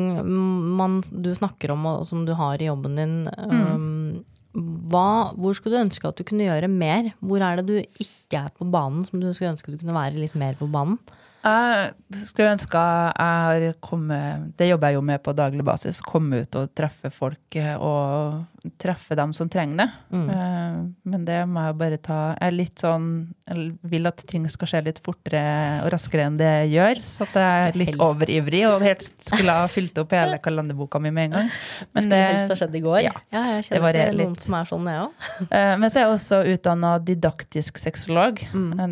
man, 0.76 1.00
du 1.12 1.30
snakker 1.36 1.72
om, 1.74 1.84
og 1.86 2.06
som 2.08 2.24
du 2.26 2.32
har 2.36 2.61
i 2.61 2.68
jobben 2.68 2.96
din. 2.96 3.16
Um, 3.36 4.24
hva, 4.55 5.30
hvor 5.38 5.55
skulle 5.55 5.78
du 5.78 5.84
ønske 5.84 6.09
at 6.09 6.18
du 6.18 6.26
kunne 6.26 6.48
gjøre 6.48 6.70
mer? 6.70 7.12
Hvor 7.22 7.42
er 7.44 7.61
det 7.61 7.66
du 7.68 7.76
ikke 7.78 8.40
er 8.40 8.51
på 8.57 8.66
banen, 8.66 9.05
som 9.07 9.22
du 9.22 9.28
skulle 9.30 9.53
ønske 9.55 9.70
du 9.70 9.78
kunne 9.78 9.94
være 9.94 10.18
litt 10.18 10.34
mer 10.38 10.59
på 10.59 10.66
banen? 10.70 10.98
Jeg 11.40 11.94
skulle 12.26 12.51
ønske 12.53 12.76
jeg 12.76 13.16
har 13.16 13.62
kommet 13.80 14.51
Det 14.59 14.66
jobber 14.68 14.90
jeg 14.90 14.98
jo 14.98 15.05
med 15.09 15.22
på 15.24 15.32
daglig 15.32 15.64
basis. 15.64 16.03
Komme 16.05 16.42
ut 16.42 16.59
og 16.59 16.74
treffe 16.76 17.09
folk 17.14 17.57
eh, 17.57 17.76
og 17.80 18.59
treffe 18.80 19.16
dem 19.16 19.32
som 19.32 19.48
trenger 19.48 19.76
det. 19.80 19.88
Mm. 20.12 20.94
Men 21.08 21.22
det 21.24 21.38
må 21.48 21.62
jeg 21.64 21.76
bare 21.80 21.96
ta 22.02 22.18
Jeg 22.34 22.50
er 22.50 22.56
litt 22.56 22.82
sånn 22.82 23.06
Jeg 23.48 23.70
vil 23.88 24.08
at 24.11 24.20
ting 24.28 24.44
skal 24.52 24.68
skje 24.68 24.82
litt 24.84 24.98
fortere 25.00 25.40
og 25.84 25.88
raskere 25.94 26.26
enn 26.28 26.36
det 26.36 26.50
gjør. 26.72 27.00
Så 27.00 27.24
at 27.24 27.38
jeg 27.40 27.70
er 27.70 27.78
litt 27.80 27.92
Helst. 27.94 28.02
overivrig 28.04 28.61
og 28.68 28.84
helt 28.84 29.06
skulle 29.24 29.54
ha 29.62 29.64
fylt 29.72 29.96
opp 30.02 30.12
hele 30.12 30.36
kalenderboka 30.44 31.00
mi 31.00 31.11
med 31.14 31.30
en 31.30 31.36
gang. 31.38 31.48
Men 31.94 32.04
Skulle 32.04 32.18
det, 32.20 32.28
helst 32.34 32.52
ha 32.54 32.58
skjedd 32.61 32.76
i 32.76 32.82
går. 32.84 32.98
ja, 33.06 33.14
jeg 33.32 33.46
det 33.62 33.64
kjenner 33.70 33.84
varierer 33.86 34.12
til 34.12 34.20
noen 34.24 34.34
litt. 34.36 34.44
som 34.44 34.58
er 34.61 34.70
sånn, 34.72 34.90
jeg 34.92 35.04
òg. 35.06 35.26
Eh, 35.61 35.72
Men 35.80 35.90
så 35.90 35.98
er 36.00 36.04
jeg 36.04 36.14
også 36.18 36.42
utdanna 36.52 36.92
didaktisk 37.02 37.80
sexolog. 37.80 38.44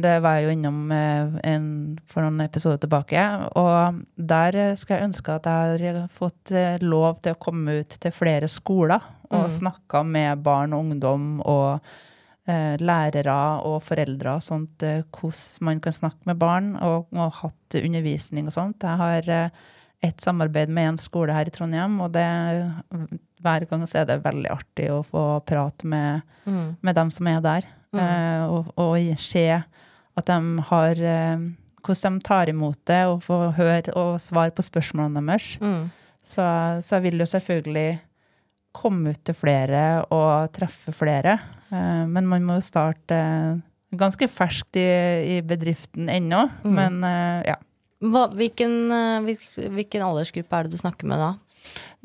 Det 0.02 0.14
var 0.24 0.38
jeg 0.38 0.48
jo 0.48 0.54
innom 0.56 0.80
eh, 0.96 1.36
en, 1.52 1.68
for 2.08 2.24
noen 2.24 2.40
episoder 2.46 2.80
tilbake. 2.82 3.26
Og 3.60 4.00
der 4.16 4.56
eh, 4.64 4.74
skal 4.80 4.96
jeg 4.98 5.10
ønske 5.10 5.36
at 5.38 5.46
jeg 5.52 5.94
har 6.00 6.08
fått 6.12 6.52
eh, 6.56 6.80
lov 6.82 7.20
til 7.22 7.36
å 7.36 7.40
komme 7.42 7.78
ut 7.82 7.98
til 8.00 8.14
flere 8.16 8.48
skoler 8.50 9.04
og 9.34 9.48
snakka 9.52 10.04
med 10.06 10.44
barn 10.44 10.74
og 10.76 10.86
ungdom 10.86 11.26
og 11.44 11.80
eh, 12.48 12.76
lærere 12.80 13.38
og 13.68 13.80
foreldre 13.84 14.38
og 14.38 14.44
sånt, 14.44 14.84
eh, 14.86 15.02
hvordan 15.12 15.68
man 15.68 15.82
kan 15.84 15.96
snakke 15.96 16.30
med 16.30 16.40
barn, 16.40 16.70
og, 16.84 17.08
og 17.12 17.34
hatt 17.42 17.80
undervisning 17.82 18.48
og 18.48 18.56
sånt. 18.56 18.86
Jeg 18.86 19.02
har 19.02 19.32
eh, 19.34 19.66
et 20.08 20.22
samarbeid 20.22 20.70
med 20.70 20.94
en 20.94 21.00
skole 21.00 21.34
her 21.34 21.50
i 21.50 21.54
Trondheim, 21.54 21.98
og 22.04 22.12
det, 22.14 22.26
hver 23.42 23.66
gang 23.70 23.86
så 23.86 24.02
er 24.02 24.10
det 24.10 24.20
veldig 24.24 24.52
artig 24.54 24.90
å 24.94 25.02
få 25.06 25.24
prate 25.48 25.88
med, 25.88 26.22
med 26.46 26.98
dem 26.98 27.10
som 27.14 27.30
er 27.30 27.40
der, 27.44 27.70
eh, 27.98 28.44
og, 28.46 28.70
og 28.78 29.18
se 29.18 29.48
at 29.58 30.30
de 30.30 30.68
har 30.70 31.02
eh, 31.02 31.48
hvordan 31.88 32.18
de 32.18 32.26
tar 32.26 32.50
imot 32.50 32.78
det, 32.90 33.04
og 33.10 33.22
får 33.26 33.54
høre 33.58 33.94
og 33.96 34.18
svare 34.22 34.54
på 34.54 34.64
spørsmålene 34.66 35.22
deres. 35.30 35.56
Mm. 35.62 35.88
Så, 36.28 36.44
så 36.84 36.98
jeg 36.98 37.06
vil 37.08 37.22
jo 37.22 37.26
selvfølgelig 37.26 37.90
komme 38.76 39.10
ut 39.14 39.22
til 39.26 39.34
flere 39.34 40.04
og 40.14 40.52
treffe 40.54 40.92
flere. 40.94 41.38
Eh, 41.70 42.04
Men 42.06 42.26
man 42.30 42.44
må 42.46 42.58
starte 42.64 43.14
eh, 43.16 43.58
ganske 43.98 44.28
ferskt 44.28 44.76
i, 44.76 44.86
i 45.38 45.42
bedriften 45.42 46.08
ennå. 46.12 46.44
Men 46.64 47.02
eh, 47.04 47.42
ja. 47.52 47.56
Hva, 47.98 48.28
hvilken, 48.30 48.74
hvilken 49.74 50.02
aldersgruppe 50.06 50.54
er 50.54 50.68
det 50.68 50.76
du 50.76 50.78
snakker 50.78 51.08
med 51.10 51.18
da? 51.18 51.32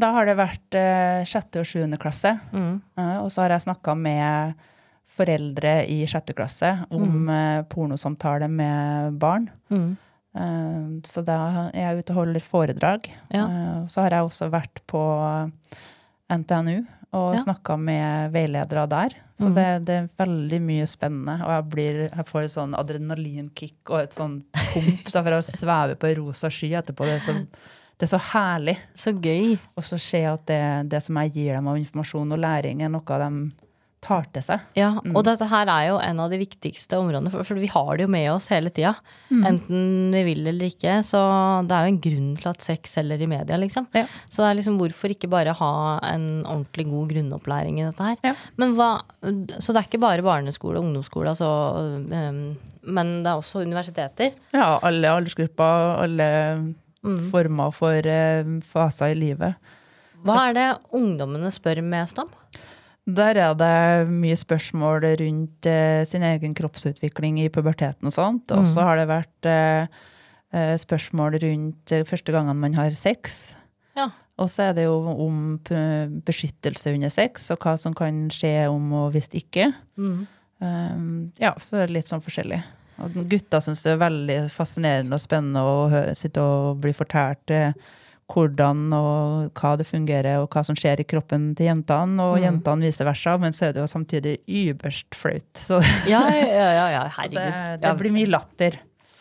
Da 0.02 0.10
har 0.16 0.26
det 0.26 0.34
vært 0.40 0.76
sjette 1.30 1.62
og 1.62 1.68
sjuende 1.70 2.00
klasse. 2.02 2.32
Mm. 2.50 2.80
Og 3.22 3.28
så 3.32 3.44
har 3.44 3.54
jeg 3.54 3.62
snakka 3.68 3.94
med 3.96 4.56
foreldre 5.14 5.76
i 5.86 6.00
sjette 6.10 6.34
klasse 6.34 6.72
om 6.90 7.30
eh, 7.30 7.60
pornosamtale 7.70 8.48
med 8.50 9.20
barn. 9.22 9.46
Mm. 9.70 9.92
Eh, 10.34 10.88
Så 11.06 11.22
da 11.22 11.70
er 11.70 11.78
jeg 11.84 12.02
ute 12.02 12.16
og 12.16 12.22
holder 12.24 12.42
foredrag. 12.48 13.12
Ja. 13.30 13.46
Eh, 13.46 13.80
Så 13.94 14.02
har 14.02 14.18
jeg 14.18 14.26
også 14.32 14.50
vært 14.50 14.82
på 14.90 15.04
NTNU 16.32 16.84
og 17.14 17.36
Ja. 17.36 17.42
snakka 17.44 17.78
med 17.78 18.32
veiledere 18.34 18.88
der. 18.90 19.16
Så 19.38 19.50
mm. 19.50 19.54
det, 19.54 19.68
det 19.86 19.96
er 19.98 20.10
veldig 20.18 20.60
mye 20.62 20.88
spennende. 20.90 21.36
Og 21.46 21.52
jeg, 21.52 21.66
blir, 21.70 22.02
jeg 22.10 22.26
får 22.30 22.42
et 22.44 22.54
sånn 22.54 22.76
adrenalinkick 22.78 23.90
og 23.90 24.00
et 24.00 24.18
sånn 24.18 24.40
pump 24.54 25.10
så 25.10 25.24
for 25.24 25.38
å 25.38 25.42
sveve 25.46 25.98
på 26.00 26.10
en 26.10 26.20
rosa 26.22 26.50
sky 26.54 26.74
etterpå. 26.80 27.06
Det 27.10 27.18
er 27.18 27.24
så, 27.24 27.36
det 27.98 28.08
er 28.08 28.14
så 28.14 28.22
herlig. 28.32 28.78
Så 28.98 29.14
gøy. 29.14 29.58
Og 29.78 29.86
så 29.86 30.00
se 30.02 30.24
at 30.30 30.46
det, 30.50 30.62
det 30.94 31.04
som 31.06 31.18
jeg 31.22 31.34
gir 31.38 31.58
dem 31.58 31.70
av 31.70 31.78
informasjon 31.82 32.34
og 32.34 32.42
læring, 32.42 32.82
er 32.82 32.94
noe 32.94 33.20
de 33.26 33.32
tar 34.04 34.26
til 34.36 34.44
seg. 34.46 34.66
Ja, 34.78 34.90
og 35.02 35.22
dette 35.26 35.48
her 35.48 35.70
er 35.72 35.86
jo 35.88 35.96
en 36.04 36.20
av 36.20 36.30
de 36.34 36.38
viktigste 36.42 37.00
områdene, 37.00 37.32
for, 37.32 37.48
for 37.48 37.60
vi 37.62 37.70
har 37.72 37.92
det 37.98 38.04
jo 38.06 38.12
med 38.12 38.28
oss 38.34 38.50
hele 38.52 38.70
tida. 38.76 38.92
Mm. 39.32 39.46
Enten 39.50 39.86
vi 40.18 40.24
vil 40.28 40.44
eller 40.52 40.68
ikke. 40.70 40.98
Så 41.08 41.22
det 41.70 41.78
er 41.78 41.88
jo 41.88 41.94
en 41.94 42.02
grunn 42.04 42.30
til 42.42 42.52
at 42.52 42.62
sex 42.66 42.98
selger 43.00 43.24
i 43.24 43.30
media, 43.32 43.58
liksom. 43.62 43.88
Ja. 43.96 44.04
Så 44.28 44.44
det 44.44 44.50
er 44.52 44.60
liksom 44.60 44.78
hvorfor 44.82 45.16
ikke 45.16 45.32
bare 45.32 45.56
ha 45.58 45.72
en 46.12 46.28
ordentlig 46.44 46.88
god 46.92 47.16
grunnopplæring 47.16 47.80
i 47.82 47.88
dette 47.88 48.12
her. 48.12 48.20
Ja. 48.28 48.36
Men 48.62 48.76
hva, 48.78 48.92
så 49.58 49.72
det 49.74 49.82
er 49.82 49.90
ikke 49.90 50.04
bare 50.04 50.28
barneskole 50.28 50.78
og 50.78 50.86
ungdomsskole, 50.90 51.34
altså, 51.34 51.50
um, 52.12 52.46
men 52.84 53.12
det 53.24 53.32
er 53.32 53.40
også 53.40 53.64
universiteter. 53.64 54.34
Ja, 54.54 54.78
alle 54.84 55.16
aldersgrupper, 55.18 56.00
alle 56.04 56.30
Mm. 57.04 57.18
former 57.34 57.74
for 57.76 58.06
eh, 58.08 58.46
faser 58.64 59.12
i 59.12 59.16
livet. 59.20 59.58
Hva 60.24 60.38
er 60.48 60.54
det 60.56 60.68
ungdommene 60.96 61.50
spør 61.52 61.82
mest 61.84 62.16
om? 62.22 62.30
Der 63.04 63.36
er 63.36 63.56
det 63.60 64.08
mye 64.08 64.36
spørsmål 64.40 65.04
rundt 65.20 65.68
eh, 65.68 66.04
sin 66.08 66.24
egen 66.24 66.54
kroppsutvikling 66.56 67.42
i 67.44 67.50
puberteten 67.52 68.08
og 68.08 68.16
sånt. 68.16 68.52
Og 68.56 68.68
så 68.70 68.86
har 68.88 69.00
det 69.00 69.10
vært 69.10 69.50
eh, 69.50 69.88
eh, 70.56 70.76
spørsmål 70.80 71.36
rundt 71.44 71.92
eh, 71.92 72.06
første 72.08 72.32
gangene 72.32 72.56
man 72.62 72.78
har 72.80 72.96
sex. 72.96 73.58
Ja. 73.98 74.08
Og 74.40 74.48
så 74.50 74.70
er 74.70 74.78
det 74.78 74.86
jo 74.88 74.96
om 75.28 75.60
beskyttelse 76.26 76.96
under 76.96 77.12
sex, 77.14 77.52
og 77.54 77.60
hva 77.62 77.76
som 77.78 77.94
kan 77.94 78.24
skje 78.34 78.70
om 78.72 78.88
og 79.04 79.12
hvis 79.14 79.28
ikke. 79.36 79.68
Mm. 80.00 80.24
Um, 80.64 81.12
ja, 81.42 81.52
så 81.60 81.82
er 81.82 81.92
det 81.92 82.00
litt 82.00 82.10
sånn 82.10 82.24
forskjellig. 82.24 82.62
Og 83.04 83.18
gutta 83.30 83.60
syns 83.64 83.84
det 83.84 83.94
er 83.94 84.02
veldig 84.02 84.38
fascinerende 84.54 85.18
og 85.18 85.22
spennende 85.22 85.64
å 85.66 85.76
høre, 85.92 86.16
sitte 86.18 86.42
og 86.42 86.80
bli 86.84 86.94
fortalt 86.96 87.54
eh, 87.54 87.76
hvordan 88.32 88.86
og 88.96 89.52
hva 89.60 89.74
det 89.78 89.86
fungerer, 89.90 90.40
og 90.42 90.48
hva 90.54 90.64
som 90.66 90.78
skjer 90.80 91.02
i 91.04 91.06
kroppen 91.08 91.52
til 91.58 91.68
jentene, 91.70 92.24
og 92.24 92.40
jentene 92.42 92.88
vice 92.88 93.06
versa. 93.08 93.36
Men 93.42 93.54
så 93.56 93.68
er 93.70 93.76
det 93.76 93.84
jo 93.84 93.90
samtidig 93.92 94.38
yberst 94.48 95.18
flaut. 95.18 95.52
Så 95.60 95.82
Ja, 96.10 96.24
ja, 96.32 96.48
ja, 96.48 96.88
ja 96.96 97.04
det, 97.08 97.16
herregud. 97.18 97.82
det 97.84 97.96
blir 98.00 98.16
mye 98.16 98.30
latter. 98.32 98.80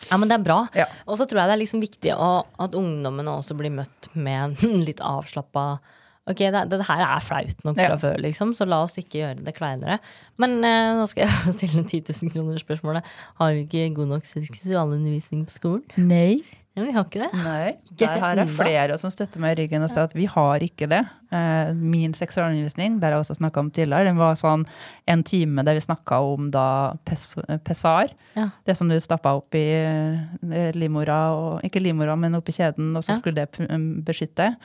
Ja, 0.09 0.17
men 0.19 0.27
det 0.27 0.35
er 0.39 0.43
bra. 0.43 0.61
Ja. 0.75 0.85
Og 1.07 1.15
så 1.19 1.27
tror 1.27 1.39
jeg 1.43 1.51
det 1.51 1.57
er 1.57 1.61
liksom 1.63 1.83
viktig 1.83 2.11
å, 2.15 2.31
at 2.59 2.73
ungdommene 2.75 3.31
også 3.39 3.55
blir 3.59 3.71
møtt 3.71 4.09
med 4.15 4.57
en 4.63 4.79
litt 4.87 5.03
avslappa 5.03 5.77
Ok, 6.23 6.39
det, 6.39 6.59
det 6.71 6.77
her 6.87 7.01
er 7.03 7.19
flaut 7.19 7.65
nok 7.67 7.75
fra 7.75 7.83
Ja. 7.89 7.95
før, 7.99 8.13
liksom, 8.23 8.53
så 8.55 8.63
la 8.63 8.77
oss 8.85 8.93
ikke 8.95 9.17
gjøre 9.19 9.43
det 9.43 9.51
kleinere. 9.57 9.97
Men 10.39 10.53
eh, 10.63 10.93
nå 10.95 11.03
skal 11.11 11.25
jeg 11.27 11.51
stille 11.57 11.83
10 11.83 11.99
000 12.15 12.31
kroner 12.31 12.61
spørsmålet. 12.63 13.09
Har 13.41 13.51
vi 13.51 13.65
ikke 13.65 13.89
god 13.97 14.07
nok 14.13 14.29
seksualundervisning 14.29 15.41
på 15.49 15.51
skolen? 15.57 15.83
Nei. 15.99 16.39
Ja, 16.73 16.81
vi 16.87 16.93
har 16.95 17.03
ikke 17.05 17.19
det. 17.21 17.29
Nei. 17.37 17.73
Der 18.01 18.15
har 18.17 18.39
jeg 18.39 18.49
flere 18.49 18.95
som 18.97 19.11
støtter 19.13 19.41
meg 19.41 19.53
i 19.53 19.61
ryggen 19.61 19.83
og 19.85 19.91
sier 19.93 20.07
at 20.07 20.15
vi 20.17 20.25
har 20.29 20.63
ikke 20.65 20.87
det. 20.89 21.03
Eh, 21.29 21.69
Min 21.77 22.15
seksualundervisning, 22.17 22.95
der 23.01 23.13
jeg 23.13 23.21
også 23.21 23.35
snakka 23.37 23.61
om 23.61 23.69
tidligere, 23.73 24.09
den 24.09 24.17
var 24.17 24.33
sånn 24.39 24.63
en 25.09 25.21
time 25.25 25.61
der 25.65 25.77
vi 25.77 25.83
snakka 25.85 26.17
om 26.33 26.47
da 26.53 26.65
pessar. 27.05 28.15
Ja. 28.33 28.47
Det 28.65 28.73
som 28.79 28.89
du 28.89 28.97
stappa 28.97 29.35
opp 29.37 29.53
i 29.57 29.61
eh, 29.69 30.71
livmora, 30.73 31.19
og, 31.37 31.67
ikke 31.67 31.83
livmora, 31.83 32.15
men 32.17 32.39
oppi 32.39 32.55
kjeden, 32.57 32.89
og 32.97 33.05
så 33.05 33.19
skulle 33.19 33.43
det 33.43 33.69
um, 33.69 34.01
beskytte. 34.05 34.55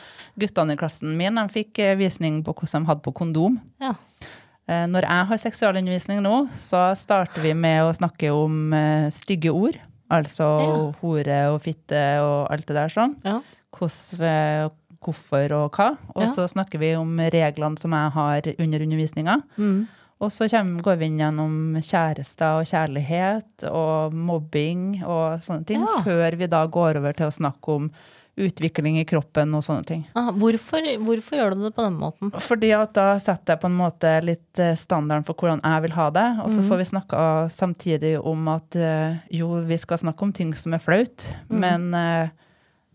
Guttene 0.41 0.79
i 0.79 0.81
klassen 0.81 1.13
min 1.21 1.37
de 1.37 1.45
fikk 1.53 1.83
eh, 1.85 1.99
visning 2.01 2.41
på 2.47 2.57
hvordan 2.57 2.89
de 2.89 2.93
hadde 2.95 3.05
på 3.05 3.13
kondom. 3.21 3.61
Ja. 3.85 3.93
Når 4.69 5.07
jeg 5.07 5.25
har 5.31 5.39
seksualundervisning 5.41 6.19
nå, 6.21 6.43
så 6.61 6.91
starter 7.01 7.41
vi 7.41 7.55
med 7.57 7.87
å 7.87 7.95
snakke 7.97 8.29
om 8.37 8.75
stygge 9.17 9.49
ord. 9.49 9.79
Altså 10.11 10.49
Ja. 10.63 10.93
hore 11.03 11.39
og 11.53 11.61
fitte 11.63 12.21
og 12.23 12.51
alt 12.51 12.67
det 12.67 12.77
der 12.77 12.89
sånn. 12.89 13.17
Ja. 13.25 13.41
Hvordan, 13.77 14.21
eh, 14.25 14.69
hvorfor 15.05 15.53
og 15.53 15.73
hva. 15.77 15.91
Og 16.17 16.23
Ja. 16.23 16.29
så 16.33 16.49
snakker 16.49 16.79
vi 16.79 16.95
om 16.97 17.17
reglene 17.19 17.79
som 17.79 17.93
jeg 17.93 18.11
har 18.13 18.43
under 18.59 18.79
undervisninga. 18.81 19.43
Mm. 19.59 19.87
Og 20.21 20.31
så 20.31 20.49
kommer, 20.51 20.83
går 20.83 20.99
vi 20.99 21.07
inn 21.07 21.19
gjennom 21.19 21.77
kjærester 21.79 22.59
og 22.59 22.67
kjærlighet 22.67 23.71
og 23.71 24.13
mobbing 24.13 25.05
og 25.05 25.39
sånne 25.41 25.65
ting, 25.67 25.85
før 26.03 26.37
vi 26.37 26.47
da 26.47 26.67
går 26.67 26.97
over 26.97 27.13
til 27.13 27.27
å 27.27 27.31
snakke 27.37 27.69
om 27.69 27.91
utvikling 28.47 28.99
i 29.01 29.05
kroppen 29.09 29.53
og 29.59 29.65
sånne 29.67 29.85
ting. 29.89 30.03
Aha, 30.19 30.33
hvorfor, 30.39 30.87
hvorfor 31.05 31.39
gjør 31.41 31.57
du 31.57 31.65
det 31.67 31.73
på 31.77 31.85
den 31.87 31.99
måten? 32.01 32.33
Fordi 32.45 32.73
at 32.77 32.95
da 32.97 33.07
setter 33.23 33.55
jeg 33.57 33.63
på 33.65 33.71
en 33.71 33.79
måte 33.79 34.13
litt 34.25 34.63
eh, 34.63 34.77
standarden 34.79 35.27
for 35.29 35.39
hvordan 35.39 35.63
jeg 35.65 35.87
vil 35.87 35.97
ha 35.99 36.09
det. 36.15 36.27
Og 36.45 36.53
så 36.55 36.65
får 36.67 36.83
vi 36.83 36.91
snakka 36.95 37.23
samtidig 37.55 38.15
om 38.21 38.51
at 38.55 38.79
eh, 38.79 39.19
jo, 39.41 39.53
vi 39.69 39.79
skal 39.81 40.01
snakke 40.05 40.27
om 40.27 40.35
ting 40.35 40.55
som 40.57 40.77
er 40.77 40.83
flaut, 40.83 41.29
men 41.51 41.91
uh, 41.95 42.29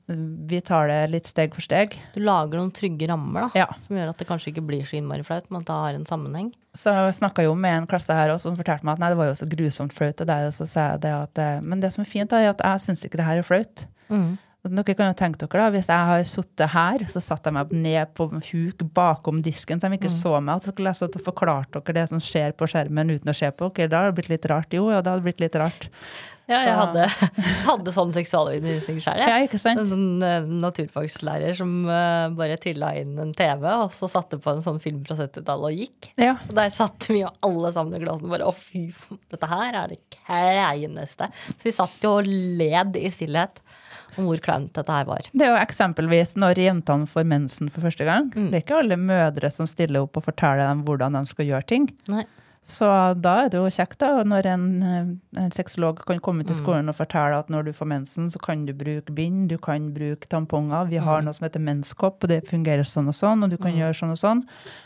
vi 0.07 0.59
tar 0.61 0.89
det 0.91 0.99
litt 1.13 1.29
steg 1.29 1.53
for 1.55 1.63
steg. 1.63 1.95
Du 2.15 2.19
lager 2.23 2.59
noen 2.59 2.73
trygge 2.75 3.07
rammer 3.07 3.45
da, 3.47 3.49
Ja. 3.63 3.67
som 3.79 3.95
gjør 3.95 4.11
at 4.11 4.19
det 4.19 4.27
kanskje 4.27 4.51
ikke 4.51 4.65
blir 4.67 4.83
så 4.87 4.97
innmari 4.99 5.23
flaut, 5.23 5.47
men 5.49 5.61
at 5.63 5.69
det 5.69 5.77
har 5.79 5.97
en 5.99 6.05
sammenheng. 6.09 6.49
Så 6.75 6.91
jeg 6.91 7.15
snakka 7.21 7.45
jo 7.45 7.53
med 7.55 7.83
en 7.83 7.87
klasse 7.87 8.15
her 8.17 8.33
også 8.33 8.49
som 8.49 8.57
fortalte 8.59 8.83
meg 8.87 8.97
at 8.97 9.03
nei, 9.03 9.11
det 9.13 9.19
var 9.21 9.29
jo 9.29 9.37
så 9.39 9.47
grusomt 9.47 9.93
flaut. 9.95 10.19
Og 10.19 10.27
der, 10.27 10.47
og 10.49 10.55
så 10.57 10.67
sa 10.67 10.87
jeg 10.93 11.03
det 11.05 11.13
at, 11.13 11.43
men 11.63 11.83
det 11.83 11.93
som 11.93 12.03
er 12.03 12.09
fint, 12.09 12.33
er 12.33 12.49
at 12.49 12.63
jeg 12.65 12.83
syns 12.87 13.05
ikke 13.05 13.21
det 13.21 13.27
her 13.29 13.39
er 13.43 13.47
flaut. 13.47 13.85
Mm. 14.09 14.33
Dere 14.63 14.93
kan 14.95 15.09
jo 15.09 15.15
tenke 15.19 15.41
dere 15.41 15.59
da, 15.59 15.71
Hvis 15.75 15.89
jeg 15.91 16.07
har 16.07 16.21
sittet 16.23 16.71
her, 16.71 17.01
så 17.11 17.19
satte 17.19 17.51
jeg 17.51 17.57
meg 17.57 17.71
ned 17.75 18.13
på 18.15 18.29
huk 18.31 18.85
bakom 18.95 19.41
disken 19.43 19.81
så 19.81 19.89
de 19.91 19.97
ikke 19.99 20.11
så 20.13 20.37
meg. 20.39 20.55
Og 20.55 20.63
så 20.63 20.71
skulle 20.71 20.93
jeg 20.93 21.01
stått 21.01 21.17
og 21.19 21.25
forklart 21.25 21.75
dere 21.75 21.97
det 21.99 22.05
som 22.13 22.21
skjer 22.23 22.55
på 22.55 22.69
skjermen 22.71 23.11
uten 23.11 23.33
å 23.33 23.35
se 23.35 23.49
på 23.51 23.67
dere. 23.75 23.91
Da 23.91 24.05
hadde 24.05 24.13
det 24.13 24.21
blitt 24.21 24.31
litt 24.31 24.47
rart. 24.47 24.71
Jo, 24.71 24.87
ja, 24.93 25.01
det 25.03 25.11
hadde 25.11 25.27
blitt 25.27 25.43
litt 25.43 25.57
rart. 25.59 25.89
Ja, 26.47 26.59
jeg 26.67 26.75
hadde, 26.75 27.03
hadde 27.69 27.91
sånn 27.95 28.11
seksualundervisning 28.15 28.97
sjøl. 29.03 29.21
Ja? 29.21 29.37
En 29.71 29.87
sånn 29.87 30.23
eh, 30.27 30.47
naturfagslærer 30.63 31.55
som 31.55 31.71
uh, 31.87 32.27
bare 32.35 32.57
trilla 32.59 32.91
inn 32.99 33.13
en 33.19 33.31
TV, 33.35 33.63
og 33.71 33.95
så 33.95 34.09
satte 34.11 34.39
på 34.43 34.51
en 34.51 34.63
sånn 34.63 34.81
film 34.83 35.05
fra 35.07 35.15
70-tallet 35.21 35.69
og 35.69 35.83
gikk. 35.85 36.09
Ja. 36.19 36.35
Og 36.49 36.55
der 36.59 36.73
satt 36.75 37.07
vi 37.11 37.21
jo 37.21 37.31
alle 37.47 37.71
sammen 37.75 37.95
i 37.95 38.03
glassene 38.03 38.31
bare 38.31 38.49
å 38.51 38.55
fy, 38.55 38.89
dette 39.31 39.51
her 39.53 39.79
er 39.85 39.95
det 39.95 40.01
kleineste. 40.17 41.31
Så 41.53 41.69
vi 41.69 41.75
satt 41.79 42.03
jo 42.03 42.17
og 42.19 42.27
led 42.27 42.99
i 42.99 43.07
stillhet 43.13 43.62
om 44.17 44.25
hvor 44.25 44.37
kleint 44.43 44.73
dette 44.73 44.91
her 44.91 45.05
var. 45.05 45.21
Det 45.33 45.41
er 45.47 45.53
jo 45.55 45.63
eksempelvis 45.65 46.35
når 46.35 46.55
jentene 46.61 47.07
får 47.07 47.25
mensen 47.25 47.69
for 47.71 47.81
første 47.81 48.05
gang. 48.05 48.29
Mm. 48.35 48.51
Det 48.51 48.55
er 48.59 48.63
ikke 48.65 48.79
alle 48.83 48.97
mødre 48.97 49.51
som 49.51 49.67
stiller 49.67 50.01
opp 50.05 50.17
og 50.17 50.23
forteller 50.23 50.67
dem 50.67 50.83
hvordan 50.85 51.13
de 51.13 51.25
skal 51.25 51.45
gjøre 51.45 51.65
ting. 51.67 51.89
Nei. 52.07 52.25
Så 52.63 52.87
da 53.19 53.43
er 53.43 53.49
det 53.51 53.57
jo 53.59 53.65
kjekt 53.75 53.97
da, 53.99 54.23
når 54.23 54.45
en, 54.47 54.61
eh, 54.87 55.41
en 55.43 55.51
sexolog 55.51 55.97
kan 56.07 56.21
komme 56.23 56.43
Mm. 56.43 56.47
til 56.47 56.55
skolen 56.55 56.87
og 56.87 56.95
fortelle 56.95 57.35
at 57.37 57.49
når 57.49 57.65
du 57.65 57.71
får 57.73 57.85
mensen, 57.91 58.29
så 58.31 58.39
kan 58.41 58.65
du 58.65 58.71
bruke 58.73 59.11
bind, 59.13 59.49
du 59.49 59.57
kan 59.57 59.91
bruke 59.93 60.29
tamponger. 60.29 60.87
Vi 60.87 60.95
Mm. 60.97 61.03
har 61.03 61.21
noe 61.23 61.33
som 61.33 61.43
heter 61.43 61.59
menskopp, 61.59 62.23
og 62.23 62.29
det 62.29 62.47
fungerer 62.47 62.85
sånn 62.87 63.07
og 63.09 63.13
sånn, 63.13 63.43
og 63.43 63.49
du 63.49 63.57
kan 63.57 63.73
gjøre 63.73 63.91
sånn 63.93 64.11
og 64.11 64.17
sånn. 64.17 64.43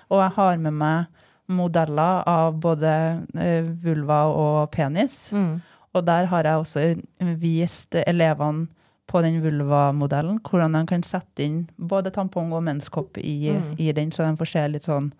Og 0.10 0.22
jeg 0.24 0.32
har 0.34 0.58
med 0.58 0.74
meg 0.74 1.06
modeller 1.48 2.24
av 2.28 2.60
både 2.60 3.26
eh, 3.38 3.62
vulva 3.62 4.26
og 4.34 4.72
penis. 4.72 5.32
Mm. 5.32 5.62
Og 5.96 6.06
der 6.06 6.26
har 6.26 6.44
jeg 6.44 6.58
også 6.64 7.04
vist 7.40 7.92
elevene 7.92 8.68
på 9.08 9.22
den 9.24 9.40
vulva-modellen 9.44 10.40
hvordan 10.44 10.74
de 10.76 10.82
kan 10.90 11.04
sette 11.08 11.44
inn 11.46 11.62
både 11.80 12.12
tampong 12.16 12.52
og 12.54 12.64
menskopp 12.68 13.18
i, 13.22 13.50
Mm. 13.54 13.76
i 13.80 13.92
den, 13.96 14.12
så 14.12 14.26
de 14.28 14.36
får 14.38 14.52
se 14.52 14.68
litt 14.68 14.84
sånn 14.90 15.12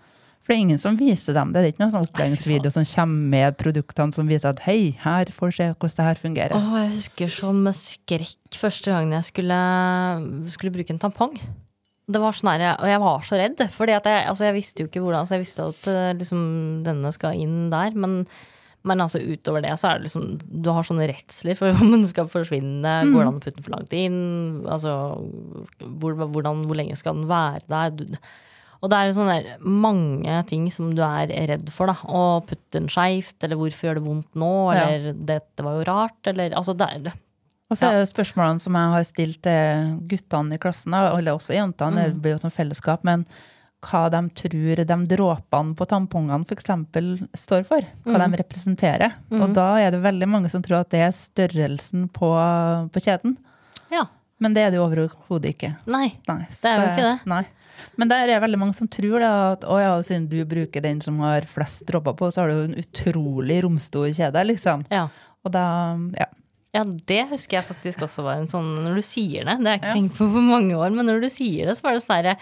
For 0.48 0.54
det 0.54 0.60
er 0.62 0.64
ingen 0.64 0.80
som 0.80 0.96
viser 0.96 1.34
dem 1.36 1.50
det. 1.52 1.60
Er 1.60 1.72
ikke 1.74 1.82
noen 1.84 1.92
sånn 1.92 2.06
opplæringsvideo 2.08 2.72
som 2.72 2.86
kommer 2.88 3.30
med 3.34 3.58
produktene 3.60 4.14
som 4.16 4.28
viser 4.30 4.54
at 4.54 4.60
hei, 4.64 4.92
her 5.04 5.26
får 5.26 5.50
du 5.52 5.56
se 5.58 5.66
hvordan 5.74 5.96
det 5.98 6.06
her 6.08 6.22
fungerer. 6.22 6.54
Åh, 6.56 6.76
jeg 6.86 6.92
husker 6.94 7.28
sånn 7.28 7.64
med 7.66 7.76
skrekk 7.76 8.56
første 8.56 8.94
gangen 8.94 9.12
jeg 9.12 9.28
skulle, 9.28 9.58
skulle 10.48 10.72
bruke 10.72 10.94
en 10.96 11.00
tampong. 11.04 11.36
Det 12.08 12.22
var 12.24 12.32
sånn 12.32 12.54
her, 12.54 12.78
Og 12.80 12.88
jeg 12.88 13.00
var 13.04 13.20
så 13.28 13.36
redd, 13.36 13.60
for 13.76 13.86
jeg, 13.92 14.00
altså 14.06 14.46
jeg 14.48 14.56
visste 14.56 14.80
jo 14.86 14.88
ikke 14.88 15.04
hvordan. 15.04 15.28
Så 15.28 15.36
jeg 15.36 15.44
visste 15.44 15.68
at 15.68 15.88
eh, 15.92 16.14
liksom, 16.16 16.46
denne 16.86 17.12
skal 17.12 17.36
inn 17.36 17.70
der. 17.70 17.92
Men, 18.00 18.22
men 18.88 19.04
altså 19.04 19.20
utover 19.22 19.62
det 19.66 19.76
så 19.80 19.92
er 19.92 20.00
det 20.00 20.08
liksom 20.08 20.26
Du 20.64 20.70
har 20.74 20.86
sånne 20.88 21.08
redsler 21.12 21.58
for 21.60 21.76
om 21.84 21.92
den 21.98 22.06
skal 22.10 22.30
forsvinne. 22.32 22.94
Går 23.12 23.20
det 23.22 23.28
an 23.30 23.40
å 23.40 23.44
putte 23.44 23.58
den 23.60 23.66
for 23.68 23.76
langt 23.78 23.96
inn? 23.98 24.20
Altså, 24.66 24.94
hvor, 25.82 26.16
hvordan, 26.24 26.66
hvor 26.70 26.80
lenge 26.80 26.98
skal 27.00 27.18
den 27.20 27.28
være 27.30 27.64
der? 27.72 27.92
Du, 28.00 28.06
og 28.78 28.92
det 28.94 28.98
er 29.02 29.14
sånne 29.18 29.38
mange 29.66 30.36
ting 30.52 30.68
som 30.74 30.92
du 30.94 31.02
er 31.02 31.32
redd 31.50 31.70
for. 31.74 31.90
da, 31.90 31.96
Å 32.06 32.42
putte 32.46 32.78
den 32.78 32.90
skeivt, 32.94 33.40
eller 33.44 33.58
hvorfor 33.58 33.90
gjør 33.90 33.98
det 34.00 34.06
vondt 34.06 34.38
nå, 34.38 34.52
Ja. 34.76 34.84
eller 34.86 35.18
dette 35.32 35.66
var 35.66 35.80
jo 35.80 35.88
rart, 35.90 36.20
eller 36.30 36.54
altså 36.54 36.76
det 36.78 36.86
er, 36.86 37.16
Og 37.72 37.76
så 37.80 37.90
er 37.90 37.98
det 38.00 38.12
spørsmålene 38.14 38.62
som 38.62 38.78
jeg 38.78 38.94
har 38.94 39.04
stilt 39.10 39.42
til 39.44 39.98
guttene 40.14 40.56
i 40.56 40.62
klassen, 40.62 40.94
eller 40.94 41.34
også 41.34 41.58
jentene, 41.58 42.06
det 42.14 42.22
blir 42.22 42.36
jo 42.36 42.42
et 42.42 42.46
sånt 42.46 42.54
fellesskap, 42.56 43.04
men 43.04 43.26
hva 43.86 44.08
de 44.10 44.22
tror 44.34 44.82
de 44.90 44.98
dråpene 45.12 45.76
på 45.78 45.86
tampongene 45.90 46.46
f.eks. 46.48 46.72
står 47.38 47.66
for. 47.68 47.86
Hva 48.08 48.22
de 48.24 48.40
representerer. 48.42 49.18
Og 49.38 49.54
da 49.56 49.68
er 49.84 49.94
det 49.94 50.02
veldig 50.06 50.30
mange 50.30 50.50
som 50.54 50.64
tror 50.66 50.82
at 50.82 50.90
det 50.94 51.04
er 51.06 51.14
størrelsen 51.16 52.08
på, 52.14 52.32
på 52.94 53.04
kjeden. 53.04 53.38
Ja. 53.94 54.08
Men 54.42 54.54
det 54.54 54.66
er 54.66 54.74
det 54.74 54.80
jo 54.80 54.88
overhodet 54.88 55.54
ikke. 55.54 55.76
Nei. 55.90 56.10
Nei, 56.30 56.44
Det 56.50 56.72
er 56.72 56.82
jo 56.82 56.90
ikke 56.92 57.08
det. 57.08 57.16
Nei. 57.30 57.44
Men 57.98 58.10
der 58.10 58.30
er 58.30 58.42
veldig 58.42 58.60
mange 58.62 58.78
som 58.78 58.90
tror 58.90 59.22
da, 59.22 59.32
at 59.54 59.66
å 59.70 59.78
ja, 59.82 59.94
siden 60.06 60.28
du 60.30 60.40
bruker 60.50 60.82
den 60.82 61.00
som 61.02 61.20
har 61.22 61.46
flest 61.50 61.86
dråper 61.90 62.16
på, 62.18 62.30
så 62.34 62.44
har 62.44 62.52
du 62.52 62.58
jo 62.58 62.68
en 62.72 62.78
utrolig 62.82 63.60
romstor 63.66 64.10
kjede, 64.18 64.44
liksom. 64.50 64.86
Ja. 64.94 65.08
Og 65.46 65.54
da, 65.54 65.66
ja. 66.18 66.30
Ja, 66.76 66.82
det 66.84 67.22
husker 67.32 67.58
jeg 67.58 67.66
faktisk 67.66 68.02
også 68.04 68.24
var 68.26 68.42
en 68.42 68.50
sånn 68.52 68.68
Når 68.84 68.98
du 69.00 69.04
sier 69.06 69.48
det, 69.48 69.54
det 69.64 69.70
har 69.70 69.78
jeg 69.78 69.82
ikke 69.82 69.94
tenkt 69.96 70.18
på 70.20 70.26
på 70.34 70.42
mange 70.44 70.76
år, 70.76 70.92
men 70.94 71.08
når 71.08 71.22
du 71.24 71.28
sier 71.32 71.70
det, 71.70 71.78
så 71.80 71.86
var 71.86 71.96
det 71.96 72.02
sånn 72.04 72.16
herre 72.18 72.34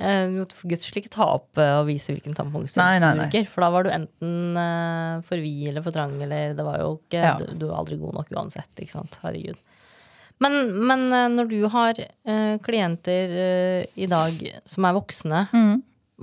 eh, 0.00 0.22
Du 0.32 0.38
måtte 0.40 0.56
for 0.56 0.72
guds 0.72 0.88
skyld 0.88 1.02
ikke 1.02 1.12
ta 1.12 1.26
opp 1.36 1.60
eh, 1.60 1.74
og 1.82 1.84
vise 1.90 2.14
hvilken 2.14 2.32
tampong 2.34 2.64
tampongstørrelse 2.64 3.10
du 3.12 3.20
bruker, 3.20 3.50
for 3.52 3.66
da 3.66 3.68
var 3.74 3.84
du 3.86 3.90
enten 3.92 4.58
eh, 4.64 5.18
for 5.28 5.44
vid 5.44 5.68
eller 5.70 5.84
for 5.84 5.94
trang, 5.94 6.16
eller 6.24 6.56
det 6.56 6.66
var 6.66 6.80
jo 6.80 6.94
ikke 6.96 7.20
Ja. 7.26 7.34
du, 7.38 7.44
du 7.60 7.66
er 7.68 7.76
aldri 7.76 7.98
god 8.00 8.16
nok 8.16 8.32
uansett, 8.34 8.72
ikke 8.80 8.96
sant. 8.96 9.18
Herregud. 9.22 9.60
Men, 10.42 10.56
men 10.88 11.04
når 11.36 11.46
du 11.52 11.60
har 11.70 12.00
uh, 12.00 12.56
klienter 12.64 13.30
uh, 13.36 13.84
i 13.94 14.08
dag 14.10 14.40
som 14.66 14.88
er 14.88 14.96
voksne, 14.96 15.44
Mm. 15.54 15.76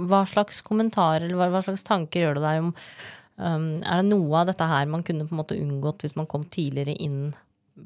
hva 0.10 0.26
slags 0.28 0.60
kommentarer 0.66 1.30
eller 1.30 1.40
hva, 1.40 1.48
hva 1.54 1.62
slags 1.64 1.86
tanker 1.88 2.26
gjør 2.26 2.36
du 2.38 2.42
deg 2.44 2.60
om 2.66 2.74
um, 3.38 3.70
Er 3.80 4.02
det 4.02 4.10
noe 4.12 4.42
av 4.42 4.50
dette 4.52 4.68
her 4.68 4.90
man 4.92 5.06
kunne 5.08 5.26
på 5.30 5.36
en 5.36 5.40
måte 5.44 5.58
unngått 5.60 6.04
hvis 6.04 6.18
man 6.20 6.28
kom 6.32 6.44
tidligere 6.52 6.98
inn 7.00 7.32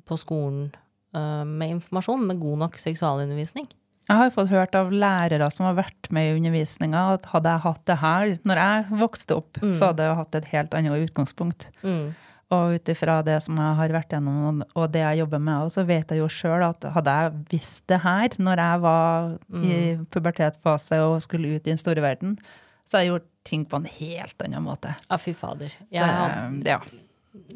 på 0.06 0.18
skolen 0.20 0.70
uh, 1.16 1.44
med 1.48 1.78
informasjon, 1.78 2.28
med 2.28 2.42
god 2.44 2.64
nok 2.66 2.80
seksualundervisning? 2.82 3.70
Jeg 4.06 4.22
har 4.22 4.34
fått 4.34 4.52
hørt 4.52 4.76
av 4.78 4.92
lærere 4.94 5.48
som 5.50 5.66
har 5.66 5.80
vært 5.80 6.12
med 6.14 6.28
i 6.28 6.36
undervisninga, 6.36 7.00
at 7.16 7.26
hadde 7.32 7.56
jeg 7.56 7.64
hatt 7.64 7.86
det 7.90 7.96
her 8.04 8.36
når 8.46 8.62
jeg 8.62 9.00
vokste 9.02 9.38
opp, 9.40 9.58
så 9.64 9.90
hadde 9.90 10.06
jeg 10.06 10.20
hatt 10.20 10.38
et 10.38 10.50
helt 10.52 10.78
annet 10.78 11.08
utgangspunkt. 11.08 11.72
Mm. 11.82 12.14
Og 12.54 12.76
ut 12.78 12.92
ifra 12.94 13.16
det 13.26 13.40
som 13.42 13.58
jeg 13.58 13.78
har 13.80 13.94
vært 13.96 14.14
gjennom, 14.14 14.60
og 14.78 14.92
det 14.94 15.02
jeg 15.02 15.24
jobber 15.24 15.42
med, 15.42 15.72
så 15.74 15.82
vet 15.90 16.14
jeg 16.14 16.22
jo 16.22 16.28
sjøl 16.30 16.68
at 16.68 16.86
hadde 16.94 17.16
jeg 17.18 17.40
visst 17.56 17.82
det 17.90 17.98
her 18.04 18.38
når 18.38 18.62
jeg 18.62 18.84
var 18.84 19.32
i 19.58 19.80
pubertetfase 20.14 21.02
og 21.08 21.18
skulle 21.26 21.56
ut 21.56 21.66
i 21.66 21.72
den 21.72 21.82
store 21.82 22.06
verden, 22.06 22.38
så 22.86 23.00
har 23.00 23.08
jeg 23.08 23.16
gjort 23.16 23.32
ting 23.50 23.66
på 23.66 23.82
en 23.82 23.90
helt 23.90 24.46
annen 24.46 24.66
måte. 24.66 24.94
Ja, 25.10 25.18
fy 25.22 25.34
fader. 25.38 25.74
Jeg 25.94 26.62
Det, 26.62 26.78
ja. 26.78 26.80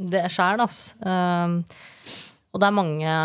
det 0.09 0.23
er 0.25 0.33
sjæl, 0.33 0.65
ass. 0.65 0.95
Um, 1.05 1.61
og 2.50 2.62
det 2.62 2.66
er 2.66 2.74
mange, 2.74 3.18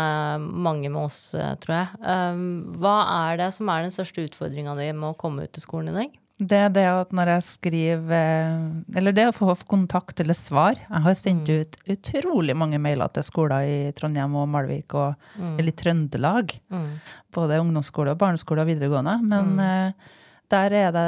mange 0.67 0.91
med 0.91 1.07
oss, 1.07 1.33
eh, 1.33 1.55
tror 1.63 1.79
jeg. 1.79 2.01
Um, 2.05 2.43
hva 2.77 2.97
er 3.31 3.39
det 3.41 3.49
som 3.55 3.71
er 3.73 3.85
den 3.85 3.93
største 3.93 4.27
utfordringa 4.27 4.75
di 4.77 4.91
med 4.93 5.09
å 5.11 5.17
komme 5.17 5.47
ut 5.47 5.55
til 5.55 5.65
skolen 5.65 5.89
i 5.93 5.97
dag? 5.97 6.19
Det 6.35 6.57
er 6.59 6.71
det 6.75 6.83
at 6.91 7.13
når 7.15 7.29
jeg 7.31 7.43
skriver 7.47 8.11
eh, 8.11 8.97
Eller 8.99 9.13
det 9.15 9.29
å 9.29 9.35
få 9.35 9.53
kontakt 9.71 10.19
eller 10.19 10.35
svar. 10.35 10.75
Jeg 10.75 11.03
har 11.05 11.15
sendt 11.15 11.49
ut 11.49 11.77
utrolig 11.87 12.57
mange 12.59 12.77
mailer 12.83 13.09
til 13.15 13.23
skoler 13.25 13.69
i 13.71 13.77
Trondheim 13.95 14.35
og 14.35 14.49
Malvik 14.51 14.97
og 14.99 15.15
eller 15.39 15.71
i 15.71 15.77
Trøndelag. 15.79 16.53
Mm. 16.69 16.91
Både 17.33 17.61
ungdomsskole, 17.63 18.13
og 18.13 18.21
barneskole 18.21 18.61
og 18.65 18.69
videregående. 18.69 19.15
Men 19.23 19.55
mm. 19.55 20.09
der 20.53 20.75
er 20.83 20.91
det, 20.93 21.07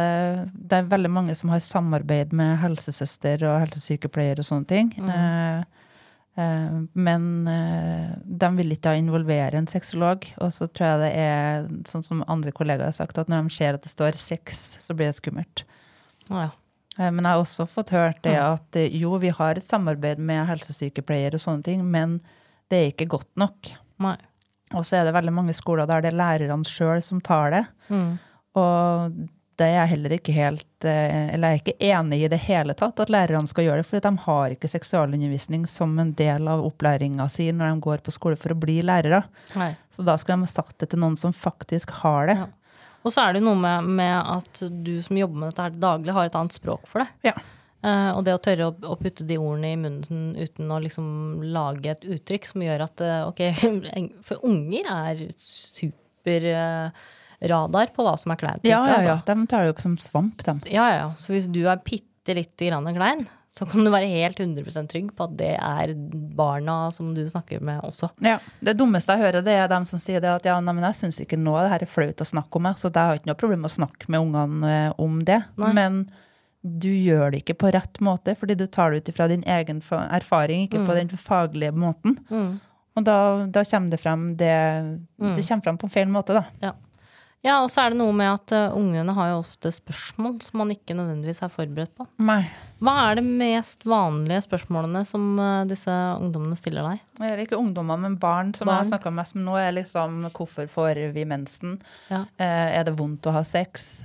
det 0.57 0.79
er 0.79 0.93
veldig 0.95 1.11
mange 1.11 1.35
som 1.37 1.51
har 1.53 1.61
samarbeid 1.61 2.31
med 2.33 2.55
helsesøster 2.63 3.43
og 3.51 3.59
helsesykepleier 3.67 4.39
og 4.39 4.47
sånne 4.47 4.71
ting. 4.71 4.95
Eh, 4.95 5.65
Eh, 5.67 5.76
men 6.37 7.47
eh, 7.49 8.11
de 8.21 8.49
vil 8.59 8.75
ikke 8.75 8.93
involvere 8.99 9.57
en 9.57 9.69
sexolog. 9.69 10.27
Og 10.43 10.53
så 10.53 10.67
tror 10.69 10.91
jeg 10.91 11.01
det 11.01 11.11
er 11.17 11.67
sånn 11.89 12.05
som 12.05 12.23
andre 12.29 12.53
kollegaer 12.53 12.91
har 12.91 12.97
sagt, 12.97 13.17
at 13.17 13.31
når 13.31 13.47
de 13.47 13.55
ser 13.55 13.77
at 13.77 13.85
det 13.85 13.89
står 13.93 14.19
sex, 14.21 14.77
så 14.83 14.93
blir 14.93 15.09
det 15.09 15.17
skummelt. 15.17 15.63
Ja. 16.29 16.49
Eh, 16.99 17.09
Men 17.09 17.23
jeg 17.23 17.31
har 17.31 17.41
også 17.41 17.67
fått 17.69 17.93
hørt 17.95 18.21
det 18.27 18.37
at 18.37 18.77
eh, 18.79 18.93
jo, 19.01 19.15
vi 19.21 19.33
har 19.33 19.57
et 19.57 19.65
samarbeid 19.67 20.21
med 20.21 20.45
helsesykepleiere 20.49 21.39
og 21.39 21.43
sånne 21.43 21.65
ting, 21.65 21.85
men 21.85 22.19
det 22.69 22.77
er 22.77 22.91
ikke 22.91 23.09
godt 23.17 23.31
nok. 23.39 23.73
Nei. 24.03 24.17
Og 24.75 24.83
så 24.83 24.99
er 24.99 25.07
det 25.07 25.15
veldig 25.15 25.31
mange 25.31 25.55
skoler 25.55 25.87
der 25.87 26.03
det 26.03 26.11
er 26.11 26.19
lærerne 26.19 26.67
sjøl 26.67 27.01
som 27.01 27.21
tar 27.23 27.53
det. 27.55 27.63
Mm. 27.87 28.17
Og 28.59 29.19
det 29.57 29.65
er 29.65 29.73
jeg 29.73 29.91
heller 29.95 30.13
ikke 30.17 30.33
helt 30.35 30.85
eh, 30.85 31.33
Eller 31.33 31.53
jeg 31.53 31.57
er 31.57 31.63
ikke 31.63 31.89
enig 31.89 32.19
i 32.21 32.29
det 32.29 32.39
hele 32.45 32.75
tatt 32.77 32.99
at 33.01 33.11
lærerne 33.13 33.49
skal 33.49 33.65
gjøre 33.65 33.81
det, 33.81 33.87
for 33.89 34.03
de 34.03 34.11
har 34.27 34.53
ikke 34.53 34.69
seksualundervisning 34.69 35.65
som 35.69 35.95
en 36.01 36.13
del 36.17 36.49
av 36.51 36.65
opplæringa 36.67 37.25
si 37.33 37.49
når 37.49 37.73
de 37.73 37.85
går 37.87 38.05
på 38.05 38.13
skole 38.13 38.37
for 38.39 38.53
å 38.53 38.59
bli 38.59 38.79
lærere. 38.85 39.23
Nei. 39.57 39.71
Så 39.93 40.05
da 40.05 40.17
skulle 40.21 40.45
de 40.45 40.51
satt 40.51 40.75
det 40.77 40.91
til 40.91 41.01
noen 41.01 41.17
som 41.17 41.33
faktisk 41.33 41.95
har 42.03 42.29
det. 42.29 42.37
Ja. 42.43 42.49
Og 43.07 43.13
så 43.13 43.23
er 43.23 43.37
det 43.37 43.43
noe 43.45 43.57
med, 43.57 43.89
med 43.97 44.15
at 44.19 44.61
du 44.83 44.97
som 45.05 45.17
jobber 45.17 45.39
med 45.41 45.51
dette 45.51 45.65
her 45.67 45.77
daglig, 45.79 46.13
har 46.13 46.27
et 46.27 46.37
annet 46.37 46.57
språk 46.57 46.85
for 46.89 47.01
det. 47.03 47.31
Ja. 47.31 47.37
Uh, 47.85 48.17
og 48.17 48.23
det 48.25 48.33
å 48.33 48.41
tørre 48.41 48.71
å, 48.71 48.73
å 48.89 48.97
putte 48.99 49.25
de 49.29 49.37
ordene 49.37 49.69
i 49.71 49.77
munnen 49.79 50.31
uten 50.35 50.71
å 50.73 50.79
liksom 50.83 51.07
lage 51.53 51.93
et 51.93 52.07
uttrykk 52.17 52.49
som 52.49 52.63
gjør 52.65 52.83
at 52.87 53.03
uh, 53.05 53.29
ok, 53.29 53.43
For 54.27 54.43
unger 54.49 54.89
er 54.91 55.21
superradar 57.37 57.93
på 57.95 58.03
hva 58.05 58.17
som 58.17 58.31
er 58.33 58.39
kleint. 58.41 58.63
Ja, 58.63 58.83
ja, 58.87 58.97
altså. 58.97 59.09
ja. 59.09 59.35
De 59.35 59.47
tar 59.47 59.63
det 59.63 59.73
opp 59.75 59.81
som 59.81 59.97
svamp, 59.97 60.43
de. 60.43 60.59
Ja, 60.73 60.89
ja. 60.93 61.09
Så 61.17 61.33
hvis 61.33 61.47
du 61.47 61.67
er 61.67 61.81
bitte 61.83 62.35
lite 62.35 62.69
grann 62.69 62.87
klein, 62.95 63.27
så 63.57 63.65
kan 63.65 63.83
du 63.83 63.89
være 63.89 64.09
helt 64.11 64.39
100 64.39 64.87
trygg 64.91 65.13
på 65.17 65.25
at 65.25 65.37
det 65.37 65.55
er 65.55 65.93
barna 66.37 66.91
som 66.93 67.13
du 67.15 67.23
snakker 67.29 67.59
med 67.63 67.81
også. 67.81 68.11
Ja, 68.21 68.37
Det 68.61 68.75
dummeste 68.77 69.15
jeg 69.15 69.25
hører, 69.25 69.41
det 69.41 69.55
er 69.55 69.67
dem 69.71 69.85
som 69.85 69.99
sier 69.99 70.21
det 70.21 70.29
at 70.29 70.45
ja, 70.45 70.59
nei, 70.61 70.75
men 70.77 70.85
jeg 70.89 70.99
syns 70.99 71.21
ikke 71.23 71.39
nå 71.39 71.55
det 71.57 71.71
her 71.71 71.85
er 71.87 71.89
flaut 71.89 72.21
å 72.21 72.27
snakke 72.27 72.59
om, 72.59 72.69
jeg, 72.69 72.77
så 72.77 72.91
jeg 72.91 73.01
har 73.01 73.17
ikke 73.17 73.31
noe 73.31 73.39
problem 73.39 73.65
med 73.65 73.71
å 73.71 73.77
snakke 73.79 74.11
med 74.13 74.21
ungene 74.21 74.73
eh, 74.75 74.93
om 75.01 75.19
det. 75.25 75.41
Nei. 75.57 75.73
Men 75.73 75.99
du 76.61 76.89
gjør 76.91 77.31
det 77.31 77.41
ikke 77.41 77.57
på 77.63 77.71
rett 77.73 77.99
måte, 78.03 78.35
fordi 78.37 78.57
du 78.59 78.67
tar 78.67 78.91
det 78.91 79.01
ut 79.01 79.11
ifra 79.13 79.29
din 79.31 79.45
egen 79.47 79.81
erfaring, 79.81 80.67
ikke 80.67 80.83
på 80.85 80.97
den 80.97 81.09
faglige 81.17 81.73
måten. 81.73 82.17
Mm. 82.29 82.57
Og 82.97 83.05
da, 83.05 83.17
da 83.53 83.61
kommer 83.65 83.93
det 83.93 84.01
frem 84.01 84.27
det, 84.37 84.57
det 85.21 85.45
kommer 85.47 85.65
frem 85.65 85.77
på 85.79 85.89
feil 85.93 86.09
måte, 86.11 86.35
da. 86.37 86.43
Ja. 86.61 86.73
Ja, 87.45 87.59
og 87.63 87.69
så 87.71 87.83
er 87.85 87.93
det 87.93 87.99
noe 88.01 88.11
med 88.17 88.27
at 88.33 88.51
uh, 88.57 88.75
ungene 88.75 89.13
har 89.15 89.29
jo 89.31 89.37
ofte 89.43 89.69
spørsmål 89.71 90.39
som 90.43 90.57
man 90.63 90.71
ikke 90.73 90.95
nødvendigvis 90.97 91.41
er 91.45 91.51
forberedt 91.53 91.93
på. 91.95 92.07
Nei. 92.19 92.41
Hva 92.83 92.93
er 93.11 93.15
det 93.19 93.23
mest 93.25 93.85
vanlige 93.87 94.41
spørsmålene 94.45 95.05
som 95.07 95.39
uh, 95.39 95.63
disse 95.69 95.93
ungdommene 96.17 96.57
stiller 96.59 96.83
deg? 96.89 96.99
Det 97.21 97.29
er 97.31 97.43
ikke 97.45 97.57
ungdommer, 97.61 97.97
men 98.01 98.17
barn 98.21 98.53
som 98.57 98.67
Barn. 98.67 98.81
jeg 98.81 98.85
har 98.85 98.91
snakka 98.97 99.13
med 99.13 99.25
nå, 99.45 99.55
er 99.61 99.71
liksom 99.77 100.27
hvorfor 100.33 100.67
får 100.69 101.03
vi 101.15 101.23
mensen? 101.29 101.77
Ja. 102.11 102.25
Uh, 102.39 102.67
er 102.77 102.83
det 102.89 102.97
vondt 102.99 103.25
å 103.29 103.35
ha 103.37 103.43
sex? 103.47 104.03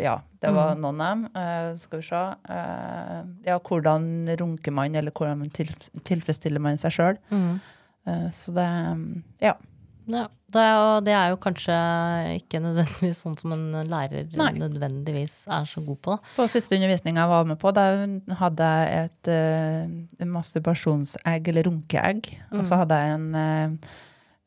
Ja, 0.00 0.16
det 0.40 0.50
var 0.56 0.74
Mm. 0.74 0.80
noen 0.82 1.00
av 1.00 1.10
dem. 1.34 1.76
Skal 1.78 2.00
vi 2.00 2.06
se. 2.08 2.22
Ja, 3.46 3.58
hvordan 3.60 4.26
runker 4.40 4.72
man, 4.72 4.94
eller 4.96 5.12
hvordan 5.12 5.50
til, 5.52 5.66
tilfredsstiller 6.02 6.58
man 6.60 6.76
seg 6.80 6.90
sjøl? 6.96 7.18
Eh, 7.30 7.58
så 8.34 8.54
det 8.56 8.68
Ja. 9.44 9.56
Ja, 10.10 10.26
det 10.50 10.62
jo, 10.66 10.86
det 11.06 11.12
er 11.14 11.30
jo 11.30 11.38
kanskje 11.38 11.74
ikke 12.40 12.60
nødvendigvis 12.62 13.20
sånn 13.22 13.36
som 13.38 13.52
en 13.54 13.66
lærer 13.86 14.26
Nei. 14.38 14.50
nødvendigvis 14.58 15.44
er 15.46 15.68
så 15.70 15.82
god 15.86 16.00
på. 16.02 16.16
Da. 16.16 16.32
På 16.34 16.46
siste 16.50 16.74
undervisninga 16.78 17.22
jeg 17.22 17.30
var 17.30 17.46
med 17.46 17.60
på, 17.60 17.72
da 17.76 17.84
hadde 18.40 18.70
jeg 18.70 19.04
et 19.04 19.30
uh, 19.30 20.26
masturbasjonsegg, 20.34 21.52
eller 21.52 21.68
runkeegg. 21.70 22.32
Og 22.56 22.64
så 22.66 22.80
hadde 22.82 22.98
jeg 22.98 23.18
en, 23.18 23.28
eh, 23.38 23.92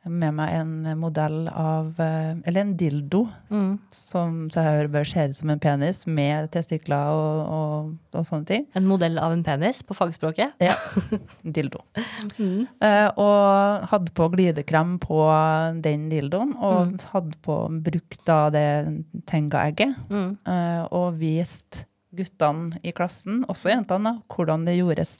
med 0.05 0.33
meg 0.35 0.49
en 0.57 0.71
modell 0.99 1.47
av 1.47 1.93
eh, 2.03 2.33
Eller 2.45 2.61
en 2.65 2.73
dildo, 2.77 3.21
Mm. 3.53 3.77
som 3.93 4.49
jeg 4.49 4.63
hører 4.65 4.89
bør 4.91 5.05
se 5.07 5.25
ut 5.29 5.35
som 5.37 5.49
en 5.53 5.59
penis, 5.63 6.05
med 6.07 6.49
testikler 6.51 7.11
og, 7.13 7.51
og, 7.53 7.91
og 8.19 8.25
sånne 8.27 8.45
ting. 8.49 8.65
En 8.75 8.87
modell 8.89 9.17
av 9.21 9.31
en 9.35 9.43
penis 9.45 9.83
på 9.85 9.95
fagspråket. 9.95 10.53
Ja. 10.59 10.75
Dildo. 11.43 11.83
Eh, 12.83 13.09
og 13.17 13.85
hadde 13.91 14.11
på 14.15 14.27
glidekrem 14.33 14.97
på 14.99 15.17
den 15.85 16.09
dildoen, 16.11 16.53
og 16.57 16.99
hadde 17.13 17.37
på 17.45 17.55
brukt 17.85 18.19
da 18.27 18.49
det 18.53 18.65
Tenga-egget. 19.29 19.95
Mm. 20.09 20.37
eh, 20.45 20.83
og 20.91 21.19
vist 21.21 21.85
guttene 22.13 22.77
i 22.83 22.91
klassen, 22.93 23.43
også 23.49 23.71
jentene, 23.71 24.17
hvordan 24.29 24.65
det 24.67 24.75
gjøres. 24.77 25.13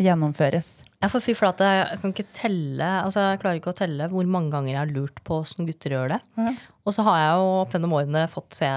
Gjennomføres. 0.00 0.78
Ja, 1.00 1.08
for 1.08 1.24
fy 1.24 1.32
flate, 1.32 1.64
jeg 1.64 1.98
kan 2.02 2.12
ikke 2.12 2.26
telle 2.36 2.86
Altså, 3.06 3.22
jeg 3.24 3.38
klarer 3.40 3.56
ikke 3.56 3.72
å 3.72 3.76
telle 3.78 4.04
hvor 4.12 4.26
mange 4.28 4.50
ganger 4.52 4.74
jeg 4.74 4.78
har 4.82 4.90
lurt 4.92 5.20
på 5.24 5.38
åssen 5.40 5.64
gutter 5.68 5.94
gjør 5.94 6.10
det. 6.12 6.18
Ja. 6.36 6.52
Og 6.84 6.92
så 6.92 7.04
har 7.06 7.16
jeg 7.22 7.38
jo 7.40 7.46
opp 7.62 7.72
gjennom 7.76 7.94
årene 7.96 8.24
fått 8.28 8.58
se 8.58 8.68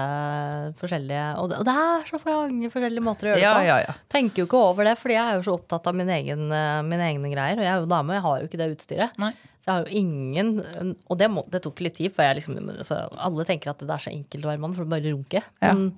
forskjellige 0.80 1.24
Og 1.42 1.50
det, 1.50 1.58
og 1.60 1.66
det 1.68 1.74
er 1.82 2.06
så 2.08 2.20
mange 2.24 2.70
forskjellige 2.72 3.04
måter 3.04 3.28
å 3.28 3.32
gjøre 3.34 3.40
det 3.40 3.44
Ja, 3.44 3.52
på. 3.58 3.66
ja, 3.68 3.76
ja. 3.84 3.96
Tenker 4.12 4.42
jo 4.42 4.48
ikke 4.48 4.62
over 4.70 4.88
det, 4.88 4.94
fordi 5.00 5.18
jeg 5.18 5.24
er 5.32 5.36
jo 5.38 5.44
så 5.48 5.56
opptatt 5.58 5.90
av 5.90 5.98
min 6.00 6.12
egen, 6.16 6.46
eh, 6.52 6.80
mine 6.88 7.08
egne 7.10 7.32
greier. 7.32 7.60
Og 7.60 7.66
jeg 7.66 7.72
er 7.74 7.82
jo 7.84 7.90
dame, 7.92 8.16
jeg 8.16 8.24
har 8.28 8.40
jo 8.40 8.48
ikke 8.48 8.60
det 8.62 8.70
utstyret. 8.76 9.18
Nei. 9.20 9.32
Så 9.64 9.68
jeg 9.70 9.74
har 9.74 9.84
jo 9.88 9.96
ingen 9.96 10.96
Og 11.08 11.16
det, 11.20 11.30
må, 11.32 11.44
det 11.48 11.62
tok 11.64 11.80
litt 11.84 11.96
tid, 11.96 12.12
for 12.12 12.24
jeg 12.26 12.36
liksom 12.36 12.58
altså, 12.74 12.98
Alle 13.16 13.46
tenker 13.48 13.72
at 13.72 13.80
det 13.80 13.88
er 13.94 14.02
så 14.02 14.12
enkelt 14.12 14.44
å 14.44 14.50
være 14.52 14.60
mann, 14.64 14.74
for 14.76 14.84
du 14.84 14.92
bare 14.92 15.08
runker. 15.12 15.44
Ja. 15.60 15.72
Men 15.72 15.94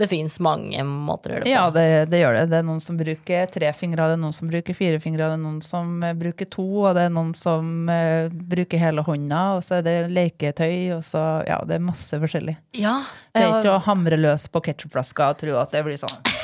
det 0.00 0.08
fins 0.10 0.38
mange 0.42 0.82
måter 0.86 1.30
å 1.30 1.34
gjøre 1.34 1.44
det 1.44 1.50
på. 1.50 1.52
Ja, 1.52 1.64
det, 1.74 1.84
det 2.12 2.22
gjør 2.22 2.38
det. 2.38 2.44
Det 2.52 2.58
er 2.60 2.66
noen 2.66 2.82
som 2.84 2.98
bruker 2.98 3.52
tre 3.52 3.72
fingre, 3.76 4.08
det 4.08 4.16
er 4.16 4.22
noen 4.22 4.36
som 4.36 4.50
bruker 4.50 4.76
fire 4.76 5.00
fingre, 5.02 5.28
det 5.28 5.36
er 5.36 5.42
noen 5.42 5.60
som 5.64 6.02
eh, 6.06 6.16
bruker 6.16 6.48
to, 6.50 6.66
og 6.86 6.96
det 6.96 7.06
er 7.08 7.14
noen 7.14 7.34
som 7.36 7.88
uh, 7.90 8.32
bruker 8.32 8.80
hele 8.80 9.04
hånda, 9.06 9.42
og 9.58 9.64
så 9.66 9.78
er 9.80 9.86
det 9.86 9.96
leketøy, 10.16 10.96
og 10.96 11.04
så 11.06 11.24
Ja, 11.46 11.60
det 11.66 11.76
er 11.76 11.84
masse 11.84 12.16
forskjellig. 12.20 12.56
Ja, 12.80 13.00
Det 13.34 13.44
er 13.44 13.58
ikke 13.60 13.76
å 13.76 13.82
hamre 13.84 14.18
løs 14.20 14.48
på 14.52 14.62
ketsjupflaska 14.70 15.32
og 15.34 15.42
tro 15.44 15.58
at 15.60 15.76
det 15.76 15.84
blir 15.86 16.00
sånn. 16.00 16.39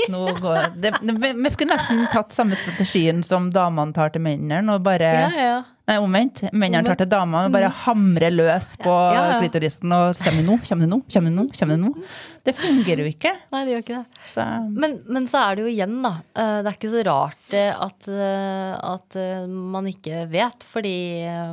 Går, 0.42 0.58
det, 0.76 0.92
det, 1.02 1.14
vi 1.36 1.50
skulle 1.52 1.76
nesten 1.76 2.04
tatt 2.12 2.34
samme 2.36 2.56
strategien 2.58 3.22
som 3.26 3.48
damene 3.54 3.94
tar 3.96 4.12
til 4.14 4.22
mennene, 4.24 4.76
og 4.76 4.84
bare 4.86 5.08
ja, 5.14 5.30
ja. 5.40 5.56
Nei, 5.86 5.96
omvendt. 6.02 6.40
Mennene 6.50 6.82
tar 6.82 6.98
til 6.98 7.06
damene 7.06 7.44
og 7.46 7.52
bare 7.54 7.68
hamrer 7.84 8.32
løs 8.34 8.72
på 8.82 8.90
Ja, 9.14 9.36
klitorisen 9.38 9.92
og 9.94 10.16
Kommer 10.18 10.42
det 10.42 10.46
nå? 10.48 10.56
Kommer 10.66 10.82
det 10.82 10.90
nå? 10.90 10.98
Kommer 11.12 11.30
det 11.30 11.36
nå? 11.36 11.44
Kommer 11.54 11.76
det 11.76 11.82
nå? 11.84 12.06
Det 12.48 12.54
fungerer 12.58 13.04
jo 13.04 13.12
ikke. 13.12 13.32
Nei, 13.54 13.60
det 13.68 13.72
gjør 13.76 13.84
ikke 13.84 14.00
det. 14.00 14.24
Så 14.32 14.46
Men, 14.74 14.96
men 15.06 15.28
så 15.30 15.44
er 15.44 15.54
det 15.60 15.62
jo 15.66 15.70
igjen, 15.70 15.94
da. 16.02 16.12
eh, 16.34 16.56
Det 16.66 16.72
er 16.72 16.78
ikke 16.80 16.90
så 16.96 17.04
rart 17.06 17.54
at, 17.86 18.08
eh, 18.10 18.72
at 18.94 19.18
eh, 19.22 19.46
man 19.76 19.86
ikke 19.92 20.24
vet, 20.34 20.66
fordi 20.66 20.96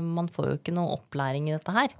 man 0.01 0.31
får 0.33 0.49
jo 0.49 0.57
ikke 0.63 0.73
noe 0.79 0.97
opplæring 0.97 1.51
i 1.51 1.55
dette 1.59 1.77
her. 1.77 1.93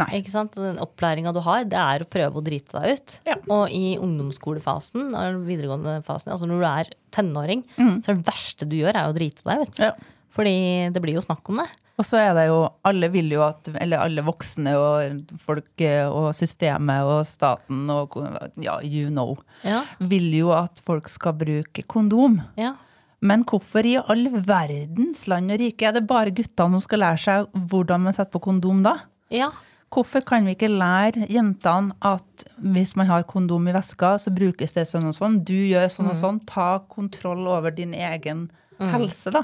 Nei. 0.00 0.20
Ikke 0.20 0.32
sant? 0.32 0.56
Den 0.58 0.78
opplæringa 0.82 1.32
du 1.36 1.40
har, 1.44 1.64
det 1.68 1.78
er 1.80 2.04
å 2.04 2.08
prøve 2.10 2.40
å 2.40 2.44
drite 2.46 2.80
deg 2.80 2.96
ut. 2.98 3.18
Ja. 3.28 3.36
Og 3.52 3.70
i 3.74 3.96
ungdomsskolefasen, 4.00 5.10
videregående 5.46 5.98
fasen, 6.06 6.32
altså 6.34 6.48
når 6.48 6.60
du 6.62 6.66
er 6.70 6.90
tenåring, 7.14 7.64
Mm. 7.78 8.00
så 8.02 8.10
er 8.12 8.18
det 8.20 8.26
verste 8.26 8.68
du 8.68 8.76
gjør, 8.80 8.94
er 8.96 9.10
å 9.10 9.14
drite 9.16 9.44
deg 9.44 9.66
ut. 9.68 9.78
Ja. 9.78 9.92
Fordi 10.30 10.90
det 10.94 11.00
blir 11.02 11.14
jo 11.18 11.24
snakk 11.24 11.48
om 11.50 11.58
det. 11.62 11.68
Og 11.98 12.04
så 12.06 12.16
er 12.16 12.32
det 12.34 12.46
jo 12.48 12.60
Alle 12.86 13.10
vil 13.12 13.28
jo 13.34 13.42
at 13.44 13.68
Eller 13.76 13.98
alle 14.00 14.22
voksne 14.24 14.72
og 14.78 15.32
folk 15.42 15.82
eh, 15.84 16.06
og 16.08 16.30
systemet 16.32 17.02
og 17.04 17.26
staten 17.28 17.90
og 17.92 18.14
ja, 18.56 18.78
you 18.80 19.10
know, 19.10 19.36
Ja. 19.62 19.82
vil 20.00 20.30
jo 20.32 20.50
at 20.52 20.80
folk 20.80 21.08
skal 21.08 21.34
bruke 21.34 21.84
kondom. 21.86 22.40
Ja. 22.56 22.74
Men 23.20 23.44
hvorfor 23.44 23.84
i 23.84 23.96
all 24.00 24.30
verdens 24.30 25.26
land 25.28 25.50
og 25.52 25.58
rike 25.60 25.82
er 25.90 25.92
det 25.98 26.06
bare 26.08 26.30
guttene 26.32 26.78
som 26.78 26.80
skal 26.80 27.00
lære 27.00 27.18
seg 27.20 27.50
hvordan 27.68 28.00
man 28.06 28.12
setter 28.16 28.32
på 28.38 28.40
kondom 28.48 28.82
da? 28.82 29.00
ja. 29.30 29.50
Hvorfor 29.90 30.20
kan 30.22 30.44
vi 30.46 30.52
ikke 30.54 30.68
lære 30.70 31.26
jentene 31.28 31.94
at 32.06 32.44
hvis 32.62 32.92
man 32.96 33.06
har 33.10 33.24
kondom 33.26 33.66
i 33.68 33.72
veska, 33.74 34.12
så 34.22 34.30
brukes 34.30 34.72
det 34.76 34.84
sånn 34.86 35.08
og 35.10 35.14
sånn, 35.16 35.40
du 35.44 35.54
gjør 35.54 35.88
sånn 35.90 36.10
og 36.12 36.16
sånn, 36.16 36.38
ta 36.46 36.78
kontroll 36.88 37.46
over 37.50 37.70
din 37.74 37.92
egen 37.94 38.50
helse, 38.80 39.28
da. 39.34 39.42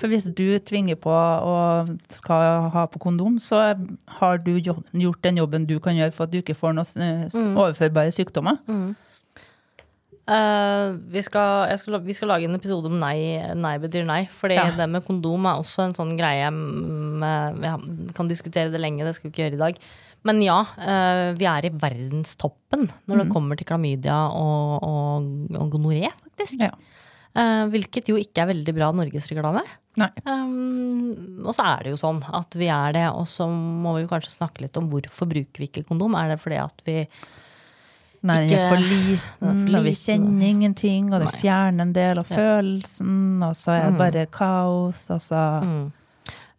For 0.00 0.08
hvis 0.08 0.24
du 0.34 0.58
tvinger 0.58 0.96
på 0.96 1.12
og 1.12 1.92
skal 2.10 2.70
ha 2.74 2.86
på 2.90 2.98
kondom, 2.98 3.36
så 3.38 3.76
har 4.18 4.38
du 4.38 4.56
gjort 4.58 5.20
den 5.22 5.36
jobben 5.36 5.66
du 5.66 5.78
kan 5.78 5.94
gjøre 5.94 6.12
for 6.12 6.24
at 6.24 6.30
du 6.32 6.40
ikke 6.40 6.56
får 6.58 6.72
noen 6.74 7.28
s- 7.28 7.36
overførbare 7.36 8.10
sykdommer. 8.10 8.58
Eh, 10.24 10.94
vi, 11.12 11.20
skal, 11.20 11.66
jeg 11.68 11.80
skal, 11.82 11.98
vi 12.00 12.14
skal 12.16 12.30
lage 12.32 12.48
en 12.48 12.56
episode 12.56 12.88
om 12.88 12.96
nei, 13.00 13.36
nei 13.60 13.74
betyr 13.82 14.06
nei. 14.08 14.22
Fordi 14.32 14.56
Ja. 14.56 14.70
det 14.72 14.88
med 14.88 15.04
kondom 15.04 15.44
er 15.50 15.60
også 15.60 15.84
en 15.84 15.96
sånn 15.96 16.16
greie 16.16 16.48
med, 16.50 17.60
ja, 17.62 17.76
kan 18.16 18.30
diskutere 18.30 18.72
det 18.72 18.80
lenge, 18.80 19.04
det 19.04 19.14
skal 19.16 19.28
vi 19.28 19.34
ikke 19.34 19.44
gjøre 19.44 19.58
i 19.58 19.64
dag. 19.64 19.78
Men 20.24 20.40
ja, 20.40 20.62
uh, 20.64 21.36
vi 21.36 21.44
er 21.44 21.66
i 21.68 21.72
verdenstoppen 21.76 22.86
når 23.04 23.18
det 23.18 23.24
det 23.26 23.32
kommer 23.34 23.58
til 23.60 23.68
klamydia 23.68 24.16
og, 24.32 24.80
og, 24.80 25.26
og 25.52 25.68
gonoré, 25.74 26.08
faktisk. 26.24 26.64
Ja. 26.64 26.72
Uh, 27.34 27.66
hvilket 27.68 28.08
jo 28.08 28.16
ikke 28.16 28.40
er 28.44 28.52
veldig 28.54 28.72
bra 28.72 28.88
norgesreklame. 28.94 29.64
Um, 30.24 31.44
og 31.44 31.52
så 31.52 31.66
er 31.68 31.84
det 31.84 31.92
jo 31.92 32.00
sånn 32.00 32.22
at 32.32 32.56
vi 32.56 32.70
er 32.72 32.94
det, 32.96 33.04
og 33.12 33.28
så 33.28 33.50
må 33.52 33.98
vi 33.98 34.08
kanskje 34.08 34.38
snakke 34.38 34.64
litt 34.64 34.80
om 34.80 34.88
hvorfor 34.88 35.28
bruker 35.28 35.60
vi 35.60 35.68
ikke 35.68 35.84
kondom. 35.90 36.16
Er 36.16 36.32
det 36.32 36.40
fordi 36.40 36.62
at 36.62 36.86
vi 36.88 37.02
Nei, 38.24 38.38
den 38.48 38.56
er 38.56 38.70
for 38.72 38.80
liten, 38.80 39.74
og 39.76 39.84
vi 39.84 39.92
kjenner 39.98 40.46
ingenting, 40.48 41.10
og 41.12 41.26
det 41.26 41.34
fjerner 41.42 41.84
en 41.84 41.92
del 41.92 42.22
av 42.22 42.30
følelsen, 42.30 43.18
og 43.44 43.52
så 43.58 43.74
er 43.74 43.84
det 43.90 44.00
bare 44.00 44.24
kaos, 44.32 45.04
og 45.12 45.20
så 45.20 45.42
Mm. 45.64 45.92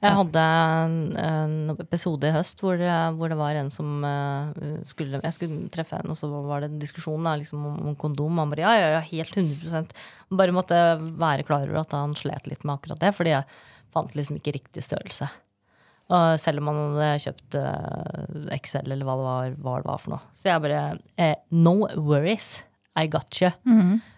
Jeg 0.05 0.17
hadde 0.19 0.41
en, 0.43 1.53
episode 1.81 2.27
i 2.27 2.33
høst 2.35 2.59
hvor, 2.61 2.81
hvor 3.17 3.31
det 3.31 3.37
var 3.39 3.57
en 3.57 3.71
som 3.73 4.03
eh, 4.05 4.81
skulle 4.85 5.21
Jeg 5.23 5.35
skulle 5.37 5.69
treffe 5.73 5.97
en, 5.97 6.11
og 6.13 6.19
så 6.19 6.29
var 6.29 6.61
det 6.61 6.69
en 6.71 6.81
diskusjon 6.81 7.25
da, 7.25 7.35
liksom, 7.39 7.63
om, 7.65 7.79
om 7.89 7.95
kondom. 7.99 8.41
Han 8.41 8.51
bare 8.51 8.65
ja, 8.65 8.73
ja, 8.81 8.91
ja, 8.97 9.01
helt 9.07 9.33
100% 9.33 9.95
Bare 10.35 10.55
måtte 10.55 10.81
være 10.99 11.47
klar 11.47 11.65
over 11.65 11.81
at 11.81 11.95
han 11.95 12.13
slet 12.17 12.49
litt 12.51 12.65
med 12.65 12.77
akkurat 12.77 13.01
det, 13.01 13.13
fordi 13.17 13.33
jeg 13.33 13.49
fant 13.95 14.15
liksom 14.17 14.37
ikke 14.37 14.57
riktig 14.57 14.83
størrelse. 14.83 15.29
Og 16.13 16.39
selv 16.39 16.61
om 16.61 16.67
man 16.69 16.79
hadde 16.99 17.23
kjøpt 17.23 17.55
Excel 18.53 18.91
eller 18.91 19.07
hva 19.07 19.15
det 19.17 19.25
var, 19.25 19.53
hva 19.65 19.77
det 19.81 19.87
var 19.89 20.01
for 20.03 20.13
noe. 20.15 20.25
Så 20.37 20.51
jeg 20.51 20.61
bare 20.61 20.81
eh, 21.17 21.35
No 21.49 21.87
worries, 21.97 22.59
I 22.95 23.07
got 23.09 23.39
you. 23.41 23.49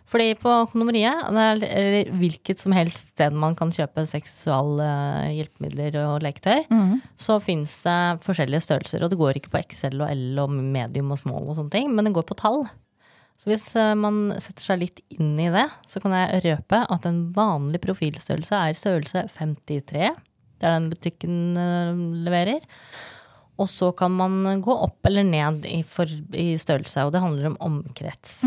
Fordi 0.08 0.34
på 0.40 0.52
kondomeriet, 0.72 1.26
eller 1.28 2.12
hvilket 2.16 2.62
som 2.64 2.72
helst 2.72 3.10
sted 3.12 3.34
man 3.36 3.56
kan 3.60 3.72
kjøpe 3.76 4.06
seksuelle 4.08 4.86
hjelpemidler 5.36 5.98
og 6.06 6.22
leketøy, 6.24 6.62
så 7.20 7.40
fins 7.44 7.74
det 7.84 7.98
forskjellige 8.24 8.64
størrelser. 8.64 9.04
Og 9.04 9.12
det 9.12 9.20
går 9.20 9.40
ikke 9.40 9.52
på 9.52 9.60
Excel 9.60 10.00
og 10.00 10.08
L 10.14 10.40
og 10.46 10.54
medium 10.56 11.12
og 11.12 11.20
small 11.20 11.50
og 11.50 11.58
sånne 11.60 11.74
ting, 11.76 11.92
men 11.92 12.08
det 12.08 12.14
går 12.16 12.24
på 12.30 12.38
tall. 12.40 12.64
Så 13.38 13.52
hvis 13.52 13.68
eh, 13.78 13.92
man 14.00 14.32
setter 14.42 14.64
seg 14.66 14.80
litt 14.82 15.02
inn 15.14 15.36
i 15.40 15.50
det, 15.54 15.68
så 15.88 16.00
kan 16.02 16.16
jeg 16.16 16.40
røpe 16.48 16.80
at 16.90 17.06
en 17.06 17.20
vanlig 17.36 17.84
profilstørrelse 17.84 18.64
er 18.64 18.80
størrelse 18.80 19.28
53. 19.36 20.16
Det 20.58 20.68
er 20.68 20.76
den 20.78 20.90
butikken 20.94 21.38
eh, 21.62 22.02
leverer. 22.28 22.66
Og 23.58 23.70
så 23.72 23.92
kan 23.98 24.14
man 24.14 24.62
gå 24.62 24.74
opp 24.74 25.08
eller 25.10 25.26
ned 25.26 25.66
i, 25.66 25.82
for, 25.86 26.10
i 26.38 26.52
størrelse, 26.62 27.08
og 27.08 27.16
det 27.16 27.24
handler 27.24 27.50
om 27.52 27.58
omkrets. 27.72 28.44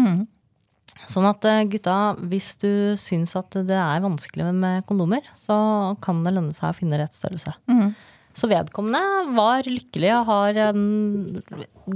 Sånn 1.11 1.27
at 1.27 1.47
eh, 1.49 1.65
gutta, 1.71 1.97
hvis 2.31 2.53
du 2.61 2.71
syns 3.01 3.35
at 3.39 3.57
det 3.67 3.79
er 3.79 4.05
vanskelig 4.05 4.51
med 4.55 4.87
kondomer, 4.89 5.27
så 5.41 5.97
kan 6.05 6.23
det 6.27 6.35
lønne 6.37 6.55
seg 6.57 6.71
å 6.71 6.79
finne 6.79 7.01
rett 7.01 7.17
størrelse. 7.17 7.57
Så 8.37 8.47
vedkommende 8.47 9.35
var 9.35 9.67
lykkelig 9.67 10.13
og 10.15 10.29
har 10.29 10.61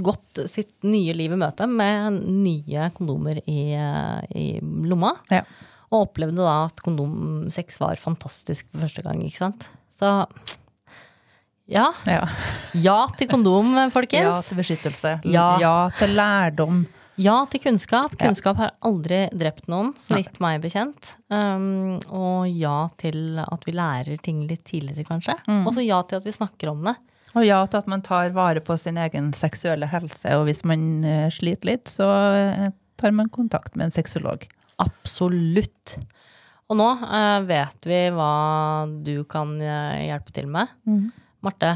gått 0.03 0.41
sitt 0.51 0.73
nye 0.83 1.13
liv 1.15 1.31
i 1.31 1.39
møte 1.39 1.67
med 1.69 2.19
nye 2.27 2.89
kondomer 2.97 3.39
i, 3.45 3.71
eh, 3.71 4.19
i 4.35 4.47
lomma. 4.59 5.13
Ja. 5.31 5.45
Og 5.93 6.09
opplevde 6.09 6.43
da 6.43 6.65
at 6.65 6.83
kondomsex 6.83 7.79
var 7.79 7.95
fantastisk 8.01 8.67
for 8.71 8.83
første 8.83 9.05
gang, 9.05 9.23
ikke 9.23 9.45
sant. 9.45 9.67
Så 9.95 10.11
ja. 11.65 11.87
Ja. 12.05 12.27
Ja 12.77 12.99
til 13.17 13.29
kondom, 13.31 13.73
folkens. 13.93 14.27
ja 14.27 14.41
til 14.45 14.59
beskyttelse. 14.59 15.15
Ja. 15.25 15.47
ja 15.61 15.77
til 15.97 16.13
lærdom. 16.17 16.83
Ja 17.15 17.37
til 17.49 17.63
kunnskap. 17.63 18.13
Kunnskap 18.19 18.59
har 18.59 18.73
aldri 18.85 19.23
drept 19.31 19.69
noen, 19.71 19.93
så 19.97 20.17
vidt 20.19 20.37
meg 20.43 20.59
bekjent. 20.65 21.15
Um, 21.31 21.95
og 22.11 22.49
ja 22.51 22.89
til 22.99 23.39
at 23.39 23.63
vi 23.65 23.73
lærer 23.75 24.19
ting 24.23 24.43
litt 24.49 24.65
tidligere, 24.67 25.07
kanskje. 25.07 25.37
Og 25.63 25.71
så 25.77 25.85
ja 25.85 26.01
til 26.03 26.19
at 26.19 26.27
vi 26.27 26.35
snakker 26.35 26.73
om 26.73 26.83
det. 26.89 26.97
Og 27.35 27.43
ja 27.47 27.61
til 27.67 27.81
at 27.81 27.87
man 27.91 28.03
tar 28.03 28.35
vare 28.35 28.61
på 28.63 28.77
sin 28.79 28.99
egen 28.99 29.31
seksuelle 29.35 29.87
helse, 29.91 30.35
og 30.37 30.45
hvis 30.47 30.63
man 30.67 31.03
eh, 31.07 31.27
sliter 31.33 31.71
litt, 31.71 31.89
så 31.91 32.07
eh, 32.35 32.69
tar 32.99 33.15
man 33.15 33.31
kontakt 33.31 33.75
med 33.75 33.89
en 33.89 33.95
sexolog. 33.95 34.45
Absolutt. 34.83 35.97
Og 36.65 36.79
nå 36.79 36.87
eh, 36.97 37.39
vet 37.45 37.87
vi 37.87 37.99
hva 38.15 38.31
du 39.05 39.19
kan 39.29 39.53
eh, 39.61 40.07
hjelpe 40.07 40.33
til 40.33 40.49
med. 40.49 40.71
Marte, 41.45 41.75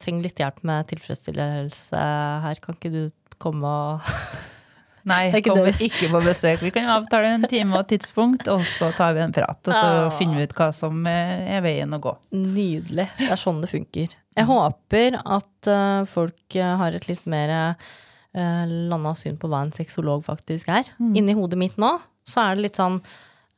trenger 0.00 0.26
litt 0.28 0.42
hjelp 0.42 0.60
med 0.68 0.88
tilfredsstillelse 0.90 2.06
her. 2.44 2.60
Kan 2.60 2.76
ikke 2.76 2.92
du 2.92 3.02
komme 3.40 3.68
og 3.68 4.10
Nei, 5.08 5.30
ikke 5.32 5.54
kommer 5.54 5.70
det. 5.72 5.86
ikke 5.86 6.10
på 6.12 6.20
besøk. 6.26 6.60
Vi 6.60 6.72
kan 6.74 6.90
avtale 6.92 7.30
en 7.38 7.46
time 7.48 7.78
og 7.78 7.86
tidspunkt, 7.88 8.50
og 8.52 8.66
så 8.68 8.90
tar 8.92 9.14
vi 9.16 9.22
en 9.24 9.32
prat. 9.32 9.56
Og 9.64 9.72
så 9.72 9.86
ja. 9.96 10.10
finner 10.18 10.42
vi 10.42 10.44
ut 10.50 10.52
hva 10.58 10.68
som 10.76 11.00
eh, 11.08 11.48
er 11.56 11.64
veien 11.64 11.96
å 11.96 12.02
gå. 12.04 12.12
Nydelig. 12.36 13.08
Det 13.16 13.30
er 13.32 13.40
sånn 13.40 13.62
det 13.64 13.72
funker. 13.72 14.12
Jeg 14.36 14.48
håper 14.50 15.16
at 15.22 15.72
eh, 15.72 16.04
folk 16.12 16.60
har 16.60 17.00
et 17.00 17.08
litt 17.08 17.24
mer 17.30 17.56
landa 18.30 19.10
syn 19.18 19.40
på 19.42 19.48
hva 19.50 19.64
en 19.64 19.72
sexolog 19.74 20.20
faktisk 20.22 20.68
er. 20.70 20.86
Inni 21.02 21.34
hodet 21.34 21.58
mitt 21.58 21.80
nå 21.82 21.96
så 22.28 22.44
er 22.44 22.54
det 22.54 22.68
litt 22.68 22.78
sånn 22.78 23.00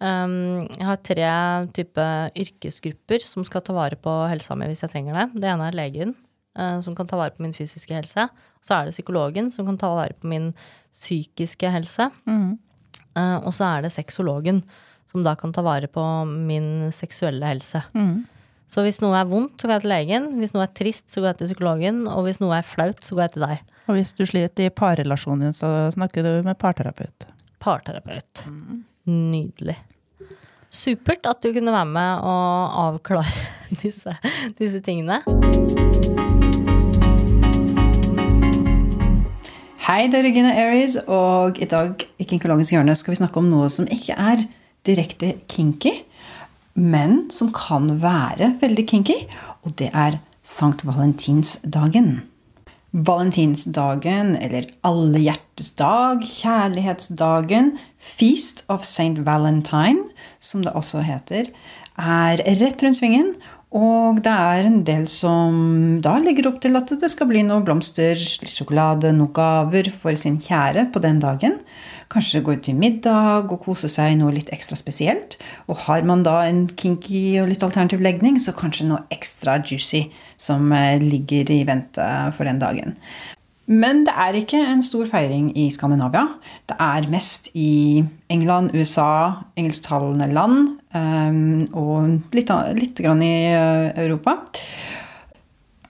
um, 0.02 0.66
Jeg 0.66 0.88
har 0.88 1.00
tre 1.06 1.30
type 1.78 2.08
yrkesgrupper 2.44 3.24
som 3.24 3.46
skal 3.46 3.64
ta 3.64 3.76
vare 3.76 3.96
på 3.96 4.16
helsa 4.32 4.58
mi 4.58 4.68
hvis 4.70 4.84
jeg 4.84 4.92
trenger 4.92 5.16
det. 5.20 5.28
Det 5.44 5.48
ene 5.52 5.70
er 5.70 5.78
legen, 5.78 6.16
uh, 6.58 6.82
som 6.84 6.98
kan 6.98 7.08
ta 7.08 7.20
vare 7.20 7.34
på 7.36 7.46
min 7.46 7.56
fysiske 7.56 7.94
helse. 7.94 8.26
Så 8.60 8.76
er 8.76 8.90
det 8.90 8.96
psykologen, 8.98 9.52
som 9.54 9.68
kan 9.70 9.80
ta 9.80 9.94
vare 9.94 10.18
på 10.18 10.30
min 10.30 10.52
psykiske 10.92 11.72
helse. 11.72 12.10
Eh, 13.18 13.38
og 13.42 13.52
så 13.54 13.68
er 13.68 13.86
det 13.86 13.94
sexologen, 13.94 14.62
som 15.08 15.24
da 15.24 15.34
kan 15.38 15.52
ta 15.52 15.64
vare 15.64 15.88
på 15.90 16.04
min 16.28 16.92
seksuelle 16.94 17.48
helse. 17.48 17.82
Så 18.72 18.84
hvis 18.86 19.02
noe 19.04 19.18
er 19.18 19.28
vondt, 19.28 19.58
så 19.60 19.68
går 19.68 19.74
jeg 19.76 19.84
til 19.84 19.92
legen. 19.92 20.28
Hvis 20.40 20.54
noe 20.54 20.64
er 20.64 20.72
trist, 20.72 21.10
så 21.12 21.20
går 21.20 21.32
jeg 21.32 21.40
til 21.42 21.50
psykologen. 21.50 21.98
Og 22.08 22.24
hvis 22.24 22.40
noe 22.40 22.56
er 22.56 22.64
flaut, 22.64 23.02
så 23.04 23.18
går 23.18 23.26
jeg 23.26 23.34
til 23.34 23.44
deg. 23.44 23.66
Og 23.84 23.98
hvis 23.98 24.14
du 24.16 24.22
sliter 24.24 24.68
i 24.68 24.72
parrelasjonen, 24.72 25.52
så 25.52 25.90
snakker 25.92 26.24
du 26.24 26.30
med 26.46 26.56
parterapeut. 26.62 27.28
Parterapeut. 27.62 28.44
Nydelig. 29.06 29.76
Supert 30.72 31.28
at 31.30 31.44
du 31.44 31.52
kunne 31.54 31.74
være 31.74 31.86
med 31.86 32.24
og 32.26 32.78
avklare 32.86 33.44
disse, 33.82 34.14
disse 34.58 34.80
tingene. 34.82 35.20
Hei, 39.82 40.06
det 40.08 40.18
er 40.18 40.26
Regina 40.26 40.54
Aries, 40.64 40.96
og 41.06 41.58
i 41.62 41.68
dag 41.70 42.02
i 42.18 42.26
Kinkologens 42.26 42.72
hjørne 42.72 42.96
skal 42.98 43.14
vi 43.14 43.20
snakke 43.20 43.42
om 43.42 43.50
noe 43.52 43.70
som 43.70 43.86
ikke 43.90 44.16
er 44.16 44.42
direkte 44.86 45.34
kinky, 45.50 45.92
men 46.74 47.28
som 47.34 47.52
kan 47.54 47.90
være 48.02 48.54
veldig 48.62 48.88
kinky, 48.88 49.18
og 49.62 49.76
det 49.78 49.92
er 49.92 50.18
Sankt 50.42 50.86
Valentinsdagen. 50.88 52.31
Valentinsdagen, 52.92 54.34
eller 54.36 54.68
alle 54.84 55.22
hjertes 55.24 55.72
dag, 55.78 56.20
Kjærlighetsdagen, 56.28 57.76
Feast 57.98 58.66
of 58.68 58.84
St. 58.84 59.24
Valentine, 59.24 60.10
som 60.40 60.64
det 60.64 60.74
også 60.76 61.00
heter, 61.06 61.48
er 61.96 62.42
rett 62.60 62.84
rundt 62.84 62.98
svingen. 63.00 63.34
Og 63.72 64.18
det 64.20 64.32
er 64.32 64.66
en 64.68 64.82
del 64.84 65.06
som 65.08 65.54
da 66.04 66.18
legger 66.20 66.50
opp 66.50 66.58
til 66.60 66.76
at 66.76 66.90
det 67.00 67.08
skal 67.08 67.30
bli 67.30 67.40
noe 67.46 67.64
blomster, 67.64 68.18
litt 68.20 68.52
sjokolade, 68.52 69.14
noen 69.16 69.32
gaver 69.32 69.88
for 69.96 70.18
sin 70.20 70.36
kjære 70.42 70.90
på 70.92 71.00
den 71.00 71.22
dagen. 71.22 71.56
Kanskje 72.12 72.42
gå 72.44 72.58
ut 72.58 72.64
til 72.66 72.76
middag 72.76 73.48
og 73.48 73.62
kose 73.64 73.88
seg 73.88 74.12
i 74.12 74.18
noe 74.20 74.34
litt 74.36 74.52
ekstra 74.52 74.76
spesielt. 74.76 75.38
Og 75.72 75.86
har 75.86 76.04
man 76.04 76.20
da 76.26 76.42
en 76.44 76.66
kinky 76.68 77.40
og 77.40 77.48
litt 77.48 77.64
alternativ 77.64 78.04
legning, 78.04 78.36
så 78.36 78.52
kanskje 78.52 78.90
noe 78.90 79.06
ekstra 79.14 79.56
juicy 79.64 80.04
som 80.36 80.68
eh, 80.76 81.00
ligger 81.00 81.48
i 81.54 81.62
vente 81.64 82.08
for 82.36 82.44
den 82.44 82.60
dagen. 82.60 82.98
Men 83.70 84.02
det 84.06 84.14
er 84.18 84.36
ikke 84.36 84.58
en 84.58 84.82
stor 84.82 85.06
feiring 85.06 85.52
i 85.58 85.68
Skandinavia. 85.70 86.24
Det 86.68 86.76
er 86.82 87.06
mest 87.12 87.48
i 87.54 88.02
England, 88.32 88.72
USA, 88.74 89.44
engelsktalende 89.56 90.26
land 90.34 90.72
um, 90.94 91.62
og 91.70 92.34
litt, 92.34 92.50
litt 92.80 93.04
grann 93.04 93.22
i 93.22 93.36
uh, 93.54 93.92
Europa. 94.02 94.40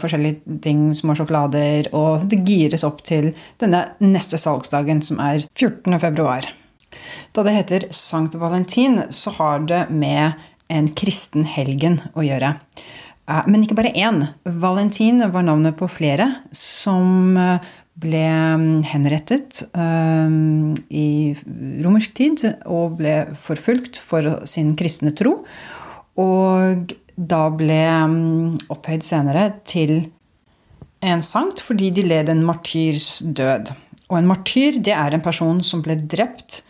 forskjellige 0.00 0.36
ting, 0.64 0.80
små 0.96 1.12
sjokolader. 1.18 1.82
Og 1.96 2.12
det 2.30 2.38
gires 2.48 2.84
opp 2.88 3.00
til 3.06 3.24
denne 3.62 3.80
neste 4.02 4.36
salgsdagen, 4.40 4.98
som 5.04 5.16
er 5.24 5.36
14. 5.54 6.00
februar. 6.02 6.42
Da 7.30 7.46
det 7.46 7.54
heter 7.54 7.84
Sankt 7.94 8.34
Valentin, 8.34 8.98
så 9.14 9.30
har 9.36 9.62
det 9.70 9.84
med 9.94 10.32
en 10.70 10.90
kristen 10.96 11.46
helgen 11.48 11.98
å 12.14 12.24
gjøre. 12.24 12.54
Men 13.46 13.62
ikke 13.62 13.78
bare 13.78 13.92
én. 13.94 14.24
Valentin 14.42 15.22
var 15.30 15.44
navnet 15.46 15.76
på 15.78 15.86
flere 15.90 16.26
som 16.56 17.36
eh, 17.38 17.68
ble 18.00 18.24
mm, 18.58 18.70
henrettet 18.90 19.60
eh, 19.70 20.32
i 20.90 21.08
romersk 21.84 22.16
tid 22.18 22.46
og 22.64 22.96
ble 22.98 23.14
forfulgt 23.38 24.00
for 24.02 24.40
sin 24.50 24.72
kristne 24.78 25.14
tro. 25.16 25.40
Og 26.18 26.96
da 27.14 27.44
ble 27.54 27.84
mm, 28.10 28.56
opphøyd 28.72 29.06
senere 29.06 29.50
til 29.68 30.00
en 31.00 31.22
sankt 31.24 31.62
fordi 31.64 31.92
de 31.96 32.04
led 32.08 32.32
en 32.32 32.42
martyrs 32.44 33.20
død. 33.24 33.70
Og 34.10 34.18
en 34.18 34.28
martyr 34.28 34.80
det 34.82 34.96
er 34.96 35.14
en 35.14 35.24
person 35.24 35.62
som 35.64 35.84
ble 35.84 35.96
drept 36.02 36.64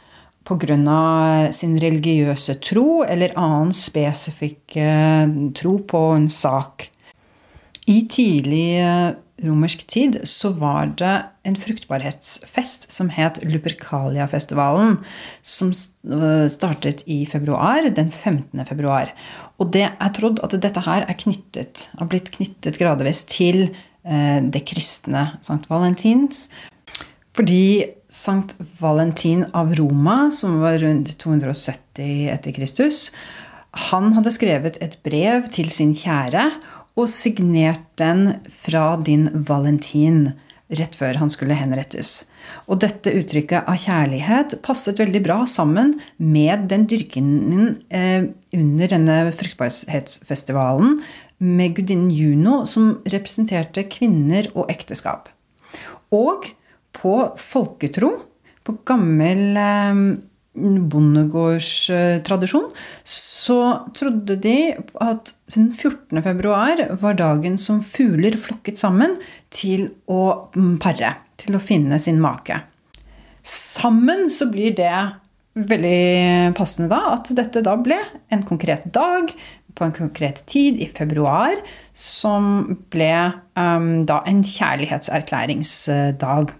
pga. 0.44 1.52
sin 1.52 1.78
religiøse 1.78 2.58
tro 2.64 3.02
eller 3.04 3.34
annen 3.36 3.72
spesifikk 3.72 4.78
tro 5.54 5.74
på 5.78 6.04
en 6.16 6.28
sak. 6.28 6.88
I 7.86 8.06
tidlig 8.06 8.80
romersk 9.44 9.86
tid 9.88 10.18
så 10.28 10.52
var 10.56 10.90
det 11.00 11.12
en 11.48 11.56
fruktbarhetsfest 11.56 12.88
som 12.92 13.10
het 13.14 13.40
Lupercalia-festivalen, 13.46 14.98
som 15.42 15.72
startet 15.72 17.04
i 17.08 17.22
februar, 17.28 17.88
den 17.96 18.10
15. 18.10 18.64
februar. 18.68 19.14
Og 19.60 19.72
det 19.74 19.86
er 19.88 20.12
trodd 20.16 20.42
at 20.44 20.56
dette 20.60 20.84
her 20.84 21.06
er 21.08 21.20
knyttet, 21.20 21.88
har 21.98 22.10
blitt 22.10 22.32
knyttet 22.34 22.78
gradvis 22.80 23.24
til 23.28 23.62
eh, 23.68 24.40
det 24.44 24.64
kristne 24.68 25.30
Sankt 25.44 25.70
Valentins. 25.72 26.48
Fordi 27.36 27.86
Sankt 28.10 28.56
Valentin 28.80 29.44
av 29.54 29.74
Roma, 29.78 30.30
som 30.34 30.58
var 30.60 30.80
rundt 30.82 31.12
270 31.18 32.30
etter 32.32 32.52
Kristus, 32.56 33.10
han 33.90 34.10
hadde 34.16 34.32
skrevet 34.34 34.80
et 34.82 34.96
brev 35.06 35.46
til 35.54 35.70
sin 35.70 35.92
kjære 35.94 36.48
og 36.98 37.06
signert 37.10 37.84
den 38.00 38.40
fra 38.50 38.96
din 38.98 39.28
Valentin 39.46 40.32
rett 40.74 40.94
før 40.98 41.18
han 41.22 41.30
skulle 41.30 41.56
henrettes. 41.58 42.24
Og 42.70 42.80
dette 42.82 43.12
uttrykket 43.14 43.66
av 43.70 43.78
kjærlighet 43.78 44.58
passet 44.66 45.00
veldig 45.00 45.22
bra 45.24 45.40
sammen 45.48 45.96
med 46.18 46.68
den 46.70 46.86
dyrkingen 46.90 47.74
eh, 47.94 48.30
under 48.54 48.94
denne 48.94 49.18
fruktbarhetsfestivalen 49.38 51.00
med 51.40 51.76
gudinnen 51.78 52.10
Juno, 52.12 52.64
som 52.66 52.98
representerte 53.08 53.86
kvinner 53.90 54.50
og 54.54 54.70
ekteskap. 54.72 55.30
Og 56.14 56.50
på 57.00 57.14
folketro, 57.40 58.10
på 58.64 58.76
gammel 58.86 59.56
eh, 59.56 59.94
bondegårdstradisjon, 60.92 62.70
så 63.04 63.86
trodde 63.96 64.36
de 64.42 64.74
at 65.00 65.32
den 65.54 65.72
14. 65.72 66.22
februar 66.24 66.96
var 67.00 67.14
dagen 67.18 67.58
som 67.58 67.82
fugler 67.86 68.36
flokket 68.38 68.78
sammen 68.80 69.16
til 69.54 69.88
å 70.10 70.50
pare. 70.82 71.14
Til 71.40 71.56
å 71.56 71.62
finne 71.62 71.98
sin 72.02 72.20
make. 72.20 72.60
Sammen 73.46 74.28
så 74.28 74.50
blir 74.52 74.74
det 74.76 74.92
veldig 75.56 76.52
passende 76.54 76.90
da 76.92 77.14
at 77.16 77.30
dette 77.34 77.62
da 77.64 77.74
ble 77.80 77.96
en 78.30 78.44
konkret 78.46 78.84
dag 78.94 79.32
på 79.74 79.86
en 79.86 79.94
konkret 79.94 80.42
tid 80.50 80.78
i 80.82 80.88
februar, 80.90 81.56
som 81.96 82.76
ble 82.92 83.32
um, 83.56 84.04
da 84.08 84.20
en 84.28 84.42
kjærlighetserklæringsdag. 84.44 86.52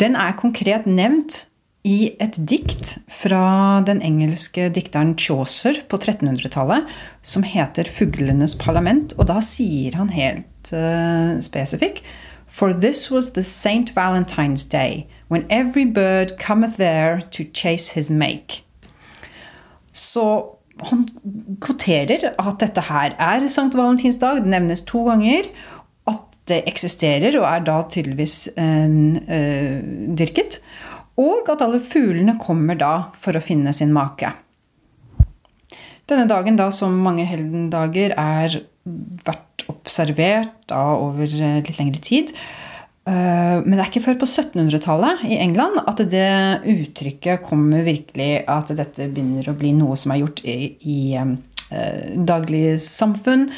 Den 0.00 0.14
er 0.14 0.36
konkret 0.36 0.86
nevnt 0.86 1.46
i 1.86 2.10
et 2.20 2.34
dikt 2.50 2.96
fra 3.08 3.80
den 3.86 4.02
engelske 4.04 4.66
dikteren 4.74 5.14
Chaucer 5.18 5.78
på 5.88 5.96
1300-tallet 5.96 6.90
som 7.22 7.46
heter 7.46 7.88
'Fuglenes 7.88 8.56
parlament'. 8.58 9.14
Og 9.18 9.28
da 9.30 9.40
sier 9.40 9.96
han 9.96 10.10
helt 10.10 10.72
uh, 10.72 11.40
spesifikk 11.40 12.02
For 12.46 12.72
this 12.72 13.10
was 13.10 13.32
the 13.32 13.42
St. 13.42 13.92
Valentine's 13.94 14.64
Day, 14.64 15.06
when 15.28 15.44
every 15.50 15.84
bird 15.84 16.38
cometh 16.38 16.76
there 16.78 17.20
to 17.30 17.44
chase 17.52 17.94
his 17.94 18.10
make. 18.10 18.64
Så 19.92 20.56
han 20.82 21.08
kvoterer 21.60 22.32
at 22.38 22.60
dette 22.60 22.80
her 22.80 23.14
er 23.18 23.48
Sankt 23.48 23.76
Valentins 23.76 24.16
dag. 24.16 24.36
Det 24.36 24.46
nevnes 24.46 24.82
to 24.82 25.04
ganger. 25.04 25.48
Det 26.46 26.62
eksisterer, 26.70 27.34
og 27.40 27.46
er 27.48 27.64
da 27.66 27.80
tydeligvis 27.90 28.36
uh, 28.54 28.88
dyrket. 30.18 30.60
Og 31.18 31.48
at 31.50 31.64
alle 31.64 31.80
fuglene 31.80 32.36
kommer 32.38 32.78
da 32.78 32.92
for 33.18 33.36
å 33.36 33.42
finne 33.42 33.72
sin 33.74 33.94
make. 33.94 34.30
Denne 36.06 36.28
dagen, 36.30 36.58
da, 36.58 36.68
som 36.70 36.94
mange 37.02 37.24
heldendager, 37.26 38.14
er 38.14 38.60
vært 39.26 39.66
observert 39.72 40.52
da, 40.70 40.78
over 40.94 41.26
eh, 41.26 41.58
litt 41.64 41.80
lengre 41.80 42.02
tid. 42.04 42.30
Eh, 43.06 43.56
men 43.64 43.74
det 43.74 43.80
er 43.82 43.90
ikke 43.90 44.04
før 44.04 44.20
på 44.20 44.28
1700-tallet 44.28 45.24
i 45.26 45.40
England 45.42 45.80
at 45.82 46.04
det 46.10 46.28
uttrykket 46.72 47.44
kommer 47.46 47.84
virkelig 47.86 48.40
At 48.50 48.72
dette 48.74 49.06
begynner 49.06 49.46
å 49.50 49.54
bli 49.58 49.70
noe 49.78 49.94
som 49.98 50.14
er 50.14 50.22
gjort 50.24 50.42
i, 50.46 50.56
i 50.78 51.00
eh, 51.18 52.14
daglig 52.16 52.76
samfunn. 52.82 53.48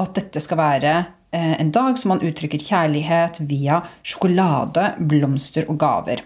At 0.00 0.16
dette 0.16 0.40
skal 0.44 0.62
være 0.62 0.96
en 1.34 1.70
dag 1.74 1.98
som 2.00 2.14
man 2.14 2.22
uttrykker 2.24 2.62
kjærlighet 2.62 3.42
via 3.50 3.82
sjokolade, 4.00 4.94
blomster 5.10 5.68
og 5.68 5.76
gaver. 5.82 6.24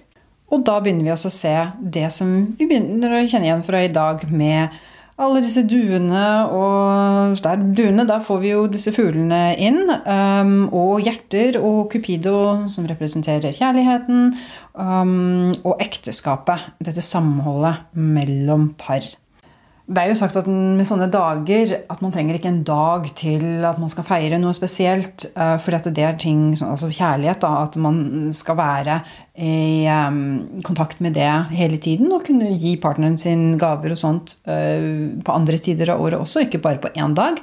Og 0.52 0.64
da 0.66 0.78
begynner 0.82 1.06
vi 1.06 1.12
også 1.14 1.30
å 1.30 1.34
se 1.34 1.54
det 1.94 2.08
som 2.12 2.32
vi 2.58 2.66
begynner 2.68 3.16
å 3.16 3.22
kjenne 3.24 3.48
igjen 3.48 3.64
fra 3.64 3.80
i 3.86 3.92
dag, 3.92 4.26
med 4.28 4.74
alle 5.22 5.42
disse 5.44 5.62
duene. 5.68 6.24
Og 6.52 7.40
der 7.44 7.62
duene, 7.76 8.04
da 8.08 8.18
får 8.24 8.42
vi 8.42 8.52
jo 8.52 8.66
disse 8.70 8.92
fuglene 8.94 9.40
inn. 9.60 9.80
Um, 10.04 10.68
og 10.68 11.06
hjerter 11.06 11.58
og 11.62 11.86
Cupido, 11.92 12.36
som 12.72 12.88
representerer 12.90 13.54
kjærligheten. 13.56 14.32
Um, 14.76 15.52
og 15.62 15.80
ekteskapet. 15.82 16.68
Dette 16.84 17.04
samholdet 17.04 17.88
mellom 17.96 18.72
par. 18.80 19.06
Det 19.92 20.00
er 20.00 20.08
jo 20.08 20.16
sagt 20.16 20.38
at 20.40 20.46
med 20.48 20.86
sånne 20.88 21.10
dager 21.12 21.74
at 21.92 22.00
man 22.00 22.12
trenger 22.14 22.38
ikke 22.38 22.48
en 22.48 22.62
dag 22.64 23.10
til 23.18 23.64
at 23.68 23.76
man 23.80 23.90
skal 23.92 24.06
feire 24.08 24.38
noe 24.40 24.54
spesielt. 24.56 25.26
For 25.34 25.74
dette, 25.74 25.92
det 25.92 26.06
er 26.06 26.16
ting, 26.20 26.54
altså 26.64 26.88
kjærlighet, 26.88 27.42
da, 27.42 27.50
at 27.66 27.76
man 27.82 28.30
skal 28.32 28.56
være 28.56 28.96
i 29.36 29.84
um, 29.92 30.62
kontakt 30.64 31.02
med 31.04 31.16
det 31.18 31.28
hele 31.52 31.76
tiden. 31.82 32.08
Og 32.12 32.24
kunne 32.24 32.54
gi 32.56 32.74
partneren 32.80 33.18
sin 33.20 33.58
gaver 33.60 33.92
og 33.92 34.00
sånt 34.00 34.38
uh, 34.48 35.12
på 35.20 35.36
andre 35.36 35.60
tider 35.60 35.92
av 35.92 36.00
året 36.04 36.24
også, 36.24 36.46
ikke 36.46 36.62
bare 36.64 36.80
på 36.80 36.94
én 36.96 37.16
dag. 37.18 37.40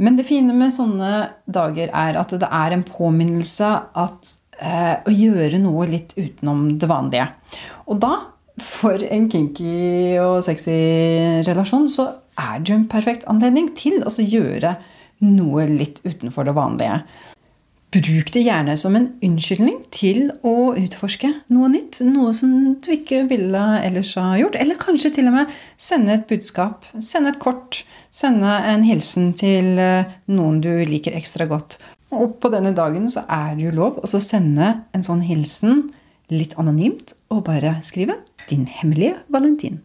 Men 0.00 0.16
det 0.16 0.28
fine 0.30 0.56
med 0.56 0.72
sånne 0.72 1.12
dager 1.52 1.92
er 1.92 2.20
at 2.20 2.32
det 2.32 2.48
er 2.48 2.76
en 2.76 2.86
påminnelse 2.88 3.72
at 4.06 4.34
uh, 4.56 4.96
å 5.04 5.12
gjøre 5.12 5.60
noe 5.60 5.88
litt 5.90 6.16
utenom 6.16 6.70
det 6.80 6.88
vanlige. 6.88 7.28
Og 7.92 8.00
da 8.00 8.14
for 8.62 9.02
en 9.06 9.26
kinky 9.32 10.16
og 10.22 10.40
sexy 10.46 10.76
relasjon 11.48 11.88
så 11.92 12.06
er 12.40 12.60
det 12.60 12.72
jo 12.72 12.78
en 12.78 12.88
perfekt 12.90 13.26
anledning 13.30 13.72
til 13.76 14.00
å 14.06 14.12
gjøre 14.20 14.76
noe 15.24 15.66
litt 15.68 16.00
utenfor 16.06 16.48
det 16.48 16.56
vanlige. 16.56 17.02
Bruk 17.90 18.28
det 18.30 18.44
gjerne 18.46 18.76
som 18.78 18.94
en 18.94 19.08
unnskyldning 19.26 19.80
til 19.90 20.28
å 20.46 20.72
utforske 20.78 21.32
noe 21.50 21.70
nytt. 21.72 21.98
Noe 22.06 22.30
som 22.36 22.52
du 22.78 22.90
ikke 22.94 23.24
ville 23.30 23.62
ellers 23.82 24.12
ha 24.14 24.36
gjort. 24.38 24.54
Eller 24.62 24.78
kanskje 24.78 25.10
til 25.16 25.26
og 25.26 25.34
med 25.34 25.56
sende 25.74 26.14
et 26.14 26.28
budskap. 26.30 26.86
Sende 27.02 27.32
et 27.34 27.40
kort. 27.42 27.82
Sende 28.14 28.60
en 28.70 28.86
hilsen 28.86 29.32
til 29.38 29.74
eh, 29.82 30.12
noen 30.30 30.62
du 30.62 30.70
liker 30.86 31.18
ekstra 31.18 31.48
godt. 31.50 31.80
Og 32.14 32.38
på 32.38 32.50
denne 32.54 32.70
dagen 32.78 33.10
så 33.10 33.24
er 33.26 33.56
det 33.58 33.66
jo 33.66 33.74
lov 33.74 33.98
å 34.02 34.22
sende 34.22 34.70
en 34.94 35.06
sånn 35.06 35.26
hilsen 35.26 35.88
litt 36.30 36.54
anonymt 36.62 37.16
og 37.34 37.42
bare 37.48 37.80
skrive 37.86 38.20
'Din 38.48 38.66
hemmelige 38.66 39.16
Valentin'. 39.28 39.80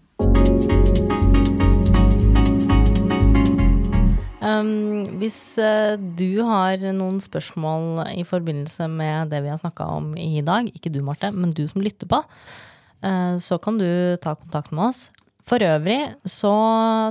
Um, 4.45 5.08
hvis 5.18 5.58
uh, 5.58 5.97
du 5.97 6.43
har 6.45 6.78
noen 6.93 7.18
spørsmål 7.24 8.03
i 8.14 8.22
forbindelse 8.28 8.86
med 8.91 9.34
det 9.34 9.41
vi 9.41 9.49
har 9.49 9.58
snakka 9.58 9.88
om 9.97 10.14
i 10.22 10.43
dag, 10.45 10.70
ikke 10.70 10.91
du 10.93 11.01
Marte, 11.01 11.32
men 11.34 11.49
du 11.49 11.66
som 11.68 11.82
lytter 11.82 12.08
på, 12.08 12.22
uh, 12.22 13.36
så 13.41 13.58
kan 13.58 13.82
du 13.82 13.89
ta 14.22 14.36
kontakt 14.38 14.72
med 14.72 14.91
oss. 14.91 15.10
For 15.45 15.62
øvrig 15.62 16.14
så 16.30 16.53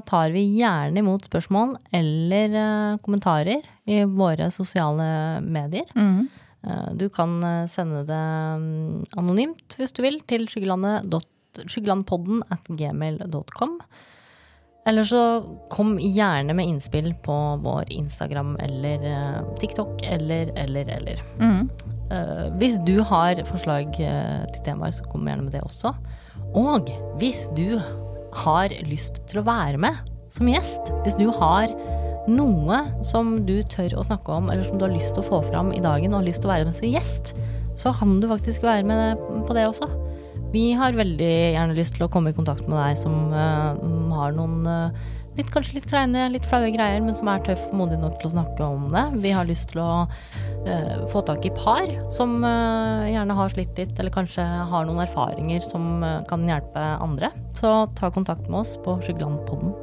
tar 0.07 0.31
vi 0.35 0.47
gjerne 0.61 1.03
imot 1.03 1.27
spørsmål 1.27 1.77
eller 1.95 2.55
uh, 2.55 3.03
kommentarer 3.03 3.67
i 3.87 4.05
våre 4.07 4.49
sosiale 4.55 5.43
medier. 5.43 5.91
Mm. 5.99 6.31
Eh, 6.65 6.91
du 6.97 7.09
kan 7.13 7.37
eh, 7.45 7.67
sende 7.69 8.05
det 8.09 8.25
mm, 8.61 9.05
anonymt 9.21 9.77
hvis 9.79 9.93
du 9.93 10.01
vil, 10.05 10.21
til 10.29 10.47
skyggelandpodden 11.67 12.43
at 12.55 12.69
gmail.com. 12.69 13.79
Eller 14.87 15.07
så 15.09 15.21
kom 15.73 15.95
gjerne 15.97 16.53
med 16.57 16.69
innspill 16.69 17.15
på 17.25 17.35
vår 17.65 17.89
Instagram 17.95 18.57
eller 18.61 19.07
eh, 19.09 19.39
TikTok 19.61 20.03
eller, 20.05 20.53
eller, 20.61 20.91
eller. 20.99 21.23
Mm. 21.41 21.71
Hvis 22.61 22.77
du 22.85 22.99
har 23.09 23.41
forslag 23.49 23.95
til 23.97 24.61
temaer, 24.67 24.93
så 24.93 25.07
kom 25.09 25.25
gjerne 25.27 25.47
med 25.47 25.55
det 25.57 25.63
også. 25.65 25.95
Og 26.55 26.93
hvis 27.19 27.47
du 27.57 27.81
har 28.45 28.75
lyst 28.87 29.23
til 29.31 29.41
å 29.41 29.47
være 29.49 29.81
med 29.81 30.13
som 30.35 30.51
gjest, 30.51 30.93
hvis 31.07 31.17
du 31.19 31.31
har 31.33 31.73
noe 32.31 32.81
som 33.07 33.37
du 33.47 33.59
tør 33.71 33.99
å 33.99 34.07
snakke 34.07 34.33
om, 34.33 34.49
eller 34.51 34.65
som 34.67 34.81
du 34.81 34.87
har 34.87 34.95
lyst 34.95 35.15
til 35.15 35.25
å 35.25 35.29
få 35.29 35.43
fram 35.51 35.73
i 35.75 35.83
dagen, 35.85 36.13
og 36.13 36.23
har 36.23 36.29
lyst 36.29 36.43
til 36.43 36.51
å 36.51 36.55
være 36.55 36.69
med 36.69 36.79
som 36.79 36.89
gjest, 36.89 37.35
så 37.81 37.93
kan 37.99 38.19
du 38.23 38.31
faktisk 38.31 38.65
være 38.65 38.87
med 38.89 39.23
på 39.49 39.57
det 39.57 39.67
også. 39.69 39.89
Vi 40.55 40.69
har 40.79 40.95
veldig 40.95 41.35
gjerne 41.57 41.75
lyst 41.75 41.97
til 41.97 42.07
å 42.07 42.11
komme 42.13 42.31
i 42.31 42.37
kontakt 42.37 42.69
med 42.71 42.79
deg 42.79 42.99
som 43.01 43.33
uh, 43.35 43.75
har 44.15 44.35
noen 44.37 44.63
uh, 44.69 45.05
litt, 45.39 45.51
kanskje 45.51 45.79
litt 45.79 45.87
kleine, 45.91 46.29
litt 46.33 46.47
flaue 46.47 46.71
greier, 46.75 47.03
men 47.03 47.17
som 47.19 47.29
er 47.31 47.43
tøff 47.47 47.67
og 47.69 47.77
modig 47.81 47.99
nok 48.01 48.19
til 48.21 48.31
å 48.31 48.35
snakke 48.37 48.67
om 48.67 48.87
det. 48.93 49.05
Vi 49.25 49.33
har 49.35 49.49
lyst 49.49 49.73
til 49.73 49.83
å 49.83 50.05
uh, 50.07 51.07
få 51.11 51.25
tak 51.27 51.47
i 51.47 51.53
par 51.57 51.91
som 52.15 52.37
uh, 52.45 53.07
gjerne 53.11 53.39
har 53.39 53.55
slitt 53.55 53.81
litt, 53.81 53.97
eller 53.99 54.15
kanskje 54.15 54.45
har 54.45 54.87
noen 54.87 55.03
erfaringer 55.07 55.65
som 55.65 56.05
uh, 56.05 56.21
kan 56.31 56.47
hjelpe 56.49 56.85
andre. 57.03 57.33
Så 57.59 57.73
ta 57.99 58.13
kontakt 58.15 58.47
med 58.49 58.63
oss 58.63 58.77
på 58.85 58.99
Skyggelandpodden. 59.03 59.75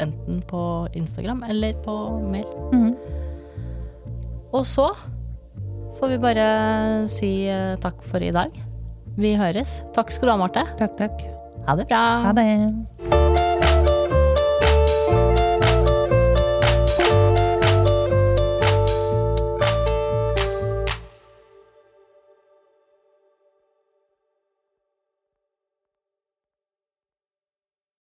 Enten 0.00 0.42
på 0.48 0.62
Instagram 0.96 1.44
eller 1.48 1.76
på 1.84 1.92
mail. 2.32 2.48
Mm. 2.72 2.90
Og 4.56 4.64
så 4.68 4.90
får 5.96 6.12
vi 6.12 6.20
bare 6.20 6.48
si 7.08 7.30
takk 7.80 8.02
for 8.04 8.24
i 8.24 8.32
dag. 8.36 8.52
Vi 9.16 9.32
høres. 9.40 9.80
Takk 9.96 10.12
skal 10.12 10.28
du 10.28 10.34
ha, 10.34 10.40
Marte. 10.44 10.66
Takk, 10.80 10.96
takk. 11.00 11.24
Ha 11.66 11.76
det 11.80 11.88
bra. 11.88 12.04
Ha 12.28 12.36
det. 12.36 13.35